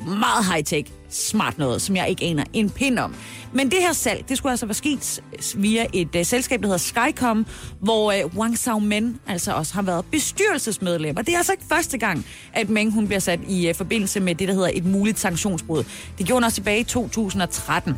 meget 0.07 0.44
high-tech, 0.44 0.92
smart 1.09 1.59
noget, 1.59 1.83
som 1.83 1.96
jeg 1.96 2.09
ikke 2.09 2.24
aner 2.24 2.44
en 2.52 2.70
pind 2.70 2.98
om. 2.98 3.14
Men 3.52 3.70
det 3.70 3.78
her 3.81 3.92
salg, 3.92 4.28
det 4.28 4.37
skulle 4.37 4.50
altså 4.50 4.66
være 4.66 4.74
sket 4.74 5.22
via 5.57 5.87
et 5.92 6.16
uh, 6.16 6.23
selskab, 6.23 6.60
der 6.60 6.66
hedder 6.66 6.79
Skycom, 6.79 7.46
hvor 7.81 8.12
uh, 8.12 8.37
Wang 8.37 8.58
Xiaomen 8.58 9.21
altså 9.27 9.52
også 9.52 9.75
har 9.75 9.83
været 9.83 10.04
bestyrelsesmedlem. 10.04 11.16
Og 11.16 11.27
det 11.27 11.33
er 11.33 11.37
altså 11.37 11.52
ikke 11.52 11.64
første 11.69 11.98
gang, 11.98 12.27
at 12.52 12.69
Meng 12.69 12.92
hun 12.92 13.06
bliver 13.06 13.21
sat 13.21 13.40
i 13.48 13.71
uh, 13.71 13.75
forbindelse 13.75 14.21
med 14.21 14.35
det, 14.35 14.48
der 14.48 14.54
hedder 14.54 14.71
et 14.75 14.85
muligt 14.85 15.19
sanktionsbrud. 15.19 15.85
Det 16.19 16.27
gjorde 16.27 16.37
hun 16.37 16.44
også 16.44 16.54
tilbage 16.54 16.81
i 16.81 16.85
2013. 16.85 17.94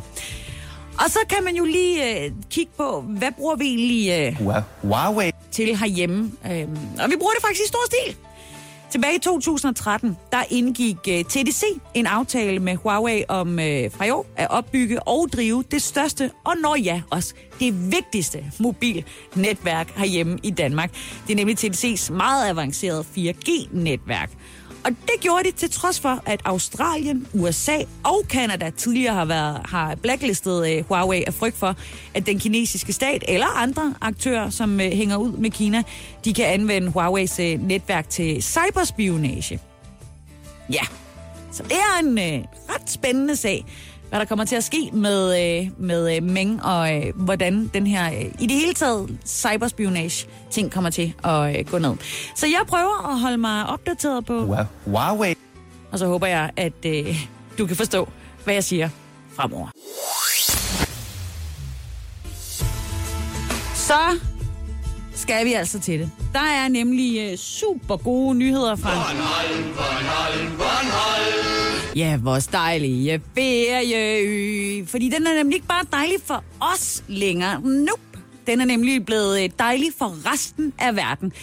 Og 0.99 1.09
så 1.09 1.19
kan 1.29 1.43
man 1.43 1.55
jo 1.55 1.65
lige 1.65 2.25
uh, 2.25 2.31
kigge 2.49 2.71
på, 2.77 3.01
hvad 3.07 3.31
bruger 3.37 3.55
vi 3.55 3.65
egentlig 3.65 4.29
Hua- 4.39 4.63
Huawei, 4.81 5.31
til 5.51 5.77
herhjemme. 5.77 6.31
Øhm, 6.51 6.77
og 7.03 7.09
vi 7.09 7.15
bruger 7.19 7.33
det 7.33 7.41
faktisk 7.41 7.61
i 7.65 7.67
stor 7.67 7.79
stil. 7.85 8.15
Tilbage 8.91 9.15
i 9.15 9.19
2013, 9.19 10.17
der 10.31 10.43
indgik 10.49 10.95
uh, 11.07 11.13
TDC 11.13 11.63
en 11.93 12.07
aftale 12.07 12.59
med 12.59 12.75
Huawei 12.75 13.23
om 13.27 13.49
uh, 13.49 13.55
fra 13.91 14.05
i 14.05 14.09
år 14.09 14.25
at 14.35 14.47
opbygge 14.51 15.03
og 15.07 15.27
drive 15.33 15.63
det 15.71 15.81
største, 15.81 16.31
og 16.45 16.53
når 16.61 16.75
ja, 16.75 17.01
også 17.09 17.33
det 17.59 17.91
vigtigste 17.91 18.45
mobilnetværk 18.59 19.91
herhjemme 19.95 20.39
i 20.43 20.49
Danmark. 20.49 20.91
Det 21.27 21.33
er 21.33 21.37
nemlig 21.37 21.57
TDC's 21.63 22.13
meget 22.13 22.49
avancerede 22.49 23.05
4G-netværk. 23.17 24.31
Og 24.83 24.91
det 24.91 25.21
gjorde 25.21 25.43
de 25.43 25.51
til 25.51 25.71
trods 25.71 25.99
for, 25.99 26.23
at 26.25 26.41
Australien, 26.45 27.27
USA 27.33 27.77
og 28.03 28.21
Kanada 28.29 28.69
tidligere 28.69 29.13
har, 29.13 29.25
været, 29.25 29.61
har 29.65 29.95
blacklistet 29.95 30.71
øh, 30.71 30.83
Huawei 30.87 31.23
af 31.27 31.33
frygt 31.33 31.57
for, 31.57 31.75
at 32.13 32.25
den 32.25 32.39
kinesiske 32.39 32.93
stat 32.93 33.23
eller 33.27 33.57
andre 33.57 33.93
aktører, 34.01 34.49
som 34.49 34.81
øh, 34.81 34.91
hænger 34.91 35.17
ud 35.17 35.31
med 35.31 35.49
Kina, 35.49 35.83
de 36.25 36.33
kan 36.33 36.45
anvende 36.45 36.91
Huaweis 36.91 37.39
øh, 37.39 37.67
netværk 37.67 38.09
til 38.09 38.43
cyberspionage. 38.43 39.59
Ja, 40.69 40.83
så 41.51 41.63
det 41.63 41.71
er 41.71 41.99
en 41.99 42.17
øh, 42.17 42.45
ret 42.69 42.89
spændende 42.89 43.35
sag, 43.35 43.65
hvad 44.11 44.19
der 44.19 44.25
kommer 44.25 44.45
til 44.45 44.55
at 44.55 44.63
ske 44.63 44.89
med, 44.93 45.41
øh, 45.41 45.67
med 45.77 46.15
øh, 46.15 46.23
Meng, 46.23 46.63
og 46.63 46.95
øh, 46.95 47.13
hvordan 47.15 47.71
den 47.73 47.87
her, 47.87 48.13
øh, 48.13 48.25
i 48.39 48.47
det 48.47 48.51
hele 48.51 48.73
taget, 48.73 49.17
cyberspionage 49.25 50.27
ting 50.49 50.71
kommer 50.71 50.89
til 50.89 51.13
at 51.23 51.59
øh, 51.59 51.65
gå 51.65 51.77
ned. 51.77 51.95
Så 52.35 52.47
jeg 52.47 52.61
prøver 52.67 53.11
at 53.11 53.19
holde 53.19 53.37
mig 53.37 53.67
opdateret 53.67 54.25
på... 54.25 54.33
Wow. 54.33 54.57
Huawei. 54.85 55.33
Og 55.91 55.99
så 55.99 56.05
håber 56.07 56.27
jeg, 56.27 56.51
at 56.57 56.85
øh, 56.85 57.27
du 57.57 57.65
kan 57.67 57.75
forstå, 57.75 58.09
hvad 58.43 58.53
jeg 58.53 58.63
siger 58.63 58.89
fremover. 59.35 59.67
Så 63.75 64.19
skal 65.21 65.45
vi 65.45 65.53
altså 65.53 65.79
til 65.79 65.99
det. 65.99 66.11
Der 66.33 66.39
er 66.39 66.67
nemlig 66.67 67.31
øh, 67.31 67.37
super 67.37 67.97
gode 67.97 68.35
nyheder 68.35 68.75
fra... 68.75 68.89
Bornholm, 68.89 69.73
Bornholm, 69.75 70.57
Bornholm. 70.57 71.95
Ja, 71.95 72.17
vores 72.21 72.47
dejlige 72.47 73.21
ferieø. 73.35 74.85
Fordi 74.85 75.09
den 75.09 75.27
er 75.27 75.33
nemlig 75.33 75.55
ikke 75.55 75.67
bare 75.67 75.85
dejlig 75.91 76.17
for 76.25 76.43
os 76.59 77.03
længere. 77.07 77.61
Nope. 77.61 78.01
Den 78.47 78.61
er 78.61 78.65
nemlig 78.65 79.05
blevet 79.05 79.43
øh, 79.43 79.49
dejlig 79.59 79.87
for 79.97 80.31
resten 80.33 80.73
af 80.79 80.95
verden. 80.95 81.33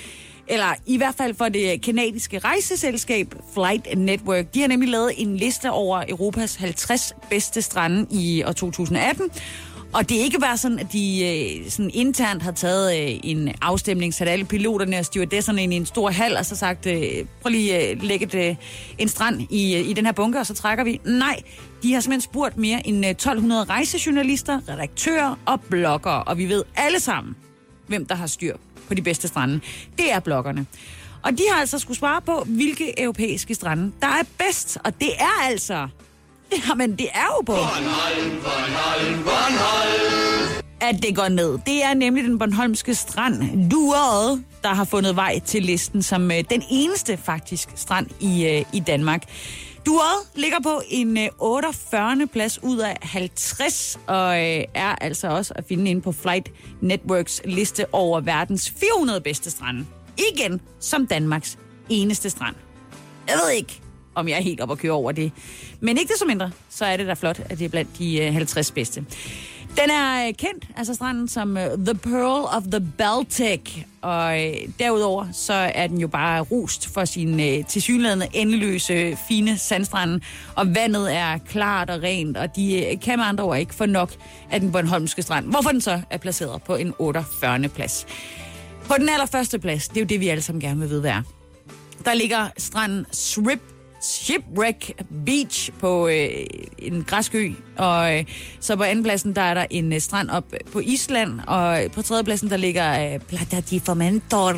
Eller 0.48 0.74
i 0.86 0.96
hvert 0.96 1.14
fald 1.14 1.34
for 1.34 1.48
det 1.48 1.82
kanadiske 1.82 2.38
rejseselskab 2.38 3.34
Flight 3.54 3.98
Network. 3.98 4.54
De 4.54 4.60
har 4.60 4.68
nemlig 4.68 4.88
lavet 4.88 5.12
en 5.16 5.36
liste 5.36 5.70
over 5.70 6.02
Europas 6.08 6.56
50 6.56 7.14
bedste 7.30 7.62
strande 7.62 8.06
i 8.10 8.42
år 8.46 8.52
2018. 8.52 9.30
Og 9.92 10.08
det 10.08 10.18
er 10.18 10.22
ikke 10.22 10.38
bare 10.38 10.56
sådan, 10.56 10.78
at 10.78 10.92
de 10.92 11.24
øh, 11.64 11.70
sådan 11.70 11.90
internt 11.94 12.42
har 12.42 12.52
taget 12.52 13.00
øh, 13.00 13.20
en 13.24 13.54
afstemning, 13.62 14.14
sat 14.14 14.28
alle 14.28 14.44
piloterne 14.44 14.98
og 14.98 15.04
stewardesserne 15.04 15.62
ind 15.62 15.72
i 15.72 15.76
en 15.76 15.86
stor 15.86 16.10
hal, 16.10 16.36
og 16.36 16.46
så 16.46 16.56
sagt, 16.56 16.86
øh, 16.86 17.02
prøv 17.42 17.50
lige 17.50 17.76
at 17.76 17.96
øh, 17.96 18.02
lægge 18.02 18.26
et, 18.26 18.34
øh, 18.34 18.56
en 18.98 19.08
strand 19.08 19.40
i, 19.50 19.76
øh, 19.76 19.88
i 19.88 19.92
den 19.92 20.04
her 20.04 20.12
bunker, 20.12 20.40
og 20.40 20.46
så 20.46 20.54
trækker 20.54 20.84
vi. 20.84 21.00
Nej, 21.04 21.42
de 21.82 21.92
har 21.92 22.00
simpelthen 22.00 22.30
spurgt 22.30 22.56
mere 22.56 22.86
end 22.86 23.04
øh, 23.04 23.10
1200 23.10 23.64
rejsejournalister, 23.64 24.60
redaktører 24.68 25.38
og 25.46 25.60
bloggere, 25.60 26.22
og 26.22 26.38
vi 26.38 26.48
ved 26.48 26.64
alle 26.76 27.00
sammen, 27.00 27.36
hvem 27.86 28.06
der 28.06 28.14
har 28.14 28.26
styr 28.26 28.56
på 28.88 28.94
de 28.94 29.02
bedste 29.02 29.28
strande. 29.28 29.60
Det 29.98 30.12
er 30.12 30.20
bloggerne. 30.20 30.66
Og 31.22 31.32
de 31.32 31.42
har 31.52 31.60
altså 31.60 31.78
skulle 31.78 31.98
svare 31.98 32.20
på, 32.22 32.44
hvilke 32.46 33.02
europæiske 33.02 33.54
strande, 33.54 33.92
der 34.00 34.06
er 34.06 34.22
bedst. 34.38 34.78
Og 34.84 35.00
det 35.00 35.10
er 35.18 35.44
altså... 35.44 35.88
Jamen, 36.68 36.96
det 36.96 37.08
er 37.14 37.26
jo 37.36 37.40
på... 37.46 37.52
Bornholm, 37.52 38.42
Bornholm, 38.42 39.24
Bornholm. 39.24 40.62
at 40.80 41.02
det 41.02 41.16
går 41.16 41.28
ned. 41.28 41.58
Det 41.66 41.82
er 41.84 41.94
nemlig 41.94 42.24
den 42.24 42.38
Bornholmske 42.38 42.94
strand, 42.94 43.70
Duret, 43.70 44.44
der 44.62 44.68
har 44.68 44.84
fundet 44.84 45.16
vej 45.16 45.38
til 45.38 45.62
listen 45.62 46.02
som 46.02 46.30
øh, 46.30 46.44
den 46.50 46.62
eneste 46.70 47.16
faktisk 47.16 47.68
strand 47.74 48.06
i, 48.20 48.46
øh, 48.46 48.64
i 48.72 48.80
Danmark. 48.80 49.22
Duret 49.86 50.26
ligger 50.34 50.58
på 50.62 50.82
en 50.88 51.18
øh, 51.18 51.28
48. 51.38 52.26
plads 52.32 52.62
ud 52.62 52.78
af 52.78 52.96
50, 53.02 53.98
og 54.06 54.38
øh, 54.38 54.64
er 54.74 54.94
altså 55.00 55.28
også 55.28 55.54
at 55.56 55.64
finde 55.68 55.90
inde 55.90 56.00
på 56.00 56.12
Flight 56.12 56.52
Networks 56.80 57.42
liste 57.44 57.94
over 57.94 58.20
verdens 58.20 58.72
400 58.80 59.20
bedste 59.20 59.50
strande. 59.50 59.86
Igen 60.32 60.60
som 60.80 61.06
Danmarks 61.06 61.58
eneste 61.88 62.30
strand. 62.30 62.54
Jeg 63.28 63.36
ved 63.44 63.50
ikke, 63.56 63.80
om 64.18 64.28
jeg 64.28 64.36
er 64.36 64.42
helt 64.42 64.60
op 64.60 64.70
og 64.70 64.78
køre 64.78 64.92
over 64.92 65.12
det. 65.12 65.32
Men 65.80 65.98
ikke 65.98 66.08
det 66.08 66.18
som 66.18 66.28
mindre, 66.28 66.50
så 66.70 66.84
er 66.84 66.96
det 66.96 67.06
da 67.06 67.12
flot, 67.12 67.40
at 67.50 67.58
det 67.58 67.64
er 67.64 67.68
blandt 67.68 67.98
de 67.98 68.18
øh, 68.18 68.32
50 68.32 68.70
bedste. 68.70 69.04
Den 69.76 69.90
er 69.90 70.26
øh, 70.26 70.34
kendt, 70.34 70.64
altså 70.76 70.94
stranden, 70.94 71.28
som 71.28 71.56
øh, 71.56 71.78
The 71.78 71.94
Pearl 71.94 72.56
of 72.56 72.62
the 72.62 72.92
Baltic. 72.98 73.84
Og 74.02 74.34
derudover 74.78 75.26
så 75.32 75.52
er 75.52 75.86
den 75.86 75.98
jo 76.00 76.08
bare 76.08 76.40
rust 76.40 76.94
for 76.94 77.04
sin 77.04 77.64
tilsyneladende 77.64 78.28
endeløse, 78.32 79.18
fine 79.28 79.58
sandstrande. 79.58 80.20
Og 80.56 80.74
vandet 80.74 81.14
er 81.16 81.38
klart 81.38 81.90
og 81.90 82.02
rent, 82.02 82.36
og 82.36 82.56
de 82.56 82.98
kan 83.02 83.18
med 83.18 83.26
andre 83.26 83.44
ord 83.44 83.58
ikke 83.58 83.74
få 83.74 83.86
nok 83.86 84.12
af 84.50 84.60
den 84.60 84.72
Bornholmske 84.72 85.22
strand. 85.22 85.46
Hvorfor 85.46 85.70
den 85.70 85.80
så 85.80 86.00
er 86.10 86.18
placeret 86.18 86.62
på 86.62 86.76
en 86.76 86.94
48. 86.98 87.68
plads. 87.68 88.06
På 88.88 88.94
den 88.98 89.08
allerførste 89.08 89.58
plads, 89.58 89.88
det 89.88 89.96
er 89.96 90.00
jo 90.00 90.06
det, 90.06 90.20
vi 90.20 90.28
alle 90.28 90.42
sammen 90.42 90.60
gerne 90.60 90.80
vil 90.80 90.90
vide, 90.90 91.00
hvad 91.00 91.10
er. 91.10 91.22
Der 92.04 92.14
ligger 92.14 92.48
stranden 92.56 93.06
Srip 93.12 93.60
Shipwreck 94.02 94.92
Beach 95.26 95.70
på 95.80 96.08
øh, 96.08 96.28
en 96.78 97.04
græsk 97.04 97.34
ø. 97.34 97.50
Og 97.76 98.18
øh, 98.18 98.24
så 98.60 98.76
på 98.76 98.82
andenpladsen, 98.82 99.34
der 99.36 99.42
er 99.42 99.54
der 99.54 99.66
en 99.70 99.92
øh, 99.92 100.00
strand 100.00 100.30
op 100.30 100.44
på 100.72 100.78
Island. 100.80 101.40
Og 101.46 101.78
på 101.92 102.02
tredjepladsen, 102.02 102.50
der 102.50 102.56
ligger 102.56 103.14
øh, 103.14 103.20
Plata 103.20 103.60
di 103.60 103.80
Formentor 103.80 104.52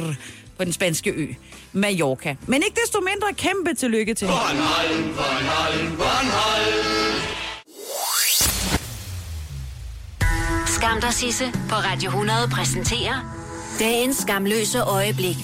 på 0.59 0.65
den 0.65 0.73
spanske 0.73 1.11
ø. 1.11 1.27
Mallorca. 1.73 2.37
Men 2.47 2.63
ikke 2.63 2.81
desto 2.85 3.01
mindre 3.01 3.35
kæmpe 3.35 3.75
tillykke 3.75 4.15
til. 4.15 4.27
Bornholm, 4.27 5.15
Bornholm, 5.15 5.97
Bornholm. 5.97 7.21
Skam 10.67 11.01
dig, 11.01 11.13
Sisse 11.13 11.45
på 11.69 11.75
Radio 11.75 12.09
100 12.09 12.49
præsenterer 12.53 13.37
dagens 13.79 14.17
skamløse 14.17 14.81
øjeblik. 14.83 15.37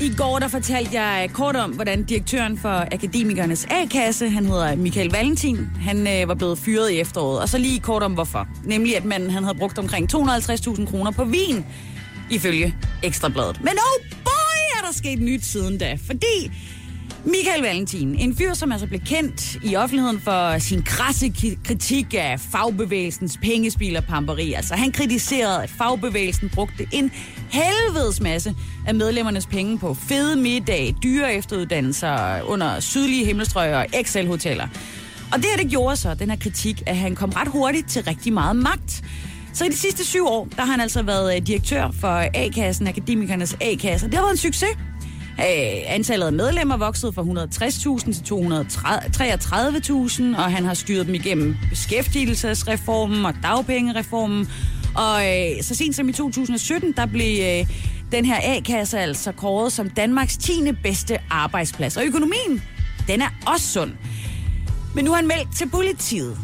I 0.00 0.12
går 0.16 0.38
der 0.38 0.48
fortalte 0.48 1.00
jeg 1.00 1.30
kort 1.32 1.56
om, 1.56 1.70
hvordan 1.70 2.04
direktøren 2.04 2.58
for 2.58 2.68
Akademikernes 2.68 3.66
A-kasse, 3.70 4.28
han 4.28 4.46
hedder 4.46 4.76
Michael 4.76 5.10
Valentin, 5.10 5.68
han 5.80 6.06
øh, 6.06 6.28
var 6.28 6.34
blevet 6.34 6.58
fyret 6.58 6.90
i 6.90 7.00
efteråret. 7.00 7.40
Og 7.40 7.48
så 7.48 7.58
lige 7.58 7.80
kort 7.80 8.02
om 8.02 8.12
hvorfor. 8.12 8.48
Nemlig 8.64 8.96
at 8.96 9.04
manden 9.04 9.30
han 9.30 9.44
havde 9.44 9.58
brugt 9.58 9.78
omkring 9.78 10.14
250.000 10.14 10.90
kroner 10.90 11.10
på 11.10 11.24
vin, 11.24 11.66
ifølge 12.30 12.74
Ekstrabladet. 13.02 13.60
Men 13.60 13.68
oh 13.72 14.06
boy, 14.24 14.78
er 14.78 14.86
der 14.86 14.92
sket 14.92 15.20
nyt 15.20 15.44
siden 15.44 15.78
da. 15.78 15.98
Fordi 16.06 16.50
Michael 17.24 17.62
Valentin, 17.62 18.14
en 18.14 18.36
fyr, 18.36 18.54
som 18.54 18.72
altså 18.72 18.86
blev 18.86 19.00
kendt 19.00 19.56
i 19.64 19.76
offentligheden 19.76 20.20
for 20.20 20.58
sin 20.58 20.82
krasse 20.82 21.32
kritik 21.64 22.14
af 22.14 22.40
fagbevægelsens 22.40 23.38
pengespil 23.42 23.96
og 23.96 24.04
pamperi. 24.04 24.52
Altså 24.52 24.74
han 24.74 24.92
kritiserede, 24.92 25.62
at 25.62 25.70
fagbevægelsen 25.70 26.48
brugte 26.54 26.86
en 26.92 27.10
helvedes 27.50 28.20
masse 28.20 28.54
af 28.86 28.94
medlemmernes 28.94 29.46
penge 29.46 29.78
på 29.78 29.94
fede 29.94 30.36
middag, 30.36 30.94
dyre 31.02 31.34
efteruddannelser 31.34 32.42
under 32.42 32.80
sydlige 32.80 33.24
himmelstrøg 33.26 33.74
og 33.74 33.86
Excel-hoteller. 33.94 34.68
Og 35.32 35.38
det 35.38 35.44
her, 35.44 35.56
det 35.62 35.70
gjorde 35.70 35.96
så, 35.96 36.14
den 36.14 36.30
her 36.30 36.36
kritik, 36.36 36.82
at 36.86 36.96
han 36.96 37.14
kom 37.14 37.30
ret 37.30 37.48
hurtigt 37.48 37.88
til 37.88 38.04
rigtig 38.04 38.32
meget 38.32 38.56
magt. 38.56 39.04
Så 39.52 39.64
i 39.64 39.68
de 39.68 39.76
sidste 39.76 40.04
syv 40.06 40.26
år, 40.26 40.48
der 40.56 40.62
har 40.62 40.70
han 40.70 40.80
altså 40.80 41.02
været 41.02 41.36
øh, 41.36 41.46
direktør 41.46 41.90
for 42.00 42.24
A-kassen, 42.34 42.86
Akademikernes 42.86 43.56
A-kasse. 43.60 44.06
Det 44.06 44.14
har 44.14 44.22
været 44.22 44.32
en 44.32 44.38
succes. 44.38 44.70
Øh, 45.40 45.82
antallet 45.86 46.26
af 46.26 46.32
medlemmer 46.32 46.76
voksede 46.76 47.12
fra 47.12 47.22
160.000 47.22 48.12
til 48.12 48.22
233.000, 50.34 50.42
og 50.42 50.52
han 50.52 50.64
har 50.64 50.74
styret 50.74 51.06
dem 51.06 51.14
igennem 51.14 51.56
beskæftigelsesreformen 51.70 53.26
og 53.26 53.34
dagpengereformen. 53.42 54.48
Og 54.96 55.26
øh, 55.26 55.62
så 55.62 55.74
sent 55.74 55.96
som 55.96 56.08
i 56.08 56.12
2017, 56.12 56.92
der 56.92 57.06
blev 57.06 57.42
øh, 57.42 57.66
den 58.12 58.24
her 58.24 58.36
A-kasse 58.42 58.98
altså 58.98 59.32
kåret 59.32 59.72
som 59.72 59.90
Danmarks 59.90 60.36
10. 60.36 60.52
bedste 60.82 61.18
arbejdsplads. 61.30 61.96
Og 61.96 62.04
økonomien, 62.04 62.62
den 63.08 63.22
er 63.22 63.28
også 63.46 63.66
sund. 63.66 63.92
Men 64.94 65.04
nu 65.04 65.10
har 65.10 65.16
han 65.16 65.26
meldt 65.26 65.56
til 65.56 65.68
politiet. 65.68 66.38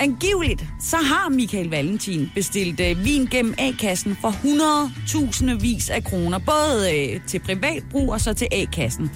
Angiveligt, 0.00 0.64
så 0.80 0.96
har 0.96 1.28
Michael 1.28 1.70
Valentin 1.70 2.30
bestilt 2.34 2.80
øh, 2.80 3.04
vin 3.04 3.26
gennem 3.26 3.54
A-kassen 3.58 4.16
for 4.20 4.28
100.000 4.28 5.60
vis 5.60 5.90
af 5.90 6.04
kroner, 6.04 6.38
både 6.38 6.96
øh, 6.98 7.20
til 7.26 7.38
privat 7.38 7.82
brug 7.90 8.12
og 8.12 8.20
så 8.20 8.34
til 8.34 8.48
A-kassen. 8.52 9.10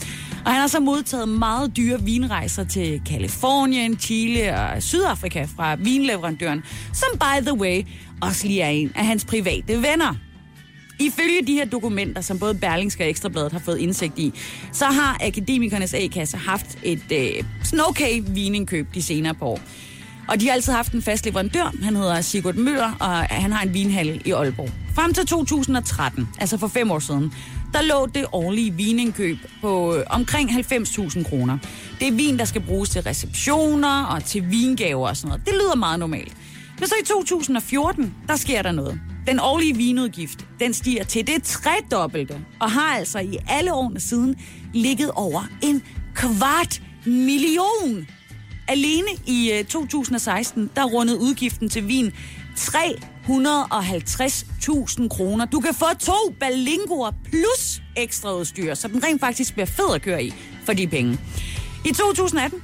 Og 0.44 0.52
han 0.52 0.60
har 0.60 0.66
så 0.66 0.80
modtaget 0.80 1.28
meget 1.28 1.76
dyre 1.76 2.02
vinrejser 2.02 2.64
til 2.64 3.02
Kalifornien, 3.06 3.98
Chile 3.98 4.56
og 4.56 4.82
Sydafrika 4.82 5.46
fra 5.56 5.74
vinleverandøren, 5.74 6.62
som 6.92 7.08
by 7.18 7.46
the 7.46 7.58
way 7.58 7.82
også 8.22 8.46
lige 8.46 8.60
er 8.60 8.68
en 8.68 8.92
af 8.94 9.06
hans 9.06 9.24
private 9.24 9.82
venner. 9.82 10.14
Ifølge 11.00 11.46
de 11.46 11.52
her 11.52 11.64
dokumenter, 11.64 12.20
som 12.20 12.38
både 12.38 12.54
Berlingske 12.54 13.04
og 13.04 13.08
Ekstrabladet 13.08 13.52
har 13.52 13.58
fået 13.58 13.78
indsigt 13.78 14.18
i, 14.18 14.32
så 14.72 14.84
har 14.84 15.18
Akademikernes 15.20 15.94
A-kasse 15.94 16.36
haft 16.36 16.78
et 16.82 17.12
øh, 17.12 17.44
sådan 17.62 17.84
okay 17.88 18.22
vinindkøb 18.26 18.94
de 18.94 19.02
senere 19.02 19.34
par 19.34 19.46
år. 19.46 19.60
Og 20.32 20.40
de 20.40 20.46
har 20.46 20.52
altid 20.52 20.72
haft 20.72 20.92
en 20.92 21.02
fast 21.02 21.24
leverandør. 21.24 21.72
Han 21.82 21.96
hedder 21.96 22.20
Sigurd 22.20 22.54
Møller, 22.54 22.96
og 23.00 23.08
han 23.16 23.52
har 23.52 23.62
en 23.62 23.74
vinhal 23.74 24.22
i 24.24 24.30
Aalborg. 24.30 24.70
Frem 24.94 25.14
til 25.14 25.26
2013, 25.26 26.28
altså 26.38 26.58
for 26.58 26.68
fem 26.68 26.90
år 26.90 26.98
siden, 26.98 27.32
der 27.72 27.82
lå 27.82 28.06
det 28.14 28.26
årlige 28.32 28.74
vinindkøb 28.74 29.38
på 29.60 29.96
øh, 29.96 30.04
omkring 30.10 30.50
90.000 30.50 31.28
kroner. 31.28 31.58
Det 32.00 32.08
er 32.08 32.12
vin, 32.12 32.38
der 32.38 32.44
skal 32.44 32.60
bruges 32.60 32.90
til 32.90 33.02
receptioner 33.02 34.04
og 34.04 34.24
til 34.24 34.50
vingaver 34.50 35.08
og 35.08 35.16
sådan 35.16 35.28
noget. 35.28 35.46
Det 35.46 35.54
lyder 35.54 35.76
meget 35.76 35.98
normalt. 35.98 36.32
Men 36.78 36.88
så 36.88 36.94
i 37.02 37.06
2014, 37.06 38.14
der 38.28 38.36
sker 38.36 38.62
der 38.62 38.72
noget. 38.72 39.00
Den 39.26 39.40
årlige 39.40 39.76
vinudgift, 39.76 40.46
den 40.60 40.74
stiger 40.74 41.04
til 41.04 41.26
det 41.26 41.42
tredobbelte, 41.42 42.34
og 42.60 42.70
har 42.70 42.96
altså 42.96 43.18
i 43.18 43.38
alle 43.48 43.72
årene 43.74 44.00
siden 44.00 44.36
ligget 44.74 45.10
over 45.10 45.48
en 45.62 45.82
kvart 46.14 46.82
million. 47.04 48.06
Alene 48.68 49.08
i 49.26 49.52
øh, 49.52 49.64
2016, 49.64 50.70
der 50.76 50.84
rundede 50.84 51.18
udgiften 51.18 51.68
til 51.68 51.88
vin 51.88 52.12
350.000 52.58 55.08
kroner. 55.08 55.44
Du 55.44 55.60
kan 55.60 55.74
få 55.74 55.86
to 56.00 56.34
balingoer 56.40 57.10
plus 57.30 57.82
ekstra 57.96 58.36
udstyr, 58.36 58.74
så 58.74 58.88
den 58.88 59.04
rent 59.04 59.20
faktisk 59.20 59.52
bliver 59.52 59.66
fed 59.66 59.94
at 59.94 60.02
køre 60.02 60.24
i 60.24 60.34
for 60.64 60.72
de 60.72 60.86
penge. 60.86 61.18
I 61.84 61.88
2018, 61.88 62.62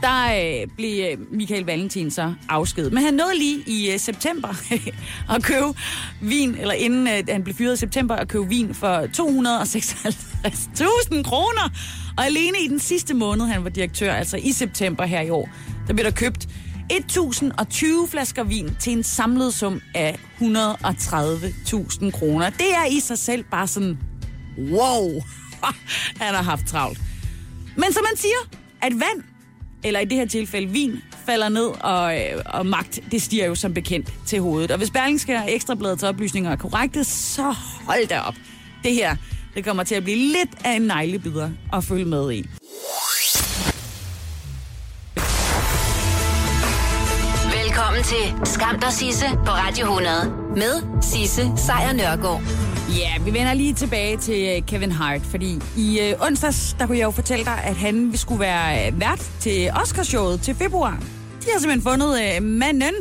der 0.00 0.26
øh, 0.62 0.68
blev 0.76 1.04
øh, 1.04 1.18
Michael 1.32 1.64
Valentin 1.64 2.10
så 2.10 2.34
afskedet. 2.48 2.92
Men 2.92 3.04
han 3.04 3.14
nåede 3.14 3.38
lige 3.38 3.62
i 3.66 3.90
øh, 3.92 3.98
september 3.98 4.48
at 5.34 5.42
købe 5.42 5.74
vin, 6.20 6.54
eller 6.54 6.74
inden 6.74 7.08
øh, 7.08 7.22
han 7.28 7.44
blev 7.44 7.54
fyret 7.54 7.74
i 7.74 7.76
september, 7.76 8.16
at 8.16 8.28
købe 8.28 8.48
vin 8.48 8.74
for 8.74 9.06
256.000 9.06 11.22
kroner. 11.22 11.70
Og 12.16 12.26
alene 12.26 12.58
i 12.64 12.68
den 12.68 12.78
sidste 12.78 13.14
måned, 13.14 13.46
han 13.46 13.64
var 13.64 13.70
direktør, 13.70 14.12
altså 14.14 14.36
i 14.36 14.52
september 14.52 15.04
her 15.04 15.20
i 15.20 15.30
år, 15.30 15.48
der 15.86 15.92
blev 15.94 16.04
der 16.04 16.10
købt 16.10 16.48
1020 16.90 18.08
flasker 18.08 18.44
vin 18.44 18.76
til 18.80 18.92
en 18.92 19.02
samlet 19.02 19.54
sum 19.54 19.80
af 19.94 20.18
130.000 20.40 22.10
kroner. 22.10 22.50
Det 22.50 22.74
er 22.74 22.84
i 22.90 23.00
sig 23.00 23.18
selv 23.18 23.44
bare 23.50 23.66
sådan, 23.66 23.98
wow, 24.58 25.22
han 26.20 26.34
har 26.34 26.42
haft 26.42 26.66
travlt. 26.66 27.00
Men 27.76 27.92
som 27.92 28.02
man 28.02 28.16
siger, 28.16 28.58
at 28.82 28.92
vand, 28.92 29.22
eller 29.84 30.00
i 30.00 30.04
det 30.04 30.18
her 30.18 30.26
tilfælde 30.26 30.68
vin, 30.68 31.02
falder 31.26 31.48
ned, 31.48 31.66
og, 31.80 32.20
øh, 32.20 32.42
og 32.46 32.66
magt, 32.66 33.00
det 33.10 33.22
stiger 33.22 33.46
jo 33.46 33.54
som 33.54 33.74
bekendt 33.74 34.14
til 34.26 34.40
hovedet. 34.40 34.70
Og 34.70 34.78
hvis 34.78 34.90
Berlingske 34.90 35.36
og 35.36 35.54
Ekstrabladets 35.54 36.02
oplysninger 36.02 36.50
er 36.50 36.56
korrekte, 36.56 37.04
så 37.04 37.54
hold 37.86 38.08
da 38.08 38.20
op. 38.20 38.34
Det 38.84 38.94
her, 38.94 39.16
det 39.56 39.64
kommer 39.64 39.82
til 39.82 39.94
at 39.94 40.04
blive 40.04 40.16
lidt 40.16 40.50
af 40.64 40.72
en 40.72 40.82
neglebider 40.82 41.50
at 41.72 41.84
følge 41.84 42.04
med 42.04 42.32
i. 42.32 42.48
Velkommen 47.58 48.02
til 48.04 48.46
Skam 48.52 48.80
der 48.80 48.90
Sisse 48.90 49.26
på 49.46 49.50
Radio 49.50 49.84
100 49.84 50.14
med 50.56 51.02
Sisse 51.02 51.42
Sejr 51.56 51.92
Nørgaard. 51.92 52.42
Ja, 52.98 53.24
vi 53.24 53.32
vender 53.32 53.54
lige 53.54 53.74
tilbage 53.74 54.16
til 54.16 54.56
øh, 54.56 54.66
Kevin 54.66 54.92
Hart, 54.92 55.20
fordi 55.20 55.58
i 55.76 56.00
øh, 56.00 56.26
onsdags, 56.26 56.76
der 56.78 56.86
kunne 56.86 56.98
jeg 56.98 57.04
jo 57.04 57.10
fortælle 57.10 57.44
dig, 57.44 57.64
at 57.64 57.76
han 57.76 58.12
skulle 58.14 58.40
være 58.40 58.86
øh, 58.86 59.00
vært 59.00 59.30
til 59.40 59.70
Oscarshowet 59.82 60.40
til 60.40 60.54
februar. 60.54 60.98
De 61.44 61.50
har 61.52 61.60
simpelthen 61.60 61.82
fundet 61.82 62.20
øh, 62.22 62.42
manden, 62.42 62.94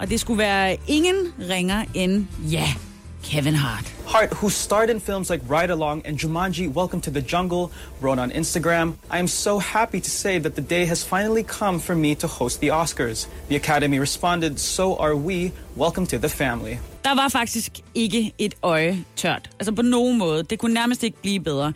og 0.00 0.10
det 0.10 0.20
skulle 0.20 0.38
være 0.38 0.76
ingen 0.88 1.16
ringer 1.50 1.84
end, 1.94 2.26
ja, 2.50 2.74
Kevin 3.22 3.54
Hart. 3.54 3.84
Hart, 4.06 4.32
who 4.34 4.50
starred 4.50 4.90
in 4.90 5.00
films 5.00 5.30
like 5.30 5.40
Ride 5.48 5.70
Along 5.70 6.02
and 6.04 6.18
Jumanji 6.18 6.68
Welcome 6.72 7.00
to 7.02 7.10
the 7.10 7.20
Jungle, 7.22 7.70
wrote 8.00 8.18
on 8.18 8.30
Instagram, 8.30 8.94
I 9.10 9.18
am 9.18 9.26
so 9.28 9.58
happy 9.58 10.00
to 10.00 10.10
say 10.10 10.38
that 10.38 10.54
the 10.54 10.62
day 10.62 10.84
has 10.84 11.04
finally 11.04 11.42
come 11.42 11.78
for 11.78 11.94
me 11.94 12.14
to 12.16 12.26
host 12.26 12.60
the 12.60 12.68
Oscars. 12.68 13.26
The 13.48 13.56
Academy 13.56 13.98
responded, 13.98 14.58
So 14.58 14.96
are 14.96 15.16
we. 15.16 15.52
Welcome 15.76 16.06
to 16.06 16.18
the 16.18 16.28
family. 16.28 16.76
Der 17.04 17.14
var 17.14 17.28
faktisk 17.28 17.80
ikke 17.94 18.32
et 18.38 18.54
øje 18.62 19.04
tørt. 19.16 19.50
Altså 19.60 19.72
på 19.72 19.82
nogen 19.82 20.18
måde. 20.18 20.42
Det 20.42 20.58
kunne 20.58 20.74
nærmest 20.74 21.02
ikke 21.02 21.22
blive 21.22 21.40
bedre. 21.40 21.72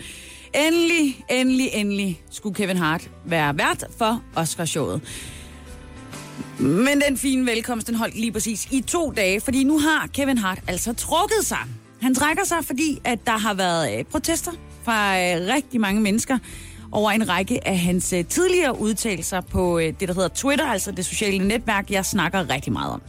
Endelig, 0.55 1.25
endelig, 1.31 1.71
endelig 1.73 2.21
skulle 2.31 2.55
Kevin 2.55 2.77
Hart 2.77 3.11
være 3.25 3.59
vært 3.59 3.85
for 3.99 4.23
Oscarshowet. 4.35 5.01
Men 6.59 7.03
den 7.09 7.19
fine 7.19 7.47
velkomst, 7.47 7.87
den 7.87 7.95
holdt 7.95 8.15
lige 8.15 8.33
præcis 8.33 8.69
i 8.71 8.81
to 8.81 9.11
dage, 9.11 9.41
fordi 9.41 9.65
nu 9.65 9.79
har 9.79 10.09
Kevin 10.15 10.39
Hart 10.39 10.59
altså 10.69 10.93
trukket 10.93 11.43
sig. 11.43 11.59
Han 12.03 12.15
trækker 12.15 12.45
sig, 12.45 12.65
fordi 12.65 13.01
at 13.05 13.19
der 13.27 13.39
har 13.39 13.55
været 13.55 13.99
øh, 13.99 14.05
protester 14.05 14.53
fra 14.85 15.19
øh, 15.19 15.55
rigtig 15.55 15.81
mange 15.81 16.01
mennesker 16.01 16.39
over 16.93 17.11
en 17.11 17.29
række 17.29 17.69
af 17.69 17.79
hans 17.79 18.13
øh, 18.13 18.25
tidligere 18.25 18.81
udtalelser 18.81 19.41
på 19.41 19.79
øh, 19.79 19.93
det, 20.01 20.09
der 20.09 20.15
hedder 20.15 20.29
Twitter, 20.29 20.67
altså 20.67 20.93
det 20.93 21.05
sociale 21.05 21.49
netværk, 21.49 21.91
jeg 21.91 22.05
snakker 22.05 22.51
rigtig 22.51 22.73
meget 22.73 22.93
om. 22.93 23.03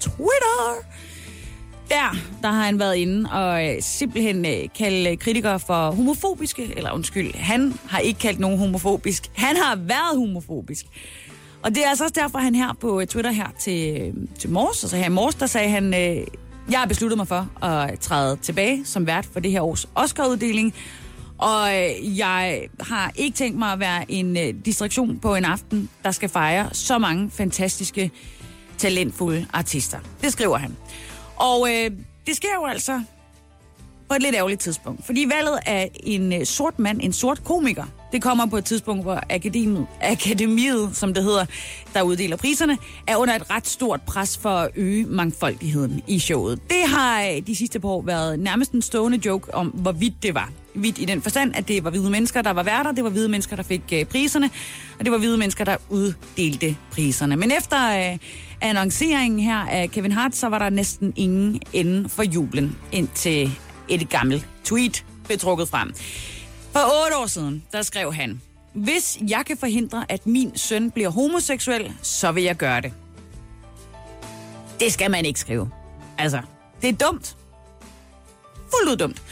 Twitter! 0.00 0.86
Der, 1.88 2.16
der 2.42 2.48
har 2.48 2.64
han 2.64 2.78
været 2.78 2.96
inde 2.96 3.30
og 3.32 3.66
øh, 3.68 3.82
simpelthen 3.82 4.46
øh, 4.46 4.68
kaldt 4.78 5.20
kritikere 5.20 5.60
for 5.60 5.90
homofobiske, 5.90 6.72
eller 6.76 6.92
undskyld, 6.92 7.34
han 7.34 7.78
har 7.88 7.98
ikke 7.98 8.20
kaldt 8.20 8.40
nogen 8.40 8.58
homofobisk. 8.58 9.30
Han 9.34 9.56
har 9.56 9.76
været 9.76 10.18
homofobisk. 10.18 10.86
Og 11.66 11.74
det 11.74 11.84
er 11.84 11.88
altså 11.88 12.04
også 12.04 12.20
derfor, 12.20 12.38
han 12.38 12.54
her 12.54 12.72
på 12.80 13.00
øh, 13.00 13.06
Twitter 13.06 13.30
her 13.30 13.46
til, 13.58 14.00
øh, 14.00 14.14
til 14.38 14.50
Mors, 14.50 14.84
altså 14.84 14.96
her 14.96 15.06
i 15.06 15.08
Mors, 15.08 15.34
der 15.34 15.46
sagde 15.46 15.68
han, 15.68 15.94
øh, 15.94 16.26
jeg 16.70 16.78
har 16.78 16.86
besluttet 16.86 17.16
mig 17.16 17.28
for 17.28 17.64
at 17.64 18.00
træde 18.00 18.36
tilbage 18.36 18.84
som 18.84 19.06
vært 19.06 19.26
for 19.32 19.40
det 19.40 19.50
her 19.50 19.60
års 19.60 19.88
Oscar-uddeling. 19.94 20.74
Og 21.38 21.68
øh, 21.74 22.18
jeg 22.18 22.68
har 22.80 23.12
ikke 23.14 23.36
tænkt 23.36 23.58
mig 23.58 23.72
at 23.72 23.80
være 23.80 24.10
en 24.10 24.36
øh, 24.36 24.54
distraktion 24.64 25.18
på 25.18 25.34
en 25.34 25.44
aften, 25.44 25.88
der 26.04 26.10
skal 26.10 26.28
fejre 26.28 26.68
så 26.72 26.98
mange 26.98 27.30
fantastiske, 27.30 28.10
talentfulde 28.78 29.46
artister. 29.52 29.98
Det 30.22 30.32
skriver 30.32 30.56
han. 30.56 30.76
Og 31.36 31.68
øh, 31.70 31.90
det 32.26 32.36
sker 32.36 32.54
jo 32.60 32.66
altså 32.66 33.02
på 34.08 34.14
et 34.14 34.22
lidt 34.22 34.34
ærgerligt 34.34 34.60
tidspunkt. 34.60 35.06
Fordi 35.06 35.26
valget 35.34 35.58
af 35.66 35.90
en 35.94 36.32
øh, 36.32 36.44
sort 36.44 36.78
mand, 36.78 37.00
en 37.02 37.12
sort 37.12 37.44
komiker, 37.44 37.84
det 38.12 38.22
kommer 38.22 38.46
på 38.46 38.56
et 38.56 38.64
tidspunkt, 38.64 39.02
hvor 39.02 39.20
akademiet, 39.30 39.86
akademiet, 40.00 40.96
som 40.96 41.14
det 41.14 41.22
hedder, 41.22 41.44
der 41.94 42.02
uddeler 42.02 42.36
priserne, 42.36 42.78
er 43.06 43.16
under 43.16 43.34
et 43.34 43.50
ret 43.50 43.66
stort 43.66 44.00
pres 44.02 44.38
for 44.38 44.50
at 44.50 44.70
øge 44.76 45.04
mangfoldigheden 45.04 46.02
i 46.06 46.18
showet. 46.18 46.60
Det 46.68 46.82
har 46.86 47.22
øh, 47.22 47.46
de 47.46 47.56
sidste 47.56 47.80
par 47.80 47.88
år 47.88 48.02
været 48.02 48.38
nærmest 48.38 48.72
en 48.72 48.82
stående 48.82 49.20
joke 49.26 49.54
om, 49.54 49.66
hvor 49.66 49.92
vidt 49.92 50.22
det 50.22 50.34
var. 50.34 50.50
Vidt 50.74 50.98
i 50.98 51.04
den 51.04 51.22
forstand, 51.22 51.54
at 51.54 51.68
det 51.68 51.84
var 51.84 51.90
hvide 51.90 52.10
mennesker, 52.10 52.42
der 52.42 52.50
var 52.50 52.62
værter, 52.62 52.92
det 52.92 53.04
var 53.04 53.10
hvide 53.10 53.28
mennesker, 53.28 53.56
der 53.56 53.62
fik 53.62 53.82
øh, 53.92 54.04
priserne, 54.04 54.50
og 54.98 55.04
det 55.04 55.12
var 55.12 55.18
hvide 55.18 55.38
mennesker, 55.38 55.64
der 55.64 55.76
uddelte 55.88 56.76
priserne. 56.92 57.36
Men 57.36 57.52
efter 57.58 58.10
øh, 58.12 58.18
annonceringen 58.60 59.40
her 59.40 59.56
af 59.56 59.90
Kevin 59.90 60.12
Hart, 60.12 60.36
så 60.36 60.48
var 60.48 60.58
der 60.58 60.70
næsten 60.70 61.12
ingen 61.16 61.60
ende 61.72 62.08
for 62.08 62.22
jublen, 62.22 62.76
indtil 62.92 63.50
et 63.88 64.08
gammelt 64.08 64.46
tweet 64.64 65.04
blev 65.24 65.38
trukket 65.38 65.68
frem. 65.68 65.94
For 66.72 67.04
otte 67.04 67.16
år 67.16 67.26
siden, 67.26 67.62
der 67.72 67.82
skrev 67.82 68.14
han, 68.14 68.40
hvis 68.74 69.18
jeg 69.28 69.42
kan 69.46 69.56
forhindre, 69.56 70.04
at 70.08 70.26
min 70.26 70.56
søn 70.56 70.90
bliver 70.90 71.08
homoseksuel, 71.08 71.92
så 72.02 72.32
vil 72.32 72.42
jeg 72.42 72.56
gøre 72.56 72.80
det. 72.80 72.92
Det 74.80 74.92
skal 74.92 75.10
man 75.10 75.24
ikke 75.24 75.40
skrive. 75.40 75.70
Altså, 76.18 76.40
det 76.82 76.88
er 76.88 77.06
dumt. 77.06 77.36
Fuldt 78.70 78.90
ud 78.90 78.96
dumt. 78.96 79.22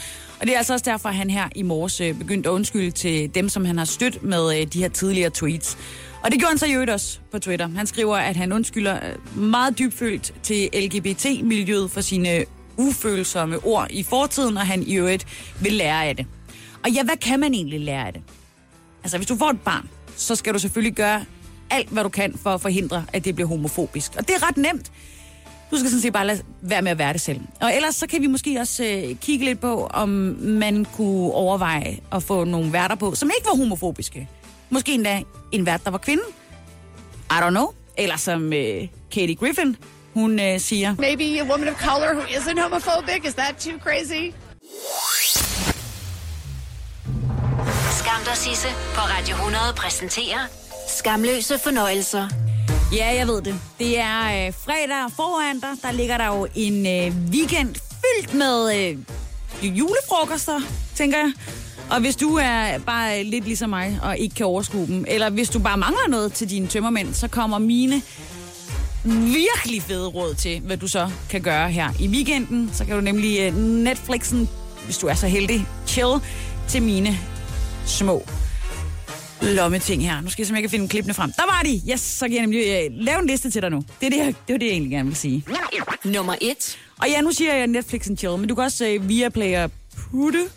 Og 0.40 0.46
det 0.46 0.55
er 0.55 0.59
altså 0.59 0.72
også 0.72 0.84
derfor, 0.90 1.09
at 1.09 1.14
han 1.14 1.30
her 1.30 1.48
i 1.55 1.62
morges 1.62 2.00
øh, 2.00 2.18
begyndte 2.18 2.48
at 2.48 2.52
undskylde 2.52 2.90
til 2.90 3.34
dem, 3.34 3.48
som 3.48 3.64
han 3.64 3.78
har 3.78 3.84
stødt 3.84 4.22
med 4.22 4.61
øh, 4.61 4.66
de 4.66 4.78
her 4.78 4.88
tidligere 4.88 5.30
tweets. 5.30 5.78
Og 6.22 6.30
det 6.30 6.38
gjorde 6.38 6.50
han 6.50 6.59
så 6.59 6.66
i 6.66 6.72
øvrigt 6.72 6.90
også 6.90 7.18
på 7.30 7.38
Twitter. 7.38 7.68
Han 7.68 7.86
skriver, 7.86 8.16
at 8.16 8.36
han 8.36 8.52
undskylder 8.52 8.96
øh, 8.96 9.38
meget 9.38 9.78
dybfølt 9.78 10.34
til 10.42 10.70
LGBT-miljøet 10.74 11.90
for 11.90 12.00
sine 12.00 12.44
ufølsomme 12.77 13.59
ord 13.64 13.87
i 13.91 14.03
fortiden, 14.03 14.57
og 14.57 14.66
han 14.66 14.83
i 14.83 14.95
øvrigt 14.95 15.27
vil 15.61 15.72
lære 15.72 16.05
af 16.05 16.16
det. 16.16 16.27
Og 16.85 16.91
ja, 16.91 17.03
hvad 17.03 17.16
kan 17.16 17.41
man 17.41 17.55
egentlig 17.55 17.81
lære 17.81 18.07
af 18.07 18.12
det? 18.12 18.22
Altså, 19.03 19.18
hvis 19.18 19.27
du 19.27 19.37
får 19.37 19.51
et 19.51 19.61
barn, 19.61 19.89
så 20.16 20.35
skal 20.35 20.55
du 20.55 20.59
selvfølgelig 20.59 20.95
gøre 20.95 21.25
alt, 21.70 21.89
hvad 21.89 22.03
du 22.03 22.09
kan 22.09 22.39
for 22.43 22.51
at 22.51 22.61
forhindre, 22.61 23.05
at 23.12 23.25
det 23.25 23.35
bliver 23.35 23.49
homofobisk. 23.49 24.12
Og 24.16 24.29
det 24.29 24.37
er 24.37 24.49
ret 24.49 24.57
nemt. 24.57 24.93
Du 25.70 25.77
skal 25.79 25.91
sådan 25.91 26.01
set 26.01 26.12
bare 26.12 26.27
lade 26.27 26.43
være 26.61 26.83
med 26.83 26.91
at 26.91 26.99
være 26.99 27.12
det 27.12 27.20
selv. 27.20 27.41
Og 27.61 27.75
ellers 27.75 27.95
så 27.95 28.07
kan 28.07 28.22
vi 28.22 28.27
måske 28.27 28.61
også 28.61 28.85
øh, 28.85 29.16
kigge 29.16 29.45
lidt 29.45 29.61
på, 29.61 29.87
om 29.87 30.09
man 30.41 30.85
kunne 30.85 31.33
overveje 31.33 31.99
at 32.12 32.22
få 32.22 32.45
nogle 32.45 32.72
værter 32.72 32.95
på, 32.95 33.14
som 33.14 33.31
ikke 33.39 33.49
var 33.51 33.57
homofobiske. 33.57 34.29
Måske 34.70 34.95
endda 34.95 35.22
en 35.53 35.66
vært, 35.66 35.85
der 35.85 35.91
var 35.91 35.99
kvinde. 35.99 36.22
I 37.31 37.35
don't 37.35 37.51
know. 37.51 37.66
Eller 37.99 38.16
som 38.16 38.53
øh, 38.53 38.89
Katie 39.12 39.35
Griffin, 39.35 39.77
hun 40.14 40.40
øh, 40.40 40.60
siger... 40.60 40.94
Maybe 40.98 41.40
a 41.40 41.44
woman 41.44 41.68
of 41.68 41.74
color 41.74 42.14
who 42.14 42.22
isn't 42.22 42.60
homophobic? 42.62 43.20
Is 43.24 43.34
that 43.34 43.54
too 43.58 43.78
crazy? 43.78 44.24
Skam 47.98 48.20
der 48.24 48.34
Sisse 48.34 48.68
på 48.94 49.00
Radio 49.00 49.34
100 49.34 49.62
præsenterer 49.76 50.38
Skamløse 50.88 51.58
fornøjelser. 51.58 52.28
Ja, 52.92 53.14
jeg 53.14 53.26
ved 53.28 53.42
det. 53.42 53.54
Det 53.78 53.98
er 53.98 54.46
øh, 54.46 54.52
fredag 54.54 55.12
foran 55.16 55.60
dig. 55.60 55.70
Der 55.82 55.92
ligger 55.92 56.18
der 56.18 56.26
jo 56.26 56.46
en 56.54 56.86
øh, 56.86 57.16
weekend 57.30 57.74
fyldt 57.74 58.34
med 58.34 58.76
øh, 58.76 58.98
julefrokoster, 59.78 60.60
tænker 60.94 61.18
jeg. 61.18 61.32
Og 61.90 62.00
hvis 62.00 62.16
du 62.16 62.38
er 62.42 62.78
bare 62.78 63.24
lidt 63.24 63.44
ligesom 63.44 63.70
mig 63.70 63.98
og 64.02 64.18
ikke 64.18 64.34
kan 64.34 64.46
overskue 64.46 64.86
dem, 64.86 65.04
eller 65.08 65.30
hvis 65.30 65.50
du 65.50 65.58
bare 65.58 65.76
mangler 65.76 66.08
noget 66.08 66.32
til 66.32 66.50
dine 66.50 66.66
tømmermænd, 66.66 67.14
så 67.14 67.28
kommer 67.28 67.58
mine 67.58 68.02
virkelig 69.05 69.82
fede 69.82 70.07
råd 70.07 70.34
til, 70.34 70.61
hvad 70.61 70.76
du 70.76 70.88
så 70.88 71.11
kan 71.30 71.42
gøre 71.42 71.70
her 71.70 71.90
i 72.00 72.09
weekenden. 72.09 72.70
Så 72.72 72.84
kan 72.84 72.94
du 72.94 73.00
nemlig 73.00 73.40
øh, 73.40 73.57
Netflixen, 73.57 74.48
hvis 74.84 74.98
du 74.98 75.07
er 75.07 75.14
så 75.14 75.26
heldig, 75.26 75.66
chill 75.86 76.20
til 76.68 76.82
mine 76.82 77.18
små 77.86 78.26
lommeting 79.42 80.02
her. 80.02 80.20
Nu 80.20 80.30
skal 80.30 80.42
jeg 80.42 80.46
simpelthen 80.46 80.57
ikke 80.57 80.70
finde 80.70 80.88
klippene 80.88 81.14
frem. 81.14 81.32
Der 81.32 81.42
var 81.42 81.62
de! 81.64 81.80
Yes, 81.92 82.00
så 82.00 82.28
kan 82.28 82.34
jeg 82.34 82.40
nemlig 82.40 82.61
uh, 82.61 83.05
lave 83.05 83.18
en 83.18 83.26
liste 83.26 83.50
til 83.50 83.62
dig 83.62 83.70
nu. 83.70 83.84
Det 84.00 84.07
er 84.07 84.11
det, 84.11 84.16
jeg, 84.18 84.26
det 84.26 84.52
var 84.52 84.59
det, 84.59 84.66
jeg 84.66 84.72
egentlig 84.72 84.90
gerne 84.90 85.09
vil 85.09 85.16
sige. 85.16 85.44
Nummer 86.05 86.34
et. 86.40 86.78
Og 86.98 87.09
ja, 87.09 87.20
nu 87.20 87.32
siger 87.32 87.55
jeg 87.55 87.66
Netflix 87.66 88.09
and 88.09 88.18
chill, 88.18 88.38
men 88.38 88.48
du 88.48 88.55
kan 88.55 88.64
også 88.64 88.96
uh, 89.00 89.09
via 89.09 89.28
Player 89.28 89.68
putte 90.11 90.48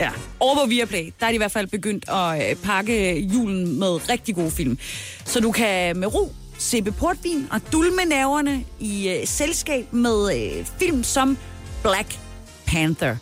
Ja, 0.00 0.10
over 0.40 0.54
på 0.54 0.66
Viaplay, 0.66 1.12
der 1.20 1.26
er 1.26 1.30
de 1.30 1.34
i 1.34 1.38
hvert 1.38 1.52
fald 1.52 1.66
begyndt 1.66 2.08
at 2.08 2.50
øh, 2.50 2.56
pakke 2.56 3.20
julen 3.20 3.78
med 3.78 4.08
rigtig 4.08 4.34
gode 4.34 4.50
film. 4.50 4.78
Så 5.24 5.40
du 5.40 5.52
kan 5.52 5.96
med 5.96 6.14
ro 6.14 6.32
sippe 6.62 6.92
portvin 6.92 7.48
og 7.50 7.60
dulme 7.72 8.04
næverne 8.06 8.64
i 8.80 9.08
øh, 9.08 9.26
selskab 9.26 9.92
med 9.92 10.36
øh, 10.36 10.66
film 10.80 11.04
som 11.04 11.38
Black 11.82 12.18
Panther. 12.66 13.16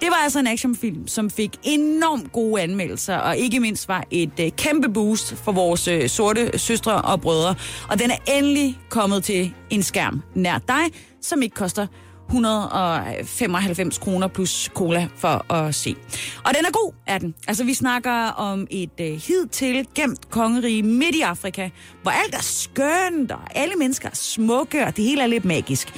Det 0.00 0.08
var 0.08 0.16
altså 0.24 0.38
en 0.38 0.46
actionfilm, 0.46 1.08
som 1.08 1.30
fik 1.30 1.56
enormt 1.62 2.32
gode 2.32 2.62
anmeldelser, 2.62 3.16
og 3.16 3.36
ikke 3.36 3.60
mindst 3.60 3.88
var 3.88 4.04
et 4.10 4.40
øh, 4.40 4.50
kæmpe 4.50 4.88
boost 4.88 5.34
for 5.36 5.52
vores 5.52 5.88
øh, 5.88 6.08
sorte 6.08 6.58
søstre 6.58 7.02
og 7.02 7.20
brødre. 7.20 7.54
Og 7.88 7.98
den 7.98 8.10
er 8.10 8.16
endelig 8.26 8.78
kommet 8.88 9.24
til 9.24 9.54
en 9.70 9.82
skærm 9.82 10.22
nær 10.34 10.58
dig, 10.58 10.84
som 11.22 11.42
ikke 11.42 11.54
koster 11.54 11.86
195 12.28 13.98
kroner 13.98 14.28
plus 14.28 14.70
cola 14.74 15.08
for 15.16 15.52
at 15.52 15.74
se. 15.74 15.96
Og 16.44 16.54
den 16.56 16.66
er 16.66 16.70
god, 16.70 16.92
er 17.06 17.18
den. 17.18 17.34
Altså, 17.48 17.64
vi 17.64 17.74
snakker 17.74 18.28
om 18.28 18.66
et 18.70 18.90
øh, 19.00 19.06
hidtil 19.06 19.86
gemt 19.94 20.30
kongerige 20.30 20.82
midt 20.82 21.14
i 21.14 21.20
Afrika, 21.20 21.68
hvor 22.02 22.10
alt 22.10 22.34
er 22.34 22.42
skønt, 22.42 23.32
og 23.32 23.40
alle 23.54 23.74
mennesker 23.74 24.08
er 24.08 24.14
smukke, 24.14 24.86
og 24.86 24.96
det 24.96 25.04
hele 25.04 25.22
er 25.22 25.26
lidt 25.26 25.44
magisk. 25.44 25.88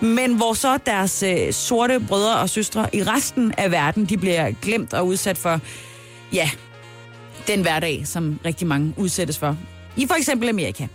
Men 0.00 0.36
hvor 0.36 0.52
så 0.52 0.78
deres 0.86 1.22
øh, 1.22 1.52
sorte 1.52 2.00
brødre 2.08 2.38
og 2.38 2.50
søstre 2.50 2.96
i 2.96 3.02
resten 3.02 3.54
af 3.58 3.70
verden, 3.70 4.04
de 4.04 4.16
bliver 4.16 4.52
glemt 4.62 4.94
og 4.94 5.06
udsat 5.06 5.38
for, 5.38 5.60
ja, 6.32 6.50
den 7.46 7.62
hverdag, 7.62 8.06
som 8.06 8.40
rigtig 8.44 8.66
mange 8.66 8.94
udsættes 8.96 9.38
for. 9.38 9.56
I 9.96 10.06
for 10.06 10.14
eksempel 10.14 10.48
Amerika. 10.48 10.86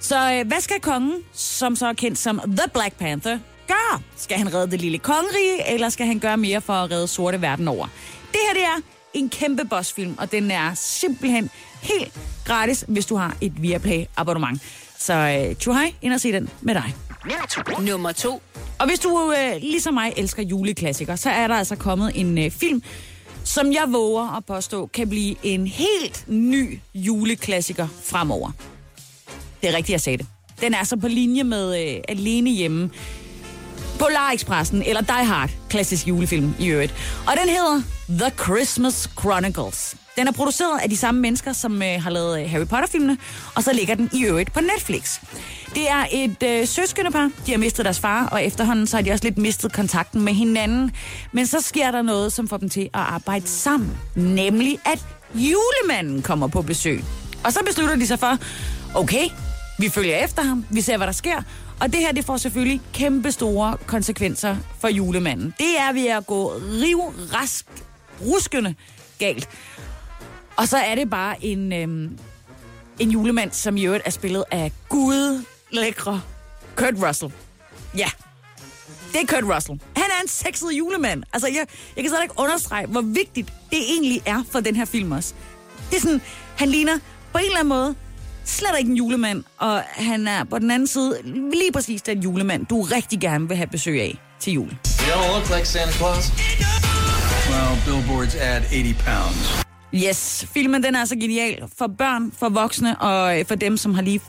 Så 0.00 0.32
øh, 0.32 0.46
hvad 0.46 0.60
skal 0.60 0.80
kongen, 0.80 1.14
som 1.32 1.76
så 1.76 1.86
er 1.86 1.92
kendt 1.92 2.18
som 2.18 2.40
The 2.46 2.70
Black 2.72 2.98
Panther, 2.98 3.38
gøre? 3.66 4.02
Skal 4.16 4.38
han 4.38 4.54
redde 4.54 4.70
det 4.70 4.80
lille 4.80 4.98
kongerige, 4.98 5.72
eller 5.74 5.88
skal 5.88 6.06
han 6.06 6.18
gøre 6.18 6.36
mere 6.36 6.60
for 6.60 6.72
at 6.72 6.90
redde 6.90 7.08
sorte 7.08 7.42
verden 7.42 7.68
over? 7.68 7.86
Det 8.32 8.40
her 8.46 8.54
det 8.54 8.62
er 8.62 8.80
en 9.14 9.28
kæmpe 9.28 9.64
bossfilm, 9.64 10.14
og 10.18 10.32
den 10.32 10.50
er 10.50 10.74
simpelthen 10.74 11.50
helt 11.82 12.12
gratis, 12.44 12.84
hvis 12.88 13.06
du 13.06 13.16
har 13.16 13.36
et 13.40 13.62
Viaplay 13.62 14.04
abonnement. 14.16 14.62
Så 14.98 15.14
øh, 15.14 15.56
tjo 15.56 15.72
hej, 15.72 15.94
ind 16.02 16.12
og 16.12 16.20
se 16.20 16.32
den 16.32 16.50
med 16.60 16.74
dig. 16.74 16.94
Nummer 17.80 18.12
to. 18.12 18.42
Og 18.78 18.86
hvis 18.88 18.98
du 18.98 19.34
øh, 19.38 19.60
ligesom 19.60 19.94
mig 19.94 20.12
elsker 20.16 20.42
juleklassikere, 20.42 21.16
så 21.16 21.30
er 21.30 21.48
der 21.48 21.54
altså 21.54 21.76
kommet 21.76 22.12
en 22.14 22.38
øh, 22.38 22.50
film, 22.50 22.82
som 23.44 23.72
jeg 23.72 23.84
våger 23.88 24.36
at 24.36 24.44
påstå 24.44 24.86
kan 24.86 25.08
blive 25.08 25.36
en 25.42 25.66
helt 25.66 26.24
ny 26.28 26.78
juleklassiker 26.94 27.88
fremover. 28.04 28.50
Det 29.62 29.70
er 29.70 29.76
rigtigt, 29.76 29.90
jeg 29.90 30.00
sagde 30.00 30.18
det. 30.18 30.26
Den 30.60 30.74
er 30.74 30.84
så 30.84 30.96
på 30.96 31.08
linje 31.08 31.44
med 31.44 31.82
øh, 31.82 32.00
Alene 32.08 32.50
Hjemme, 32.50 32.90
Polar 33.98 34.30
Expressen 34.34 34.82
eller 34.82 35.00
Die 35.00 35.24
Hard, 35.24 35.50
klassisk 35.68 36.08
julefilm 36.08 36.54
i 36.58 36.66
øvrigt. 36.66 36.94
Og 37.26 37.32
den 37.42 37.48
hedder 37.48 37.82
The 38.08 38.30
Christmas 38.44 39.10
Chronicles. 39.20 39.96
Den 40.16 40.28
er 40.28 40.32
produceret 40.32 40.80
af 40.82 40.90
de 40.90 40.96
samme 40.96 41.20
mennesker, 41.20 41.52
som 41.52 41.82
øh, 41.82 42.02
har 42.02 42.10
lavet 42.10 42.40
øh, 42.40 42.50
Harry 42.50 42.66
Potter-filmene, 42.66 43.18
og 43.54 43.62
så 43.62 43.72
ligger 43.72 43.94
den 43.94 44.10
i 44.12 44.24
øvrigt 44.24 44.52
på 44.52 44.60
Netflix. 44.60 45.18
Det 45.74 45.90
er 45.90 46.06
et 46.12 46.42
øh, 46.44 46.66
søskendepar, 46.66 47.30
de 47.46 47.50
har 47.50 47.58
mistet 47.58 47.84
deres 47.84 48.00
far, 48.00 48.26
og 48.26 48.44
efterhånden 48.44 48.86
så 48.86 48.96
har 48.96 49.02
de 49.02 49.10
også 49.12 49.24
lidt 49.24 49.38
mistet 49.38 49.72
kontakten 49.72 50.22
med 50.22 50.32
hinanden. 50.34 50.92
Men 51.32 51.46
så 51.46 51.60
sker 51.60 51.90
der 51.90 52.02
noget, 52.02 52.32
som 52.32 52.48
får 52.48 52.56
dem 52.56 52.68
til 52.68 52.82
at 52.82 53.00
arbejde 53.00 53.46
sammen, 53.48 53.98
nemlig 54.14 54.78
at 54.84 55.04
julemanden 55.34 56.22
kommer 56.22 56.46
på 56.46 56.62
besøg. 56.62 57.04
Og 57.44 57.52
så 57.52 57.60
beslutter 57.66 57.96
de 57.96 58.06
sig 58.06 58.18
for, 58.18 58.38
okay, 58.94 59.28
vi 59.78 59.88
følger 59.88 60.24
efter 60.24 60.42
ham, 60.42 60.64
vi 60.70 60.80
ser, 60.80 60.96
hvad 60.96 61.06
der 61.06 61.12
sker, 61.12 61.42
og 61.80 61.92
det 61.92 62.00
her, 62.00 62.12
det 62.12 62.24
får 62.24 62.36
selvfølgelig 62.36 62.80
kæmpe 62.92 63.32
store 63.32 63.76
konsekvenser 63.86 64.56
for 64.80 64.88
julemanden. 64.88 65.54
Det 65.58 65.78
er 65.78 65.92
ved 65.92 66.06
at 66.06 66.26
gå 66.26 66.52
riv, 66.82 67.00
rask, 67.34 67.66
ruskende 68.20 68.74
galt. 69.18 69.48
Og 70.56 70.68
så 70.68 70.76
er 70.76 70.94
det 70.94 71.10
bare 71.10 71.44
en, 71.44 71.72
øhm, 71.72 72.18
en 72.98 73.10
julemand, 73.10 73.52
som 73.52 73.76
i 73.76 73.84
øvrigt 73.86 74.06
er 74.06 74.10
spillet 74.10 74.44
af 74.50 74.72
gud 74.88 75.44
lækre 75.70 76.22
Kurt 76.76 76.94
Russell. 77.08 77.32
Ja, 77.96 78.08
det 79.12 79.20
er 79.22 79.26
Kurt 79.26 79.56
Russell. 79.56 79.80
Han 79.96 80.04
er 80.04 80.22
en 80.22 80.28
sexet 80.28 80.72
julemand. 80.72 81.22
Altså, 81.32 81.48
jeg, 81.48 81.66
jeg 81.96 82.04
kan 82.04 82.10
slet 82.10 82.22
ikke 82.22 82.34
understrege, 82.38 82.86
hvor 82.86 83.00
vigtigt 83.00 83.52
det 83.70 83.78
egentlig 83.78 84.22
er 84.26 84.42
for 84.50 84.60
den 84.60 84.76
her 84.76 84.84
film 84.84 85.12
også. 85.12 85.34
Det 85.90 85.96
er 85.96 86.00
sådan, 86.00 86.20
han 86.56 86.68
ligner 86.68 86.98
på 87.32 87.38
en 87.38 87.44
eller 87.44 87.58
anden 87.58 87.68
måde 87.68 87.94
slet 88.46 88.78
ikke 88.78 88.90
en 88.90 88.96
julemand, 88.96 89.44
og 89.58 89.82
han 89.82 90.28
er 90.28 90.44
på 90.44 90.58
den 90.58 90.70
anden 90.70 90.86
side 90.88 91.18
lige 91.50 91.72
præcis 91.72 92.02
den 92.02 92.18
julemand, 92.22 92.66
du 92.66 92.82
rigtig 92.82 93.20
gerne 93.20 93.48
vil 93.48 93.56
have 93.56 93.66
besøg 93.66 94.00
af 94.00 94.18
til 94.40 94.52
jul. 94.52 94.68
You 94.68 94.74
don't 94.74 95.32
look 95.32 95.56
like 95.56 95.68
Santa 95.68 95.92
Claus. 95.92 96.32
Well, 97.50 97.80
billboards 97.84 98.34
add 98.34 98.62
80 98.64 98.94
pounds. 99.04 99.66
Yes, 99.94 100.46
filmen 100.54 100.82
den 100.82 100.94
er 100.94 101.04
så 101.04 101.16
genial 101.16 101.64
for 101.78 101.86
børn, 101.98 102.32
for 102.38 102.48
voksne 102.48 103.00
og 103.00 103.38
øh, 103.40 103.46
for 103.46 103.54
dem, 103.54 103.76
som 103.76 103.94
har 103.94 104.02
lige, 104.02 104.20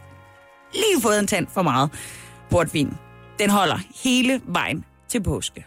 lige 0.73 1.01
fået 1.01 1.19
en 1.19 1.27
tand 1.27 1.47
for 1.53 1.61
meget 1.61 1.89
portvin. 2.49 2.93
Den 3.39 3.49
holder 3.49 3.79
hele 4.03 4.41
vejen 4.45 4.85
til 5.09 5.23
påske. 5.23 5.65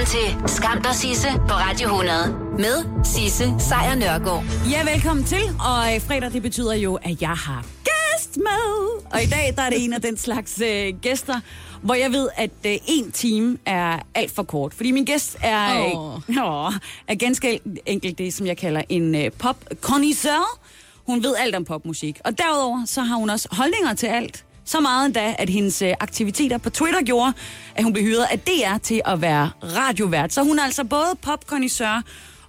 Velkommen 0.00 0.40
til 0.46 0.56
Skam 0.56 0.82
der 0.82 0.92
Sisse 0.92 1.28
på 1.28 1.54
Radio 1.54 1.88
100 1.88 2.36
med 2.58 3.04
Sisse 3.04 3.44
Sejr 3.58 3.94
Nørgaard. 3.94 4.44
Ja, 4.70 4.92
velkommen 4.92 5.24
til. 5.24 5.42
Og 5.42 5.94
øh, 5.94 6.00
fredag, 6.00 6.32
det 6.32 6.42
betyder 6.42 6.74
jo, 6.74 6.94
at 6.94 7.22
jeg 7.22 7.30
har 7.30 7.64
gæst 7.84 8.36
med. 8.36 9.02
Og 9.12 9.22
i 9.22 9.26
dag, 9.26 9.54
der 9.56 9.62
er 9.62 9.70
det 9.70 9.84
en 9.84 9.92
af 9.92 10.02
den 10.02 10.16
slags 10.16 10.60
øh, 10.60 10.94
gæster, 11.02 11.40
hvor 11.82 11.94
jeg 11.94 12.12
ved, 12.12 12.28
at 12.36 12.50
øh, 12.66 12.72
en 12.86 13.12
time 13.12 13.58
er 13.66 13.98
alt 14.14 14.34
for 14.34 14.42
kort. 14.42 14.74
Fordi 14.74 14.90
min 14.90 15.04
gæst 15.04 15.36
er, 15.40 15.84
øh, 15.84 15.94
åh, 16.28 16.72
er 17.08 17.14
ganske 17.14 17.60
enkelt 17.86 18.18
det, 18.18 18.34
som 18.34 18.46
jeg 18.46 18.56
kalder 18.56 18.82
en 18.88 19.14
øh, 19.14 19.32
pop 19.32 19.64
connoisseur. 19.80 20.60
Hun 21.06 21.22
ved 21.22 21.34
alt 21.38 21.54
om 21.54 21.64
popmusik. 21.64 22.18
Og 22.24 22.38
derudover, 22.38 22.82
så 22.86 23.00
har 23.00 23.16
hun 23.16 23.30
også 23.30 23.48
holdninger 23.52 23.94
til 23.94 24.06
alt. 24.06 24.44
Så 24.70 24.80
meget 24.80 25.06
endda, 25.06 25.34
at 25.38 25.50
hendes 25.50 25.82
øh, 25.82 25.94
aktiviteter 26.00 26.58
på 26.58 26.70
Twitter 26.70 27.02
gjorde, 27.02 27.32
at 27.74 27.84
hun 27.84 27.92
blev 27.92 28.04
hyret 28.04 28.26
af 28.30 28.38
DR 28.40 28.78
til 28.82 29.00
at 29.04 29.20
være 29.20 29.50
radiovært. 29.62 30.32
Så 30.32 30.42
hun 30.42 30.58
er 30.58 30.62
altså 30.62 30.84
både 30.84 31.16
popkondisør 31.22 32.02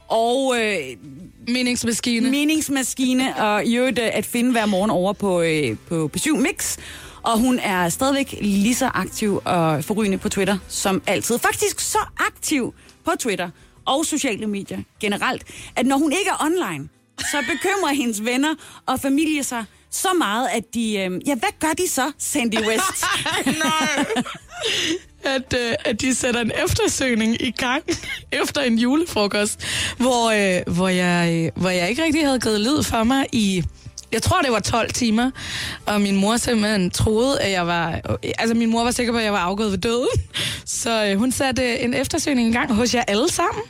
og... 0.08 0.56
Øh, 0.60 0.78
meningsmaskine. 1.48 2.30
Meningsmaskine, 2.32 3.36
og 3.36 3.66
i 3.66 3.76
øvrigt 3.78 4.00
øh, 4.00 4.10
at 4.14 4.26
finde 4.26 4.52
hver 4.52 4.66
morgen 4.66 4.92
over 4.92 5.14
på, 5.14 5.42
øh, 5.42 5.78
på 5.90 6.12
P7 6.18 6.38
Mix. 6.38 6.78
Og 7.22 7.40
hun 7.40 7.60
er 7.60 7.90
stadigvæk 7.90 8.36
lige 8.42 8.76
så 8.76 8.88
aktiv 8.94 9.42
og 9.46 9.84
forrygende 9.84 10.18
på 10.18 10.30
Twitter 10.30 10.58
som 10.68 11.02
altid. 11.08 11.40
Faktisk 11.40 11.80
så 11.80 12.00
aktiv 12.28 12.74
på 13.06 13.12
Twitter 13.20 13.50
og 13.86 14.06
sociale 14.06 14.48
medier 14.48 14.80
generelt, 15.00 15.44
at 15.76 15.86
når 15.86 15.98
hun 15.98 16.12
ikke 16.12 16.30
er 16.30 16.46
online, 16.46 16.90
så 17.20 17.38
bekymrer 17.54 17.94
hendes 17.94 18.26
venner 18.26 18.56
og 18.86 19.00
familie 19.00 19.44
sig 19.44 19.66
så 19.92 20.08
meget, 20.18 20.48
at 20.54 20.64
de... 20.74 20.98
Øh, 20.98 21.28
ja, 21.28 21.36
hvad 21.36 21.50
gør 21.60 21.74
de 21.78 21.90
så, 21.90 22.12
Sandy 22.18 22.56
West? 22.68 23.06
Nej. 23.46 24.06
At, 25.24 25.56
øh, 25.60 25.74
at 25.86 26.02
de 26.02 26.16
sætter 26.16 26.42
en 26.42 26.52
eftersøgning 26.64 27.42
i 27.42 27.52
gang 27.52 27.84
efter 28.42 28.62
en 28.62 28.80
julefrokost, 28.80 29.66
hvor, 29.98 30.30
øh, 30.30 30.76
hvor, 30.76 30.88
jeg, 30.88 31.34
øh, 31.34 31.62
hvor 31.62 31.70
jeg 31.70 31.90
ikke 31.90 32.04
rigtig 32.04 32.26
havde 32.26 32.40
givet 32.40 32.60
lyd 32.62 32.84
for 32.84 33.04
mig 33.04 33.26
i 33.32 33.64
jeg 34.12 34.22
tror, 34.22 34.42
det 34.42 34.52
var 34.52 34.60
12 34.60 34.92
timer, 34.92 35.32
og 35.86 36.02
min 36.02 36.16
mor 36.16 36.38
simpelthen 36.38 36.92
troede, 36.92 37.42
at 37.42 37.52
jeg 37.52 37.68
var... 37.68 38.00
Altså, 38.40 38.56
min 38.56 38.70
mor 38.70 38.84
var 38.84 38.92
sikker 38.92 39.14
på, 39.14 39.18
at 39.20 39.24
jeg 39.24 39.34
var 39.34 39.40
afgået 39.40 39.72
ved 39.72 39.78
døden. 39.78 40.08
Så 40.66 41.06
øh, 41.06 41.18
hun 41.18 41.32
satte 41.32 41.80
en 41.80 41.94
eftersøgning 41.94 42.50
i 42.50 42.52
gang 42.52 42.74
hos 42.74 42.96
jer 42.96 43.04
alle 43.08 43.32
sammen. 43.32 43.64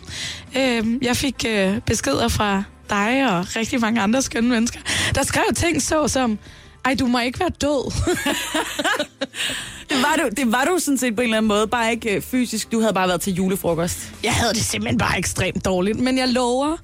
Øh, 0.58 1.04
jeg 1.04 1.18
fik 1.18 1.46
øh, 1.48 1.80
beskeder 1.86 2.28
fra 2.28 2.64
dig 2.92 3.38
og 3.38 3.56
rigtig 3.56 3.82
mange 3.82 4.02
andre 4.02 4.22
skønne 4.22 4.50
mennesker, 4.50 4.80
der 5.16 5.24
skrev 5.24 5.44
ting 5.56 5.82
så 5.82 6.08
som, 6.08 6.40
ej, 6.86 6.96
du 7.00 7.08
må 7.08 7.20
ikke 7.20 7.40
være 7.40 7.50
død. 7.50 7.92
det, 9.90 9.98
var 9.98 10.16
du, 10.18 10.30
det 10.38 10.52
var 10.52 10.66
du 10.66 10.80
sådan 10.80 10.98
set 10.98 11.16
på 11.16 11.22
en 11.22 11.26
eller 11.26 11.38
anden 11.38 11.48
måde, 11.48 11.68
bare 11.68 11.92
ikke 11.92 12.16
øh, 12.16 12.22
fysisk. 12.22 12.72
Du 12.72 12.80
havde 12.80 12.94
bare 12.94 13.08
været 13.08 13.22
til 13.22 13.34
julefrokost. 13.34 14.14
Jeg 14.24 14.34
havde 14.34 14.54
det 14.54 14.62
simpelthen 14.62 14.98
bare 14.98 15.18
ekstremt 15.18 15.66
dårligt, 15.66 16.00
men 16.00 16.18
jeg 16.18 16.28
lover, 16.28 16.78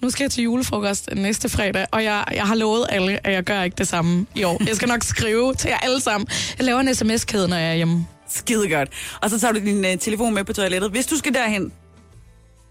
nu 0.00 0.10
skal 0.10 0.24
jeg 0.24 0.30
til 0.30 0.44
julefrokost 0.44 1.08
næste 1.16 1.48
fredag, 1.48 1.86
og 1.90 2.04
jeg, 2.04 2.24
jeg 2.34 2.44
har 2.44 2.54
lovet 2.54 2.86
alle, 2.88 3.26
at 3.26 3.32
jeg 3.32 3.44
gør 3.44 3.62
ikke 3.62 3.76
det 3.78 3.88
samme 3.88 4.26
i 4.34 4.44
år. 4.44 4.62
Jeg 4.66 4.76
skal 4.76 4.88
nok 4.88 5.02
skrive 5.14 5.54
til 5.54 5.68
jer 5.68 5.78
alle 5.78 6.00
sammen. 6.00 6.26
Jeg 6.58 6.66
laver 6.66 6.80
en 6.80 6.94
sms-kæde, 6.94 7.48
når 7.48 7.56
jeg 7.56 7.70
er 7.70 7.74
hjemme. 7.74 8.06
Skide 8.28 8.70
godt. 8.70 8.88
Og 9.22 9.30
så 9.30 9.40
tager 9.40 9.52
du 9.52 9.58
din 9.58 9.84
uh, 9.84 9.90
telefon 10.00 10.34
med 10.34 10.44
på 10.44 10.52
toilettet. 10.52 10.90
Hvis 10.90 11.06
du 11.06 11.16
skal 11.16 11.34
derhen, 11.34 11.72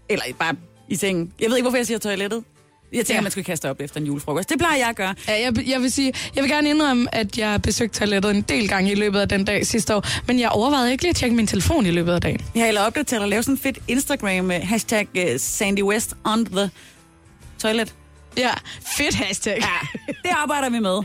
eller 0.08 0.24
bare 0.38 0.54
i 0.88 0.96
sengen. 0.96 1.32
Jeg 1.40 1.50
ved 1.50 1.56
ikke, 1.56 1.64
hvorfor 1.64 1.76
jeg 1.76 1.86
siger 1.86 1.98
toilettet. 1.98 2.44
Jeg 2.94 3.06
tænker, 3.06 3.14
ja. 3.14 3.20
man 3.20 3.30
skulle 3.30 3.44
kaste 3.44 3.70
op 3.70 3.80
efter 3.80 4.00
en 4.00 4.06
julefrokost. 4.06 4.48
Det 4.48 4.58
plejer 4.58 4.76
jeg 4.76 4.88
at 4.88 4.96
gøre. 4.96 5.14
Ja, 5.28 5.42
jeg, 5.42 5.68
jeg 5.68 5.80
vil 5.80 5.92
sige, 5.92 6.12
jeg 6.34 6.42
vil 6.42 6.50
gerne 6.50 6.68
indrømme, 6.70 7.14
at 7.14 7.38
jeg 7.38 7.62
besøgte 7.62 7.98
toilettet 7.98 8.30
en 8.30 8.42
del 8.42 8.68
gange 8.68 8.92
i 8.92 8.94
løbet 8.94 9.20
af 9.20 9.28
den 9.28 9.44
dag 9.44 9.66
sidste 9.66 9.96
år, 9.96 10.04
men 10.26 10.40
jeg 10.40 10.48
overvejede 10.48 10.92
ikke 10.92 11.02
lige 11.04 11.10
at 11.10 11.16
tjekke 11.16 11.36
min 11.36 11.46
telefon 11.46 11.86
i 11.86 11.90
løbet 11.90 12.12
af 12.12 12.20
dagen. 12.20 12.40
Jeg 12.54 12.62
har 12.62 12.66
heller 12.66 12.80
opdateret 12.80 13.22
at 13.22 13.28
lave 13.28 13.42
sådan 13.42 13.54
en 13.54 13.58
fedt 13.58 13.78
Instagram 13.88 14.44
med 14.44 14.60
hashtag 14.60 15.08
uh, 15.14 15.22
Sandy 15.38 15.82
West 15.82 16.14
on 16.24 16.44
the 16.46 16.70
toilet. 17.58 17.94
Ja, 18.36 18.50
fedt 18.96 19.14
hashtag. 19.14 19.58
Ja, 19.60 20.04
det 20.22 20.30
arbejder 20.36 20.70
vi 20.70 20.78
med. 20.78 21.02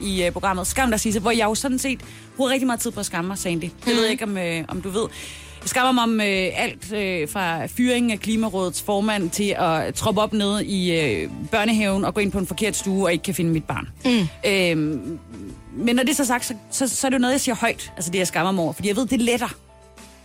i 0.00 0.26
uh, 0.26 0.32
programmet 0.32 0.66
Skam 0.66 0.90
dig, 0.90 1.00
Sisse, 1.00 1.20
hvor 1.20 1.30
jeg 1.30 1.44
jo 1.44 1.54
sådan 1.54 1.78
set 1.78 2.00
bruger 2.36 2.50
rigtig 2.50 2.66
meget 2.66 2.80
tid 2.80 2.90
på 2.90 3.00
at 3.00 3.06
skamme 3.06 3.28
mig, 3.28 3.38
Sandy. 3.38 3.64
Det 3.64 3.72
mm. 3.86 3.92
ved 3.92 4.02
jeg 4.02 4.10
ikke, 4.10 4.24
om, 4.24 4.38
øh, 4.38 4.64
om 4.68 4.82
du 4.82 4.90
ved. 4.90 5.08
Jeg 5.60 5.68
skammer 5.68 5.92
mig 5.92 6.02
om 6.02 6.20
øh, 6.20 6.48
alt 6.54 6.92
øh, 6.92 7.28
fra 7.28 7.66
fyringen 7.66 8.10
af 8.10 8.20
Klimarådets 8.20 8.82
formand 8.82 9.30
til 9.30 9.54
at 9.58 9.94
troppe 9.94 10.20
op 10.20 10.32
ned 10.32 10.60
i 10.60 11.00
øh, 11.00 11.30
børnehaven 11.50 12.04
og 12.04 12.14
gå 12.14 12.20
ind 12.20 12.32
på 12.32 12.38
en 12.38 12.46
forkert 12.46 12.76
stue 12.76 13.04
og 13.04 13.12
ikke 13.12 13.22
kan 13.22 13.34
finde 13.34 13.50
mit 13.50 13.64
barn. 13.64 13.88
Mm. 14.04 14.50
Øhm, 14.50 15.18
men 15.72 15.96
når 15.96 16.02
det 16.02 16.10
er 16.10 16.14
så 16.14 16.24
sagt, 16.24 16.44
så, 16.44 16.54
så, 16.70 16.88
så 16.88 17.06
er 17.06 17.08
det 17.08 17.16
jo 17.16 17.20
noget, 17.20 17.32
jeg 17.32 17.40
siger 17.40 17.54
højt, 17.54 17.92
altså 17.96 18.10
det, 18.10 18.18
jeg 18.18 18.26
skammer 18.26 18.52
mig 18.52 18.64
over, 18.64 18.72
fordi 18.72 18.88
jeg 18.88 18.96
ved, 18.96 19.06
det 19.06 19.20
letter. 19.20 19.48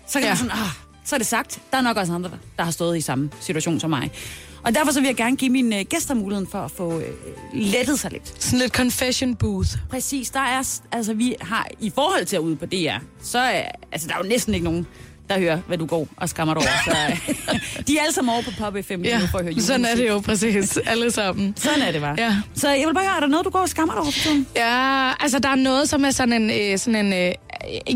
Så 0.08 0.20
kan 0.20 0.22
ja. 0.22 0.30
man 0.30 0.38
sådan, 0.38 0.52
ah, 0.52 0.70
så 1.06 1.16
er 1.16 1.18
det 1.18 1.28
sagt. 1.28 1.62
Der 1.72 1.78
er 1.78 1.82
nok 1.82 1.98
også 1.98 2.14
andre, 2.14 2.32
der 2.58 2.64
har 2.64 2.72
stået 2.72 2.98
i 2.98 3.02
samme 3.02 3.30
situation 3.40 3.80
som 3.80 3.90
mig. 3.90 4.12
Og 4.64 4.76
derfor 4.76 4.92
så 4.92 5.00
vil 5.00 5.08
jeg 5.08 5.16
gerne 5.16 5.36
give 5.36 5.52
mine 5.52 5.80
øh, 5.80 5.86
gæster 5.86 6.14
muligheden 6.14 6.48
for 6.48 6.60
at 6.60 6.72
få 6.72 7.00
øh, 7.00 7.06
lettet 7.54 8.00
sig 8.00 8.12
lidt. 8.12 8.44
Sådan 8.44 8.60
lidt 8.60 8.74
confession 8.74 9.36
booth. 9.36 9.70
Præcis. 9.90 10.30
Der 10.30 10.40
er, 10.40 10.80
altså 10.92 11.14
vi 11.14 11.36
har, 11.42 11.68
i 11.80 11.92
forhold 11.96 12.26
til 12.26 12.36
at 12.36 12.40
ude 12.40 12.56
på 12.56 12.66
DR, 12.66 12.98
så 13.24 13.40
er, 13.40 13.64
altså 13.92 14.08
der 14.08 14.14
er 14.14 14.18
jo 14.24 14.30
næsten 14.30 14.54
ikke 14.54 14.64
nogen, 14.64 14.88
der 15.30 15.40
hører, 15.40 15.60
hvad 15.68 15.78
du 15.78 15.86
går 15.86 16.08
og 16.18 16.30
skammer 16.30 16.54
dig 16.54 16.64
over. 16.64 16.96
Så, 16.96 17.14
øh, 17.54 17.60
de 17.88 17.98
er 17.98 18.02
alle 18.02 18.14
sammen 18.14 18.34
over 18.34 18.44
på 18.44 18.52
Pop 18.60 18.74
FM 18.88 19.02
lige 19.02 19.02
Ja, 19.16 19.20
nu 19.20 19.28
for 19.28 19.38
at 19.38 19.44
høre 19.44 19.54
sådan 19.62 19.86
er 19.86 19.90
julemusik. 19.90 20.06
det 20.06 20.10
jo 20.10 20.20
præcis. 20.20 20.78
Alle 20.86 21.12
sammen. 21.12 21.54
Sådan 21.58 21.82
er 21.82 21.92
det 21.92 22.02
bare. 22.02 22.16
Ja. 22.18 22.36
Så 22.56 22.70
jeg 22.70 22.88
vil 22.88 22.94
bare 22.94 23.04
høre, 23.04 23.16
er 23.16 23.20
der 23.20 23.28
noget, 23.28 23.46
du 23.46 23.50
går 23.50 23.60
og 23.60 23.70
skammer 23.70 23.94
dig 23.94 24.02
over 24.02 24.12
tiden? 24.12 24.48
Ja, 24.56 25.12
altså 25.20 25.40
der 25.40 25.50
er 25.50 25.56
noget, 25.56 25.90
som 25.90 26.06
er 26.06 26.12
sådan 26.12 26.42
en... 26.42 26.72
Øh, 26.72 26.78
sådan 26.78 27.06
en 27.06 27.14
øh, 27.14 27.32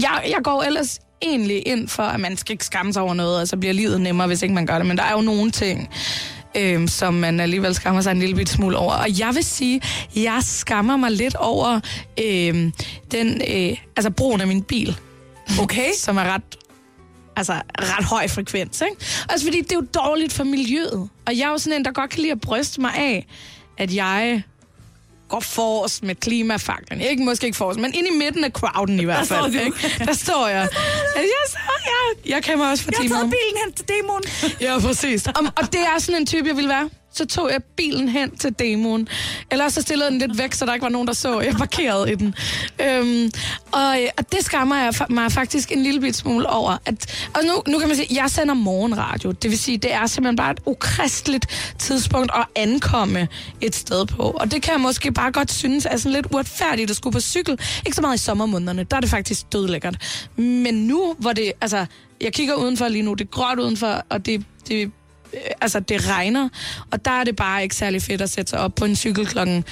jeg, 0.01 0.21
jeg 0.25 0.37
går 0.43 0.63
ellers 0.63 0.99
egentlig 1.21 1.67
ind 1.67 1.87
for, 1.87 2.03
at 2.03 2.19
man 2.19 2.37
skal 2.37 2.53
ikke 2.53 2.65
skamme 2.65 2.93
sig 2.93 3.01
over 3.01 3.13
noget, 3.13 3.41
og 3.41 3.47
så 3.47 3.57
bliver 3.57 3.73
livet 3.73 4.01
nemmere, 4.01 4.27
hvis 4.27 4.41
ikke 4.41 4.55
man 4.55 4.65
gør 4.65 4.77
det. 4.77 4.85
Men 4.85 4.97
der 4.97 5.03
er 5.03 5.11
jo 5.11 5.21
nogle 5.21 5.51
ting, 5.51 5.89
øh, 6.57 6.87
som 6.87 7.13
man 7.13 7.39
alligevel 7.39 7.75
skammer 7.75 8.01
sig 8.01 8.11
en 8.11 8.19
lille 8.19 8.35
bit 8.35 8.49
smule 8.49 8.77
over. 8.77 8.93
Og 8.93 9.19
jeg 9.19 9.29
vil 9.35 9.43
sige, 9.43 9.81
jeg 10.15 10.39
skammer 10.41 10.97
mig 10.97 11.11
lidt 11.11 11.35
over 11.35 11.79
øh, 12.25 12.71
den, 13.11 13.41
øh, 13.47 13.77
altså 13.97 14.09
brugen 14.11 14.41
af 14.41 14.47
min 14.47 14.63
bil. 14.63 14.97
Okay. 15.61 15.87
som 16.05 16.17
er 16.17 16.23
ret 16.33 16.41
altså 17.39 17.53
ret 17.81 18.05
høj 18.05 18.27
frekvens, 18.27 18.81
ikke? 18.81 18.95
Også 19.33 19.45
fordi 19.45 19.61
det 19.61 19.71
er 19.71 19.75
jo 19.75 19.85
dårligt 19.93 20.33
for 20.33 20.43
miljøet. 20.43 21.09
Og 21.25 21.37
jeg 21.37 21.43
er 21.45 21.49
jo 21.49 21.57
sådan 21.57 21.79
en, 21.79 21.85
der 21.85 21.91
godt 21.91 22.09
kan 22.09 22.19
lide 22.19 22.31
at 22.31 22.41
bryste 22.41 22.81
mig 22.81 22.91
af, 22.95 23.27
at 23.77 23.93
jeg 23.95 24.43
går 25.29 25.39
forrest 25.39 26.03
med 26.03 26.15
klimafaklen. 26.15 27.01
Ikke 27.01 27.23
måske 27.23 27.45
ikke 27.45 27.57
forrest, 27.57 27.79
men 27.79 27.93
ind 27.93 28.07
i 28.07 28.17
midten 28.17 28.43
af 28.43 28.51
crowden 28.51 28.99
i 28.99 29.03
hvert 29.03 29.17
Der 29.19 29.23
står 29.25 29.35
fald. 29.41 29.53
du. 29.53 29.59
Ikke? 29.59 30.05
Der 30.05 30.13
står 30.13 30.47
jeg. 30.47 30.61
At 31.15 31.21
jeg, 31.21 31.43
så, 31.49 31.57
jeg, 31.85 32.29
jeg 32.31 32.43
kan 32.43 32.57
mig 32.57 32.71
også 32.71 32.83
for 32.83 32.91
Jeg 32.91 33.09
har 33.09 33.15
taget 33.17 33.29
bilen 33.29 33.57
hen 33.65 33.73
til 33.73 33.85
demoen. 33.87 34.23
Ja, 34.61 34.79
præcis. 34.79 35.27
Og, 35.27 35.43
og 35.55 35.73
det 35.73 35.79
er 35.81 35.99
sådan 35.99 36.21
en 36.21 36.25
type, 36.25 36.47
jeg 36.47 36.55
ville 36.55 36.69
være. 36.69 36.89
Så 37.19 37.25
tog 37.25 37.51
jeg 37.51 37.63
bilen 37.63 38.09
hen 38.09 38.37
til 38.37 38.55
demoen. 38.59 39.07
Eller 39.51 39.69
så 39.69 39.81
stillede 39.81 40.09
den 40.09 40.19
lidt 40.19 40.37
væk, 40.37 40.53
så 40.53 40.65
der 40.65 40.73
ikke 40.73 40.83
var 40.83 40.89
nogen, 40.89 41.07
der 41.07 41.13
så. 41.13 41.39
Jeg 41.39 41.53
parkerede 41.53 42.11
i 42.11 42.15
den. 42.15 42.35
Øhm, 42.81 43.31
og, 43.71 43.97
og 44.17 44.31
det 44.31 44.45
skammer 44.45 44.75
jeg 44.75 44.93
mig 45.09 45.31
faktisk 45.31 45.71
en 45.71 45.83
lille 45.83 46.01
bit 46.01 46.15
smule 46.15 46.49
over. 46.49 46.77
At, 46.85 47.29
og 47.35 47.41
nu, 47.43 47.71
nu 47.71 47.79
kan 47.79 47.87
man 47.87 47.97
sige, 47.97 48.11
at 48.11 48.17
jeg 48.17 48.29
sender 48.29 48.53
morgenradio. 48.53 49.31
Det 49.31 49.51
vil 49.51 49.59
sige, 49.59 49.77
det 49.77 49.93
er 49.93 50.07
simpelthen 50.07 50.35
bare 50.35 50.51
et 50.51 50.59
ukristeligt 50.65 51.73
tidspunkt 51.79 52.31
at 52.35 52.45
ankomme 52.55 53.27
et 53.61 53.75
sted 53.75 54.05
på. 54.05 54.23
Og 54.23 54.51
det 54.51 54.61
kan 54.61 54.73
jeg 54.73 54.81
måske 54.81 55.11
bare 55.11 55.31
godt 55.31 55.51
synes 55.51 55.85
er 55.85 55.97
sådan 55.97 56.11
lidt 56.11 56.27
uretfærdigt 56.33 56.89
at 56.89 56.95
skulle 56.95 57.13
på 57.13 57.19
cykel. 57.19 57.59
Ikke 57.85 57.95
så 57.95 58.01
meget 58.01 58.15
i 58.15 58.23
sommermånederne. 58.23 58.83
Der 58.83 58.97
er 58.97 59.01
det 59.01 59.09
faktisk 59.09 59.53
dødlækkert. 59.53 60.25
Men 60.35 60.73
nu, 60.87 61.15
hvor 61.17 61.33
det... 61.33 61.51
Altså, 61.61 61.85
jeg 62.21 62.33
kigger 62.33 62.53
udenfor 62.53 62.87
lige 62.87 63.01
nu. 63.01 63.13
Det 63.13 63.25
er 63.25 63.29
gråt 63.29 63.59
udenfor, 63.59 64.03
og 64.09 64.25
det, 64.25 64.45
det 64.67 64.91
altså 65.61 65.79
det 65.79 66.09
regner, 66.09 66.49
og 66.91 67.05
der 67.05 67.11
er 67.11 67.23
det 67.23 67.35
bare 67.35 67.63
ikke 67.63 67.75
særlig 67.75 68.01
fedt 68.01 68.21
at 68.21 68.29
sætte 68.29 68.49
sig 68.49 68.59
op 68.59 68.75
på 68.75 68.85
en 68.85 68.95
cykel 68.95 69.25
klokken, 69.27 69.63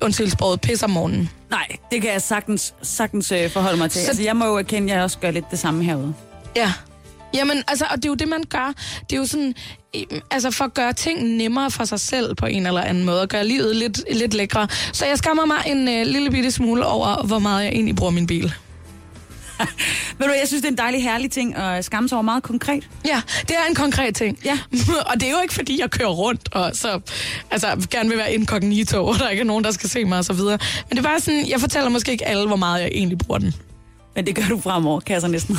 undskyld 0.00 0.30
sproget, 0.30 0.60
pis 0.60 0.82
om 0.82 0.90
morgenen. 0.90 1.30
Nej, 1.50 1.66
det 1.90 2.02
kan 2.02 2.12
jeg 2.12 2.22
sagtens, 2.22 2.74
sagtens 2.82 3.32
øh, 3.32 3.50
forholde 3.50 3.76
mig 3.78 3.90
til. 3.90 4.00
Så- 4.00 4.04
Så... 4.04 4.10
Altså, 4.10 4.22
jeg 4.22 4.36
må 4.36 4.46
jo 4.46 4.56
erkende, 4.56 4.92
at 4.92 4.96
jeg 4.96 5.04
også 5.04 5.18
gør 5.18 5.30
lidt 5.30 5.50
det 5.50 5.58
samme 5.58 5.84
herude. 5.84 6.14
Ja. 6.56 6.72
Jamen, 7.34 7.62
altså, 7.68 7.84
og 7.90 7.96
det 7.96 8.04
er 8.04 8.08
jo 8.08 8.14
det, 8.14 8.28
man 8.28 8.44
gør. 8.48 8.72
Det 9.10 9.16
er 9.16 9.20
jo 9.20 9.26
sådan, 9.26 9.54
altså 10.30 10.50
for 10.50 10.64
at 10.64 10.74
gøre 10.74 10.92
ting 10.92 11.22
nemmere 11.36 11.70
for 11.70 11.84
sig 11.84 12.00
selv 12.00 12.34
på 12.34 12.46
en 12.46 12.66
eller 12.66 12.80
anden 12.82 13.04
måde, 13.04 13.20
og 13.22 13.28
gøre 13.28 13.46
livet 13.46 13.76
lidt, 13.76 14.00
lidt 14.12 14.34
lækre. 14.34 14.68
Så 14.92 15.06
jeg 15.06 15.18
skammer 15.18 15.44
mig 15.44 15.56
en 15.66 15.88
øh, 15.88 16.06
lille 16.06 16.30
bitte 16.30 16.50
smule 16.50 16.86
over, 16.86 17.26
hvor 17.26 17.38
meget 17.38 17.64
jeg 17.64 17.72
egentlig 17.72 17.96
bruger 17.96 18.12
min 18.12 18.26
bil. 18.26 18.54
Ved 20.18 20.26
du, 20.26 20.32
jeg 20.32 20.48
synes, 20.48 20.62
det 20.62 20.68
er 20.68 20.72
en 20.72 20.78
dejlig, 20.78 21.02
herlig 21.02 21.30
ting 21.30 21.56
at 21.56 21.84
skamme 21.84 22.08
sig 22.08 22.16
over 22.16 22.22
meget 22.22 22.42
konkret. 22.42 22.88
Ja, 23.06 23.22
det 23.42 23.50
er 23.50 23.68
en 23.68 23.74
konkret 23.74 24.14
ting. 24.14 24.38
Ja. 24.44 24.58
og 25.10 25.14
det 25.14 25.22
er 25.22 25.30
jo 25.30 25.40
ikke, 25.42 25.54
fordi 25.54 25.80
jeg 25.80 25.90
kører 25.90 26.08
rundt, 26.08 26.54
og 26.54 26.70
så 26.74 27.00
altså, 27.50 27.86
gerne 27.90 28.08
vil 28.08 28.18
være 28.18 28.34
inkognito, 28.34 29.04
og 29.08 29.18
der 29.18 29.28
ikke 29.28 29.40
er 29.40 29.44
nogen, 29.44 29.64
der 29.64 29.70
skal 29.70 29.90
se 29.90 30.04
mig 30.04 30.18
og 30.18 30.24
så 30.24 30.32
videre. 30.32 30.58
Men 30.88 30.98
det 30.98 30.98
er 30.98 31.08
bare 31.08 31.20
sådan, 31.20 31.48
jeg 31.48 31.60
fortæller 31.60 31.90
måske 31.90 32.12
ikke 32.12 32.26
alle, 32.26 32.46
hvor 32.46 32.56
meget 32.56 32.82
jeg 32.82 32.90
egentlig 32.92 33.18
bruger 33.18 33.38
den. 33.38 33.54
Men 34.14 34.26
det 34.26 34.34
gør 34.34 34.42
du 34.48 34.60
fremover, 34.60 35.00
kan 35.00 35.14
jeg 35.14 35.20
så 35.20 35.28
næsten 35.28 35.58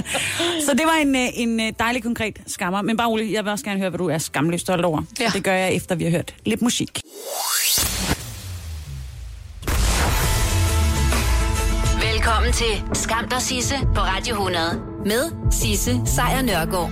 Så 0.66 0.72
det 0.72 0.82
var 0.84 0.98
en, 1.02 1.16
øh, 1.16 1.28
en 1.34 1.60
øh, 1.60 1.72
dejlig, 1.78 2.02
konkret 2.02 2.38
skammer. 2.46 2.82
Men 2.82 2.96
bare 2.96 3.08
rolig, 3.08 3.32
jeg 3.32 3.44
vil 3.44 3.52
også 3.52 3.64
gerne 3.64 3.80
høre, 3.80 3.90
hvad 3.90 3.98
du 3.98 4.08
er 4.08 4.18
skamløst 4.18 4.62
stolt 4.62 4.84
over. 4.84 5.02
Ja. 5.20 5.30
Det 5.34 5.44
gør 5.44 5.52
jeg, 5.52 5.74
efter 5.74 5.94
vi 5.94 6.04
har 6.04 6.10
hørt 6.10 6.34
lidt 6.44 6.62
musik. 6.62 7.00
Velkommen 12.30 12.52
til 12.52 12.96
Skam 13.02 13.28
dig 13.28 13.42
Sisse 13.42 13.74
på 13.94 14.00
Radio 14.00 14.34
100 14.34 14.82
med 15.04 15.50
Sisse 15.50 16.00
Sejr 16.06 16.42
Nørgaard. 16.42 16.90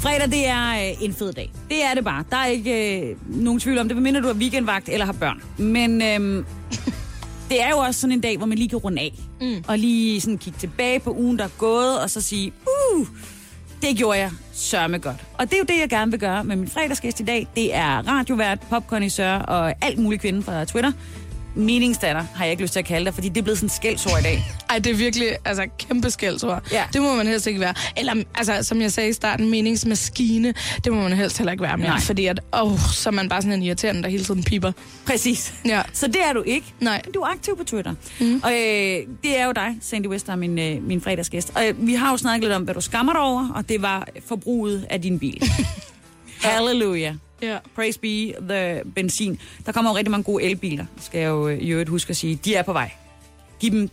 Fredag, 0.00 0.30
det 0.30 0.48
er 0.48 0.70
øh, 0.70 1.04
en 1.04 1.14
fed 1.14 1.32
dag. 1.32 1.52
Det 1.68 1.84
er 1.84 1.94
det 1.94 2.04
bare. 2.04 2.24
Der 2.30 2.36
er 2.36 2.46
ikke 2.46 3.00
øh, 3.00 3.16
nogen 3.26 3.60
tvivl 3.60 3.78
om 3.78 3.88
det, 3.88 3.96
medmindre 3.96 4.20
du 4.20 4.26
har 4.26 4.34
weekendvagt 4.34 4.88
eller 4.88 5.06
har 5.06 5.12
børn. 5.12 5.42
Men 5.58 6.02
øh, 6.02 6.44
det 7.50 7.62
er 7.62 7.70
jo 7.70 7.78
også 7.78 8.00
sådan 8.00 8.12
en 8.12 8.20
dag, 8.20 8.36
hvor 8.36 8.46
man 8.46 8.58
lige 8.58 8.68
kan 8.68 8.78
runde 8.78 9.02
af. 9.02 9.12
Mm. 9.40 9.64
Og 9.68 9.78
lige 9.78 10.20
sådan 10.20 10.38
kigge 10.38 10.58
tilbage 10.58 11.00
på 11.00 11.12
ugen, 11.12 11.38
der 11.38 11.44
er 11.44 11.58
gået, 11.58 12.00
og 12.00 12.10
så 12.10 12.20
sige, 12.20 12.52
uh, 12.94 13.06
det 13.82 13.96
gjorde 13.96 14.18
jeg 14.18 14.30
sørme 14.52 14.98
godt. 14.98 15.24
Og 15.38 15.44
det 15.50 15.54
er 15.54 15.58
jo 15.58 15.64
det, 15.68 15.80
jeg 15.80 15.88
gerne 15.88 16.10
vil 16.10 16.20
gøre 16.20 16.44
med 16.44 16.56
min 16.56 16.68
fredagsgæst 16.68 17.20
i 17.20 17.24
dag. 17.24 17.48
Det 17.56 17.74
er 17.74 18.08
radiovært, 18.08 18.58
popcornisør 18.70 19.34
og 19.34 19.74
alt 19.80 19.98
muligt 19.98 20.22
kvinde 20.22 20.42
fra 20.42 20.64
Twitter. 20.64 20.92
Meningsdatter 21.54 22.24
har 22.34 22.44
jeg 22.44 22.50
ikke 22.50 22.62
lyst 22.62 22.72
til 22.72 22.80
at 22.80 22.86
kalde 22.86 23.04
dig, 23.04 23.14
fordi 23.14 23.28
det 23.28 23.36
er 23.36 23.42
blevet 23.42 23.58
sådan 23.58 23.66
et 23.66 23.72
skældsord 23.72 24.20
i 24.20 24.22
dag. 24.22 24.44
Ej, 24.70 24.78
det 24.78 24.92
er 24.92 24.96
virkelig 24.96 25.28
altså, 25.44 25.66
kæmpe 25.78 26.10
skældsord. 26.10 26.62
Ja. 26.72 26.84
Det 26.92 27.02
må 27.02 27.14
man 27.14 27.26
helst 27.26 27.46
ikke 27.46 27.60
være. 27.60 27.74
Eller, 27.96 28.14
altså, 28.34 28.62
som 28.62 28.80
jeg 28.80 28.92
sagde 28.92 29.08
i 29.08 29.12
starten, 29.12 29.50
meningsmaskine, 29.50 30.54
det 30.84 30.92
må 30.92 31.02
man 31.02 31.12
helst 31.12 31.38
heller 31.38 31.52
ikke 31.52 31.62
være 31.62 31.76
mere. 31.76 31.88
Nej. 31.88 32.00
Fordi 32.00 32.26
at, 32.26 32.40
åh, 32.62 32.78
så 32.78 33.08
er 33.08 33.12
man 33.12 33.28
bare 33.28 33.42
sådan 33.42 33.52
en 33.52 33.62
irriterende, 33.62 34.02
der 34.02 34.08
hele 34.08 34.24
tiden 34.24 34.42
piper. 34.42 34.72
Præcis. 35.06 35.54
Ja. 35.64 35.82
Så 35.92 36.06
det 36.06 36.20
er 36.28 36.32
du 36.32 36.42
ikke. 36.46 36.66
Nej. 36.80 37.02
Du 37.14 37.20
er 37.20 37.26
aktiv 37.26 37.56
på 37.56 37.64
Twitter. 37.64 37.94
Mm. 38.20 38.40
Og 38.44 38.52
øh, 38.52 38.58
det 39.22 39.38
er 39.38 39.46
jo 39.46 39.52
dig, 39.52 39.76
Sandy 39.80 40.06
West, 40.06 40.26
der 40.26 40.32
er 40.32 40.36
min, 40.36 40.58
øh, 40.58 40.82
min 40.82 41.00
fredagsgæst. 41.00 41.52
Og 41.54 41.68
øh, 41.68 41.86
vi 41.86 41.94
har 41.94 42.10
jo 42.10 42.16
snakket 42.16 42.42
lidt 42.42 42.52
om, 42.52 42.62
hvad 42.62 42.74
du 42.74 42.80
skammer 42.80 43.12
dig 43.12 43.22
over, 43.22 43.48
og 43.54 43.68
det 43.68 43.82
var 43.82 44.08
forbruget 44.28 44.86
af 44.90 45.02
din 45.02 45.18
bil. 45.18 45.42
Halleluja. 46.44 47.14
Ja. 47.44 47.56
Praise 47.74 47.98
be 47.98 48.32
the 48.48 48.80
benzin. 48.94 49.38
Der 49.66 49.72
kommer 49.72 49.90
jo 49.90 49.96
rigtig 49.96 50.10
mange 50.10 50.24
gode 50.24 50.44
elbiler, 50.44 50.84
skal 51.02 51.18
jeg 51.20 51.28
jo 51.28 51.48
øh, 51.48 51.58
i 51.58 51.68
øvrigt 51.68 51.88
huske 51.90 52.10
at 52.10 52.16
sige. 52.16 52.38
De 52.44 52.54
er 52.54 52.62
på 52.62 52.72
vej. 52.72 52.90
Giv 53.60 53.70
dem 53.70 53.90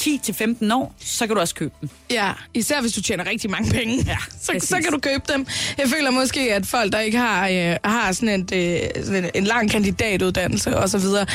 10-15 0.00 0.74
år, 0.74 0.94
så 0.98 1.26
kan 1.26 1.34
du 1.36 1.40
også 1.40 1.54
købe 1.54 1.74
dem. 1.80 1.88
Ja, 2.10 2.32
især 2.54 2.80
hvis 2.80 2.92
du 2.92 3.02
tjener 3.02 3.26
rigtig 3.26 3.50
mange 3.50 3.70
penge, 3.72 4.04
Ja, 4.06 4.16
så, 4.42 4.52
præcis. 4.52 4.68
så 4.68 4.76
kan 4.82 4.92
du 4.92 4.98
købe 4.98 5.22
dem. 5.32 5.46
Jeg 5.78 5.88
føler 5.88 6.10
måske, 6.10 6.54
at 6.54 6.66
folk, 6.66 6.92
der 6.92 7.00
ikke 7.00 7.18
har, 7.18 7.48
øh, 7.48 7.76
har 7.84 8.12
sådan, 8.12 8.40
et, 8.40 8.52
øh, 8.54 9.04
sådan 9.04 9.24
en, 9.24 9.30
en 9.34 9.44
lang 9.44 9.70
kandidatuddannelse 9.70 10.76
og 10.78 10.88
så 10.90 10.98
videre, 10.98 11.26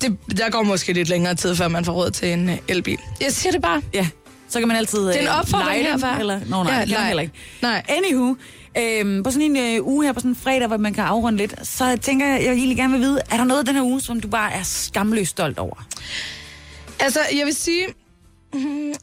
det, 0.00 0.16
der 0.36 0.50
går 0.50 0.62
måske 0.62 0.92
lidt 0.92 1.08
længere 1.08 1.34
tid, 1.34 1.56
før 1.56 1.68
man 1.68 1.84
får 1.84 1.92
råd 1.92 2.10
til 2.10 2.32
en 2.32 2.48
øh, 2.48 2.56
elbil. 2.68 2.98
Jeg 3.20 3.32
siger 3.32 3.52
det 3.52 3.62
bare. 3.62 3.82
Ja, 3.94 4.08
så 4.48 4.58
kan 4.58 4.68
man 4.68 4.76
altid 4.76 4.98
Det 4.98 5.16
er 5.16 5.20
en 5.20 5.26
øh, 5.26 5.38
opfordring 5.38 5.68
leje 5.68 5.78
dem, 5.78 5.86
herfra. 6.00 6.20
Eller, 6.20 6.40
nå 6.46 6.62
nej, 6.62 6.72
Ja, 6.74 6.80
det 6.80 6.88
kan 6.88 6.96
nej. 6.98 7.06
heller 7.06 7.22
ikke. 7.22 7.34
Nej. 7.62 7.82
Anywho, 7.88 8.34
øhm, 8.78 9.22
på 9.22 9.30
sådan 9.30 9.56
en 9.56 9.76
øh, 9.76 9.86
uge 9.86 10.04
her, 10.04 10.12
på 10.12 10.20
sådan 10.20 10.30
en 10.30 10.36
fredag, 10.36 10.66
hvor 10.66 10.76
man 10.76 10.94
kan 10.94 11.04
afrunde 11.04 11.38
lidt, 11.38 11.54
så 11.66 11.96
tænker 12.02 12.26
jeg, 12.26 12.44
jeg 12.44 12.52
egentlig 12.52 12.76
gerne 12.76 12.92
vil 12.92 13.00
vide, 13.02 13.20
er 13.30 13.36
der 13.36 13.44
noget 13.44 13.66
den 13.66 13.74
her 13.74 13.82
uge, 13.82 14.00
som 14.00 14.20
du 14.20 14.28
bare 14.28 14.52
er 14.52 14.62
skamløst 14.62 15.30
stolt 15.30 15.58
over? 15.58 15.86
Altså, 17.00 17.20
jeg 17.38 17.46
vil 17.46 17.54
sige, 17.54 17.86
mm, 18.54 18.94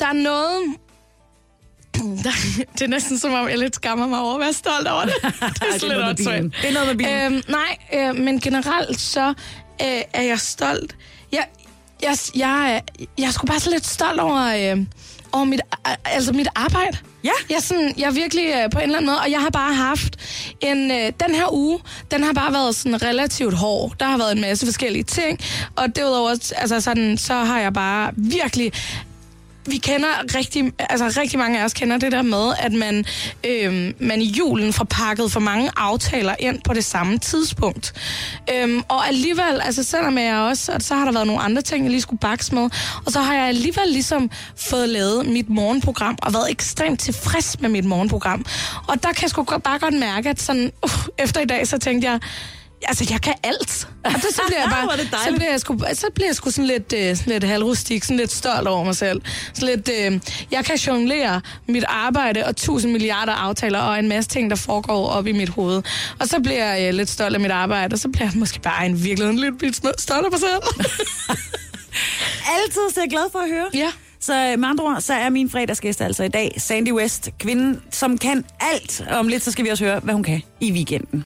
der 0.00 0.06
er 0.06 0.12
noget... 0.12 0.74
Der, 2.24 2.30
det 2.72 2.82
er 2.82 2.86
næsten 2.86 3.18
som 3.18 3.32
om, 3.34 3.48
jeg 3.48 3.58
lidt 3.58 3.74
skammer 3.74 4.06
mig 4.06 4.20
over 4.20 4.34
at 4.34 4.40
være 4.40 4.52
stolt 4.52 4.88
over 4.88 5.02
det. 5.04 5.14
Det 5.22 5.32
er, 5.42 5.72
det 5.72 5.80
så 5.80 5.86
noget 5.88 6.00
med 6.00 6.08
lidt 6.08 6.16
bilen. 6.16 6.44
åndssvagt. 6.44 6.62
Det 6.62 6.68
er 6.68 6.74
noget 6.74 6.88
med 6.88 6.96
bilen. 6.96 7.32
Øhm, 7.32 7.42
nej, 7.48 7.76
øh, 7.94 8.24
men 8.24 8.40
generelt 8.40 9.00
så 9.00 9.28
øh, 9.82 10.02
er 10.12 10.22
jeg 10.22 10.40
stolt. 10.40 10.96
Jeg, 11.32 11.46
jeg, 12.02 12.16
jeg, 12.34 12.82
jeg, 12.98 13.08
jeg 13.18 13.26
er 13.26 13.30
sgu 13.30 13.46
bare 13.46 13.60
så 13.60 13.70
lidt 13.70 13.86
stolt 13.86 14.20
over, 14.20 14.72
øh, 14.74 14.86
over 15.32 15.44
mit, 15.44 15.60
altså 16.04 16.32
mit 16.32 16.48
arbejde. 16.54 16.98
Ja. 17.24 17.30
Jeg 17.48 17.56
er, 17.56 17.60
sådan, 17.60 17.94
jeg 17.98 18.06
er 18.06 18.12
virkelig 18.12 18.46
øh, 18.46 18.70
på 18.70 18.78
en 18.78 18.84
eller 18.84 18.96
anden 18.96 19.06
måde, 19.10 19.18
og 19.18 19.30
jeg 19.30 19.40
har 19.40 19.50
bare 19.50 19.74
haft 19.74 20.16
en, 20.60 20.90
øh, 20.90 21.12
den 21.26 21.34
her 21.34 21.52
uge, 21.54 21.80
den 22.10 22.22
har 22.22 22.32
bare 22.32 22.52
været 22.52 22.74
sådan 22.74 23.02
relativt 23.02 23.54
hård. 23.54 23.92
Der 24.00 24.06
har 24.06 24.18
været 24.18 24.32
en 24.32 24.40
masse 24.40 24.66
forskellige 24.66 25.04
ting, 25.04 25.40
og 25.76 25.96
derudover 25.96 26.30
altså 26.56 26.80
sådan, 26.80 27.18
så 27.18 27.34
har 27.34 27.60
jeg 27.60 27.72
bare 27.72 28.12
virkelig 28.16 28.72
vi 29.66 29.76
kender 29.76 30.08
rigtig, 30.36 30.72
altså 30.78 31.20
rigtig 31.20 31.38
mange 31.38 31.60
af 31.60 31.64
os 31.64 31.72
kender 31.72 31.96
det 31.98 32.12
der 32.12 32.22
med, 32.22 32.52
at 32.58 32.72
man, 32.72 33.04
øhm, 33.46 33.94
man 33.98 34.22
i 34.22 34.24
julen 34.24 34.72
får 34.72 34.84
pakket 34.84 35.32
for 35.32 35.40
mange 35.40 35.70
aftaler 35.76 36.34
ind 36.38 36.58
på 36.64 36.74
det 36.74 36.84
samme 36.84 37.18
tidspunkt. 37.18 37.92
Øhm, 38.54 38.82
og 38.88 39.08
alligevel, 39.08 39.60
altså 39.64 39.82
selvom 39.82 40.18
jeg 40.18 40.36
også, 40.36 40.72
og 40.72 40.82
så 40.82 40.94
har 40.94 41.04
der 41.04 41.12
været 41.12 41.26
nogle 41.26 41.42
andre 41.42 41.62
ting, 41.62 41.84
jeg 41.84 41.90
lige 41.90 42.00
skulle 42.00 42.20
bakse 42.20 42.54
med, 42.54 42.70
og 43.06 43.12
så 43.12 43.20
har 43.20 43.34
jeg 43.34 43.48
alligevel 43.48 43.88
ligesom 43.88 44.30
fået 44.56 44.88
lavet 44.88 45.26
mit 45.26 45.48
morgenprogram, 45.48 46.18
og 46.22 46.32
været 46.34 46.50
ekstremt 46.50 47.00
tilfreds 47.00 47.60
med 47.60 47.68
mit 47.68 47.84
morgenprogram. 47.84 48.44
Og 48.88 49.02
der 49.02 49.12
kan 49.12 49.22
jeg 49.22 49.30
sgu 49.30 49.42
godt- 49.44 49.62
bare 49.62 49.78
godt 49.78 49.94
mærke, 49.94 50.28
at 50.28 50.40
sådan, 50.40 50.72
uh, 50.82 50.90
efter 51.18 51.40
i 51.40 51.44
dag, 51.44 51.66
så 51.68 51.78
tænkte 51.78 52.10
jeg, 52.10 52.20
Altså, 52.88 53.06
jeg 53.10 53.20
kan 53.20 53.34
alt. 53.42 53.88
Og 54.04 54.12
det, 54.22 54.34
så 54.34 54.42
bliver 54.46 54.60
jeg 54.60 54.70
bare, 54.70 54.96
det 54.96 55.08
så 55.24 55.32
bliver 55.36 55.50
jeg 55.50 55.60
sgu, 55.60 55.78
så 55.94 56.06
bliver 56.14 56.28
jeg 56.28 56.36
sgu 56.36 56.50
sådan 56.50 56.66
lidt, 56.66 56.92
øh, 56.96 57.16
sådan 57.16 57.32
lidt 57.32 57.44
halvrustik, 57.44 58.04
sådan 58.04 58.16
lidt 58.16 58.32
stolt 58.32 58.68
over 58.68 58.84
mig 58.84 58.96
selv. 58.96 59.20
Så 59.54 59.66
lidt, 59.66 59.90
øh, 60.00 60.20
jeg 60.50 60.64
kan 60.64 60.76
jonglere 60.76 61.40
mit 61.68 61.84
arbejde 61.88 62.44
og 62.46 62.56
tusind 62.56 62.92
milliarder 62.92 63.32
aftaler 63.32 63.78
og 63.78 63.98
en 63.98 64.08
masse 64.08 64.30
ting, 64.30 64.50
der 64.50 64.56
foregår 64.56 65.08
op 65.08 65.26
i 65.26 65.32
mit 65.32 65.48
hoved. 65.48 65.82
Og 66.18 66.28
så 66.28 66.40
bliver 66.40 66.64
jeg 66.74 66.88
øh, 66.88 66.94
lidt 66.94 67.10
stolt 67.10 67.34
af 67.34 67.40
mit 67.40 67.50
arbejde, 67.50 67.94
og 67.94 67.98
så 67.98 68.08
bliver 68.08 68.24
jeg 68.26 68.32
måske 68.38 68.60
bare 68.60 68.86
en 68.86 69.04
virkeligheden 69.04 69.38
lidt 69.60 69.76
små- 69.76 69.92
stolt 69.98 70.24
af 70.24 70.30
mig 70.30 70.40
selv. 70.40 70.86
Altid 72.56 72.80
så 72.94 73.00
er 73.00 73.04
jeg 73.04 73.10
glad 73.10 73.24
for 73.32 73.38
at 73.38 73.48
høre. 73.48 73.66
Ja. 73.74 73.88
Så 74.20 74.34
øh, 74.52 74.58
med 74.58 74.68
andre 74.68 74.84
ord, 74.84 75.00
så 75.00 75.14
er 75.14 75.30
min 75.30 75.50
fredagsgæst 75.50 76.00
altså 76.00 76.22
i 76.22 76.28
dag 76.28 76.54
Sandy 76.58 76.92
West, 76.92 77.28
kvinden, 77.38 77.80
som 77.90 78.18
kan 78.18 78.44
alt. 78.60 79.04
Om 79.10 79.28
lidt, 79.28 79.42
så 79.44 79.50
skal 79.52 79.64
vi 79.64 79.70
også 79.70 79.84
høre, 79.84 80.00
hvad 80.00 80.14
hun 80.14 80.22
kan 80.22 80.42
i 80.60 80.72
weekenden. 80.72 81.24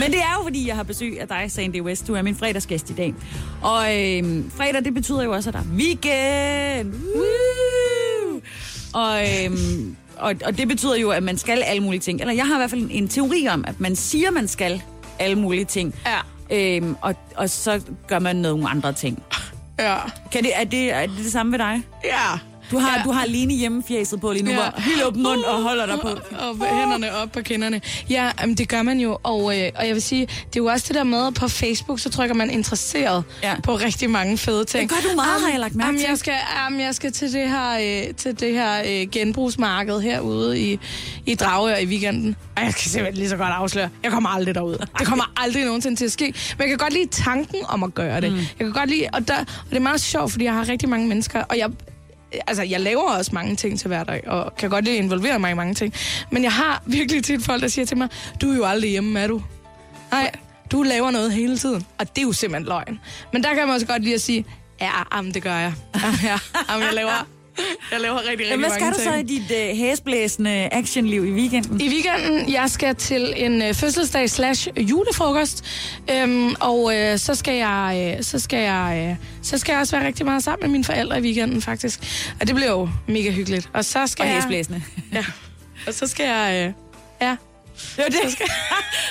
Men 0.00 0.10
det 0.12 0.18
er 0.18 0.34
jo, 0.38 0.42
fordi 0.42 0.68
jeg 0.68 0.76
har 0.76 0.82
besøg 0.82 1.20
af 1.20 1.28
dig, 1.28 1.44
Sandy 1.48 1.80
West. 1.80 2.06
Du 2.06 2.14
er 2.14 2.22
min 2.22 2.36
fredagsgæst 2.36 2.90
i 2.90 2.92
dag. 2.92 3.14
Og 3.62 3.82
øh, 3.82 4.44
fredag, 4.56 4.84
det 4.84 4.94
betyder 4.94 5.22
jo 5.22 5.32
også, 5.32 5.50
at 5.50 5.54
der 5.54 5.60
er 5.60 5.64
weekend. 5.76 6.94
Woo! 7.16 8.40
Og, 8.94 9.22
øh, 9.22 9.50
og, 10.16 10.34
og 10.44 10.58
det 10.58 10.68
betyder 10.68 10.96
jo, 10.96 11.10
at 11.10 11.22
man 11.22 11.38
skal 11.38 11.62
alle 11.62 11.82
mulige 11.82 12.00
ting. 12.00 12.20
Eller 12.20 12.34
jeg 12.34 12.46
har 12.46 12.54
i 12.54 12.58
hvert 12.58 12.70
fald 12.70 12.82
en, 12.82 12.90
en 12.90 13.08
teori 13.08 13.48
om, 13.48 13.64
at 13.66 13.80
man 13.80 13.96
siger, 13.96 14.30
man 14.30 14.48
skal 14.48 14.82
alle 15.18 15.36
mulige 15.38 15.64
ting. 15.64 15.94
Ja. 16.06 16.18
Øhm, 16.56 16.96
og, 17.00 17.14
og 17.36 17.50
så 17.50 17.80
gør 18.06 18.18
man 18.18 18.36
nogle 18.36 18.68
andre 18.68 18.92
ting. 18.92 19.22
Ja. 19.78 19.96
Kan 20.32 20.44
det, 20.44 20.50
er, 20.54 20.64
det, 20.64 20.92
er 20.92 21.06
det 21.06 21.16
det 21.16 21.32
samme 21.32 21.52
ved 21.52 21.58
dig? 21.58 21.82
Ja. 22.04 22.49
Du 22.70 22.78
har, 22.78 22.96
Ja. 22.98 23.02
du 23.04 23.10
har 23.12 23.26
Line 23.26 23.54
hjemme 23.54 23.82
fjæset 23.88 24.20
på 24.20 24.32
lige 24.32 24.42
nu, 24.42 24.50
ja. 24.50 24.56
hvor 24.56 24.80
helt 24.80 25.04
åben 25.06 25.22
mund 25.22 25.40
og 25.44 25.62
holder 25.62 25.86
dig 25.86 25.98
på. 26.02 26.08
Og 26.38 26.56
hænderne 26.80 27.14
op 27.16 27.32
på 27.32 27.40
kinderne. 27.40 27.80
Ja, 28.10 28.30
jamen, 28.40 28.54
det 28.54 28.68
gør 28.68 28.82
man 28.82 29.00
jo. 29.00 29.18
Og, 29.22 29.58
øh, 29.58 29.70
og 29.76 29.86
jeg 29.86 29.94
vil 29.94 30.02
sige, 30.02 30.20
det 30.26 30.32
er 30.56 30.60
jo 30.60 30.66
også 30.66 30.84
det 30.88 30.94
der 30.96 31.04
med, 31.04 31.32
på 31.32 31.48
Facebook, 31.48 32.00
så 32.00 32.10
trykker 32.10 32.34
man 32.34 32.50
interesseret 32.50 33.24
Ja. 33.42 33.54
på 33.62 33.74
rigtig 33.76 34.10
mange 34.10 34.38
fede 34.38 34.64
ting. 34.64 34.90
Det 34.90 35.02
gør 35.02 35.10
du 35.10 35.14
meget, 35.16 35.42
har 35.42 35.50
jeg 35.50 35.60
lagt 35.60 35.74
mærke 35.74 35.98
til. 35.98 36.06
Jeg 36.08 36.18
skal, 36.18 36.34
jamen, 36.64 36.80
jeg 36.80 36.94
skal 36.94 37.12
til 37.12 37.32
det 37.32 37.48
her, 37.48 37.70
øh, 38.08 38.14
til 38.14 38.40
det 38.40 38.52
her 38.54 38.80
øh, 38.86 39.08
genbrugsmarked 39.12 40.00
herude 40.00 40.60
i, 40.60 40.78
i 41.26 41.34
Dragør 41.34 41.76
i 41.76 41.86
weekenden. 41.86 42.36
Og 42.56 42.62
jeg 42.64 42.74
kan 42.74 42.90
simpelthen 42.90 43.18
lige 43.18 43.28
så 43.28 43.36
godt 43.36 43.48
afsløre, 43.52 43.88
jeg 44.02 44.10
kommer 44.12 44.28
aldrig 44.28 44.54
derud. 44.54 44.76
Det 44.98 45.06
kommer 45.06 45.32
aldrig 45.36 45.64
nogensinde 45.64 45.96
til 45.96 46.04
at 46.04 46.12
ske. 46.12 46.24
Men 46.24 46.34
jeg 46.60 46.68
kan 46.68 46.78
godt 46.78 46.92
lide 46.92 47.06
tanken 47.06 47.58
om 47.68 47.82
at 47.82 47.94
gøre 47.94 48.20
det. 48.20 48.32
Mm. 48.32 48.38
Jeg 48.38 48.46
kan 48.58 48.72
godt 48.72 48.90
lide, 48.90 49.06
og, 49.12 49.28
der, 49.28 49.34
og 49.38 49.46
det 49.70 49.76
er 49.76 49.80
meget 49.80 50.00
sjovt, 50.00 50.32
fordi 50.32 50.44
jeg 50.44 50.54
har 50.54 50.68
rigtig 50.68 50.88
mange 50.88 51.08
mennesker, 51.08 51.42
og 51.42 51.58
jeg 51.58 51.70
altså, 52.46 52.62
jeg 52.62 52.80
laver 52.80 53.02
også 53.02 53.30
mange 53.34 53.56
ting 53.56 53.78
til 53.78 53.88
hverdag, 53.88 54.28
og 54.28 54.56
kan 54.56 54.70
godt 54.70 54.84
lide 54.84 54.96
involvere 54.96 55.38
mig 55.38 55.50
i 55.50 55.54
mange 55.54 55.74
ting. 55.74 55.94
Men 56.30 56.42
jeg 56.42 56.52
har 56.52 56.82
virkelig 56.86 57.24
tit 57.24 57.42
folk, 57.42 57.62
der 57.62 57.68
siger 57.68 57.86
til 57.86 57.96
mig, 57.96 58.08
du 58.40 58.52
er 58.52 58.56
jo 58.56 58.64
aldrig 58.64 58.90
hjemme, 58.90 59.20
er 59.20 59.26
du? 59.26 59.42
Nej, 60.12 60.30
du 60.72 60.82
laver 60.82 61.10
noget 61.10 61.32
hele 61.32 61.58
tiden. 61.58 61.86
Og 61.98 62.08
det 62.16 62.18
er 62.18 62.26
jo 62.26 62.32
simpelthen 62.32 62.68
løgn. 62.68 63.00
Men 63.32 63.42
der 63.42 63.54
kan 63.54 63.66
man 63.66 63.74
også 63.74 63.86
godt 63.86 64.02
lide 64.02 64.14
at 64.14 64.20
sige, 64.20 64.44
ja, 64.80 64.90
jamen, 65.16 65.34
det 65.34 65.42
gør 65.42 65.56
jeg. 65.56 65.72
Ja, 66.02 66.28
ja, 66.28 66.38
jamen, 66.70 66.86
jeg 66.86 66.94
laver, 66.94 67.26
jeg 67.92 68.00
laver 68.00 68.16
rigtig, 68.18 68.30
rigtig 68.30 68.46
Jamen, 68.50 68.60
hvad 68.60 68.70
skal 68.70 68.82
mange 68.82 68.94
du 68.94 69.00
ting. 69.02 69.12
så 69.12 69.34
i 69.34 69.38
dit 69.38 69.70
uh, 69.72 69.76
hæsblæsende 69.78 70.68
actionliv 70.72 71.24
i 71.26 71.30
weekenden? 71.30 71.80
I 71.80 71.88
weekenden, 71.88 72.52
jeg 72.52 72.70
skal 72.70 72.94
til 72.94 73.32
en 73.36 73.62
øh, 73.62 73.74
fødselsdag 73.74 74.30
slash 74.30 74.68
julefrokost, 74.76 75.64
øhm, 76.10 76.54
og 76.60 76.96
øh, 76.96 77.18
så 77.18 77.34
skal 77.34 77.54
jeg, 77.54 78.14
øh, 78.18 78.24
så 78.24 78.38
skal 78.38 78.58
jeg, 78.58 79.08
øh, 79.20 79.26
så 79.42 79.58
skal 79.58 79.72
jeg 79.72 79.80
også 79.80 79.96
være 79.96 80.06
rigtig 80.06 80.26
meget 80.26 80.42
sammen 80.42 80.62
med 80.62 80.72
mine 80.72 80.84
forældre 80.84 81.18
i 81.18 81.22
weekenden 81.22 81.62
faktisk, 81.62 82.00
og 82.40 82.46
det 82.46 82.54
bliver 82.54 82.70
jo 82.70 82.88
mega 83.06 83.30
hyggeligt. 83.30 83.68
Og 83.72 83.84
så 83.84 84.06
skal 84.06 84.22
Og 84.22 84.28
jeg, 84.28 84.34
hæsblæsende. 84.36 84.82
ja, 85.12 85.24
og 85.86 85.94
så 85.94 86.06
skal 86.06 86.26
jeg, 86.26 86.66
øh, 86.66 86.72
ja, 87.28 87.36
Det 87.96 88.04
var 88.04 88.04
det. 88.04 88.38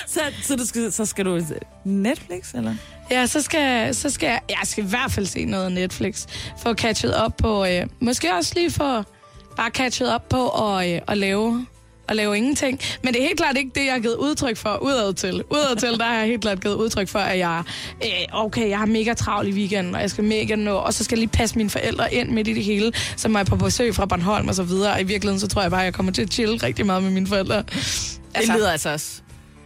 så, 0.06 0.20
så, 0.46 0.56
du 0.56 0.66
skal, 0.66 0.92
så 0.92 1.04
skal 1.06 1.24
du 1.24 1.40
Netflix, 1.84 2.54
eller? 2.54 2.74
Ja, 3.10 3.26
så 3.26 3.42
skal, 3.42 3.94
så 3.94 4.10
skal 4.10 4.26
jeg, 4.26 4.40
jeg 4.48 4.58
skal 4.64 4.84
i 4.84 4.88
hvert 4.88 5.12
fald 5.12 5.26
se 5.26 5.44
noget 5.44 5.72
Netflix, 5.72 6.26
for 6.62 6.74
catchet 6.74 7.14
op 7.14 7.36
på, 7.36 7.64
øh, 7.64 7.86
måske 8.00 8.34
også 8.34 8.52
lige 8.56 8.70
for 8.70 9.06
bare 9.56 9.70
catchet 9.70 10.14
op 10.14 10.28
på 10.28 10.48
at, 10.48 10.94
øh, 10.94 11.00
at 11.08 11.18
lave 11.18 11.66
at 12.08 12.16
lave 12.16 12.36
ingenting. 12.36 12.80
Men 13.02 13.14
det 13.14 13.22
er 13.22 13.26
helt 13.26 13.38
klart 13.38 13.56
ikke 13.56 13.70
det, 13.74 13.84
jeg 13.84 13.92
har 13.92 14.00
givet 14.00 14.14
udtryk 14.14 14.56
for 14.56 14.76
udad 14.82 15.14
til. 15.14 15.42
Udad 15.50 15.76
til, 15.76 15.88
der 15.98 16.04
har 16.04 16.14
jeg 16.14 16.26
helt 16.26 16.40
klart 16.40 16.60
givet 16.60 16.74
udtryk 16.74 17.08
for, 17.08 17.18
at 17.18 17.38
jeg, 17.38 17.62
øh, 18.04 18.10
okay, 18.32 18.68
jeg 18.68 18.78
har 18.78 18.86
mega 18.86 19.14
travlt 19.14 19.48
i 19.48 19.52
weekenden, 19.52 19.94
og 19.94 20.00
jeg 20.00 20.10
skal 20.10 20.24
mega 20.24 20.54
nå, 20.54 20.74
og 20.74 20.94
så 20.94 21.04
skal 21.04 21.16
jeg 21.16 21.20
lige 21.20 21.38
passe 21.38 21.56
mine 21.56 21.70
forældre 21.70 22.14
ind 22.14 22.30
midt 22.30 22.48
i 22.48 22.52
det 22.52 22.64
hele, 22.64 22.92
som 23.16 23.34
er 23.34 23.44
på 23.44 23.56
besøg 23.56 23.94
fra 23.94 24.06
Bornholm 24.06 24.48
og 24.48 24.54
så 24.54 24.62
videre. 24.62 24.92
Og 24.92 25.00
i 25.00 25.04
virkeligheden, 25.04 25.40
så 25.40 25.48
tror 25.48 25.62
jeg 25.62 25.70
bare, 25.70 25.80
at 25.80 25.84
jeg 25.84 25.94
kommer 25.94 26.12
til 26.12 26.22
at 26.22 26.32
chille 26.32 26.56
rigtig 26.56 26.86
meget 26.86 27.02
med 27.02 27.10
mine 27.10 27.26
forældre. 27.26 27.62
Det 28.38 28.48
lyder 28.56 28.70
altså 28.70 28.92
også 28.92 29.22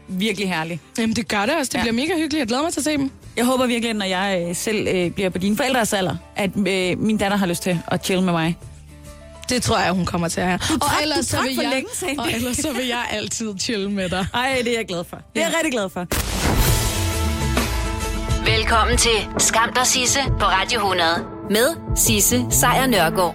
virkelig 0.09 0.48
herligt. 0.48 0.80
Jamen, 0.98 1.16
det 1.16 1.28
gør 1.28 1.46
det 1.46 1.55
også. 1.57 1.68
Det 1.72 1.74
Ja. 1.74 1.78
ja. 1.78 1.82
bliver 1.92 2.07
mega 2.07 2.14
hyggeligt. 2.14 2.38
Jeg 2.40 2.46
glæder 2.48 2.62
mig 2.62 2.72
til 2.72 2.80
at 2.80 2.84
se 2.84 2.90
dem. 2.96 3.11
Jeg 3.36 3.44
håber 3.44 3.66
virkelig, 3.66 3.90
at 3.90 3.96
når 3.96 4.07
jeg 4.07 4.44
øh, 4.48 4.57
selv 4.57 4.88
øh, 4.88 5.11
bliver 5.11 5.30
på 5.30 5.38
dine 5.38 5.57
forældres 5.57 5.92
alder, 5.92 6.16
at 6.36 6.50
øh, 6.57 6.98
min 6.98 7.16
datter 7.18 7.36
har 7.36 7.46
lyst 7.46 7.62
til 7.62 7.78
at 7.88 8.05
chill 8.05 8.22
med 8.22 8.32
mig. 8.32 8.57
Det 9.48 9.62
tror 9.62 9.78
jeg, 9.78 9.92
hun 9.92 10.07
kommer 10.07 10.28
til 10.28 10.40
at 10.40 10.46
have. 10.46 10.59
Du 10.68 10.74
og 10.74 10.90
ellers, 11.02 11.26
så 11.26 11.42
vil 11.42 11.55
jeg, 11.62 11.70
længe, 11.74 12.20
og 12.20 12.32
ellers 12.32 12.57
så 12.57 12.72
vil 12.72 12.86
jeg 12.86 13.05
altid 13.11 13.55
chill 13.61 13.90
med 13.90 14.09
dig. 14.09 14.26
Ej, 14.34 14.61
det 14.64 14.72
er 14.72 14.76
jeg 14.78 14.86
glad 14.88 15.05
for. 15.11 15.16
Det 15.34 15.42
er 15.42 15.46
jeg 15.46 15.55
rigtig 15.57 15.72
glad 15.72 15.88
for. 15.90 16.07
Velkommen 18.57 18.96
til 18.96 19.28
Skam 19.38 19.72
dig 19.74 19.86
Sisse 19.86 20.18
på 20.40 20.44
Radio 20.46 20.80
100 20.80 21.09
med 21.50 21.96
Sisse 21.96 22.44
Sejr 22.50 22.86
Nørgaard. 22.86 23.34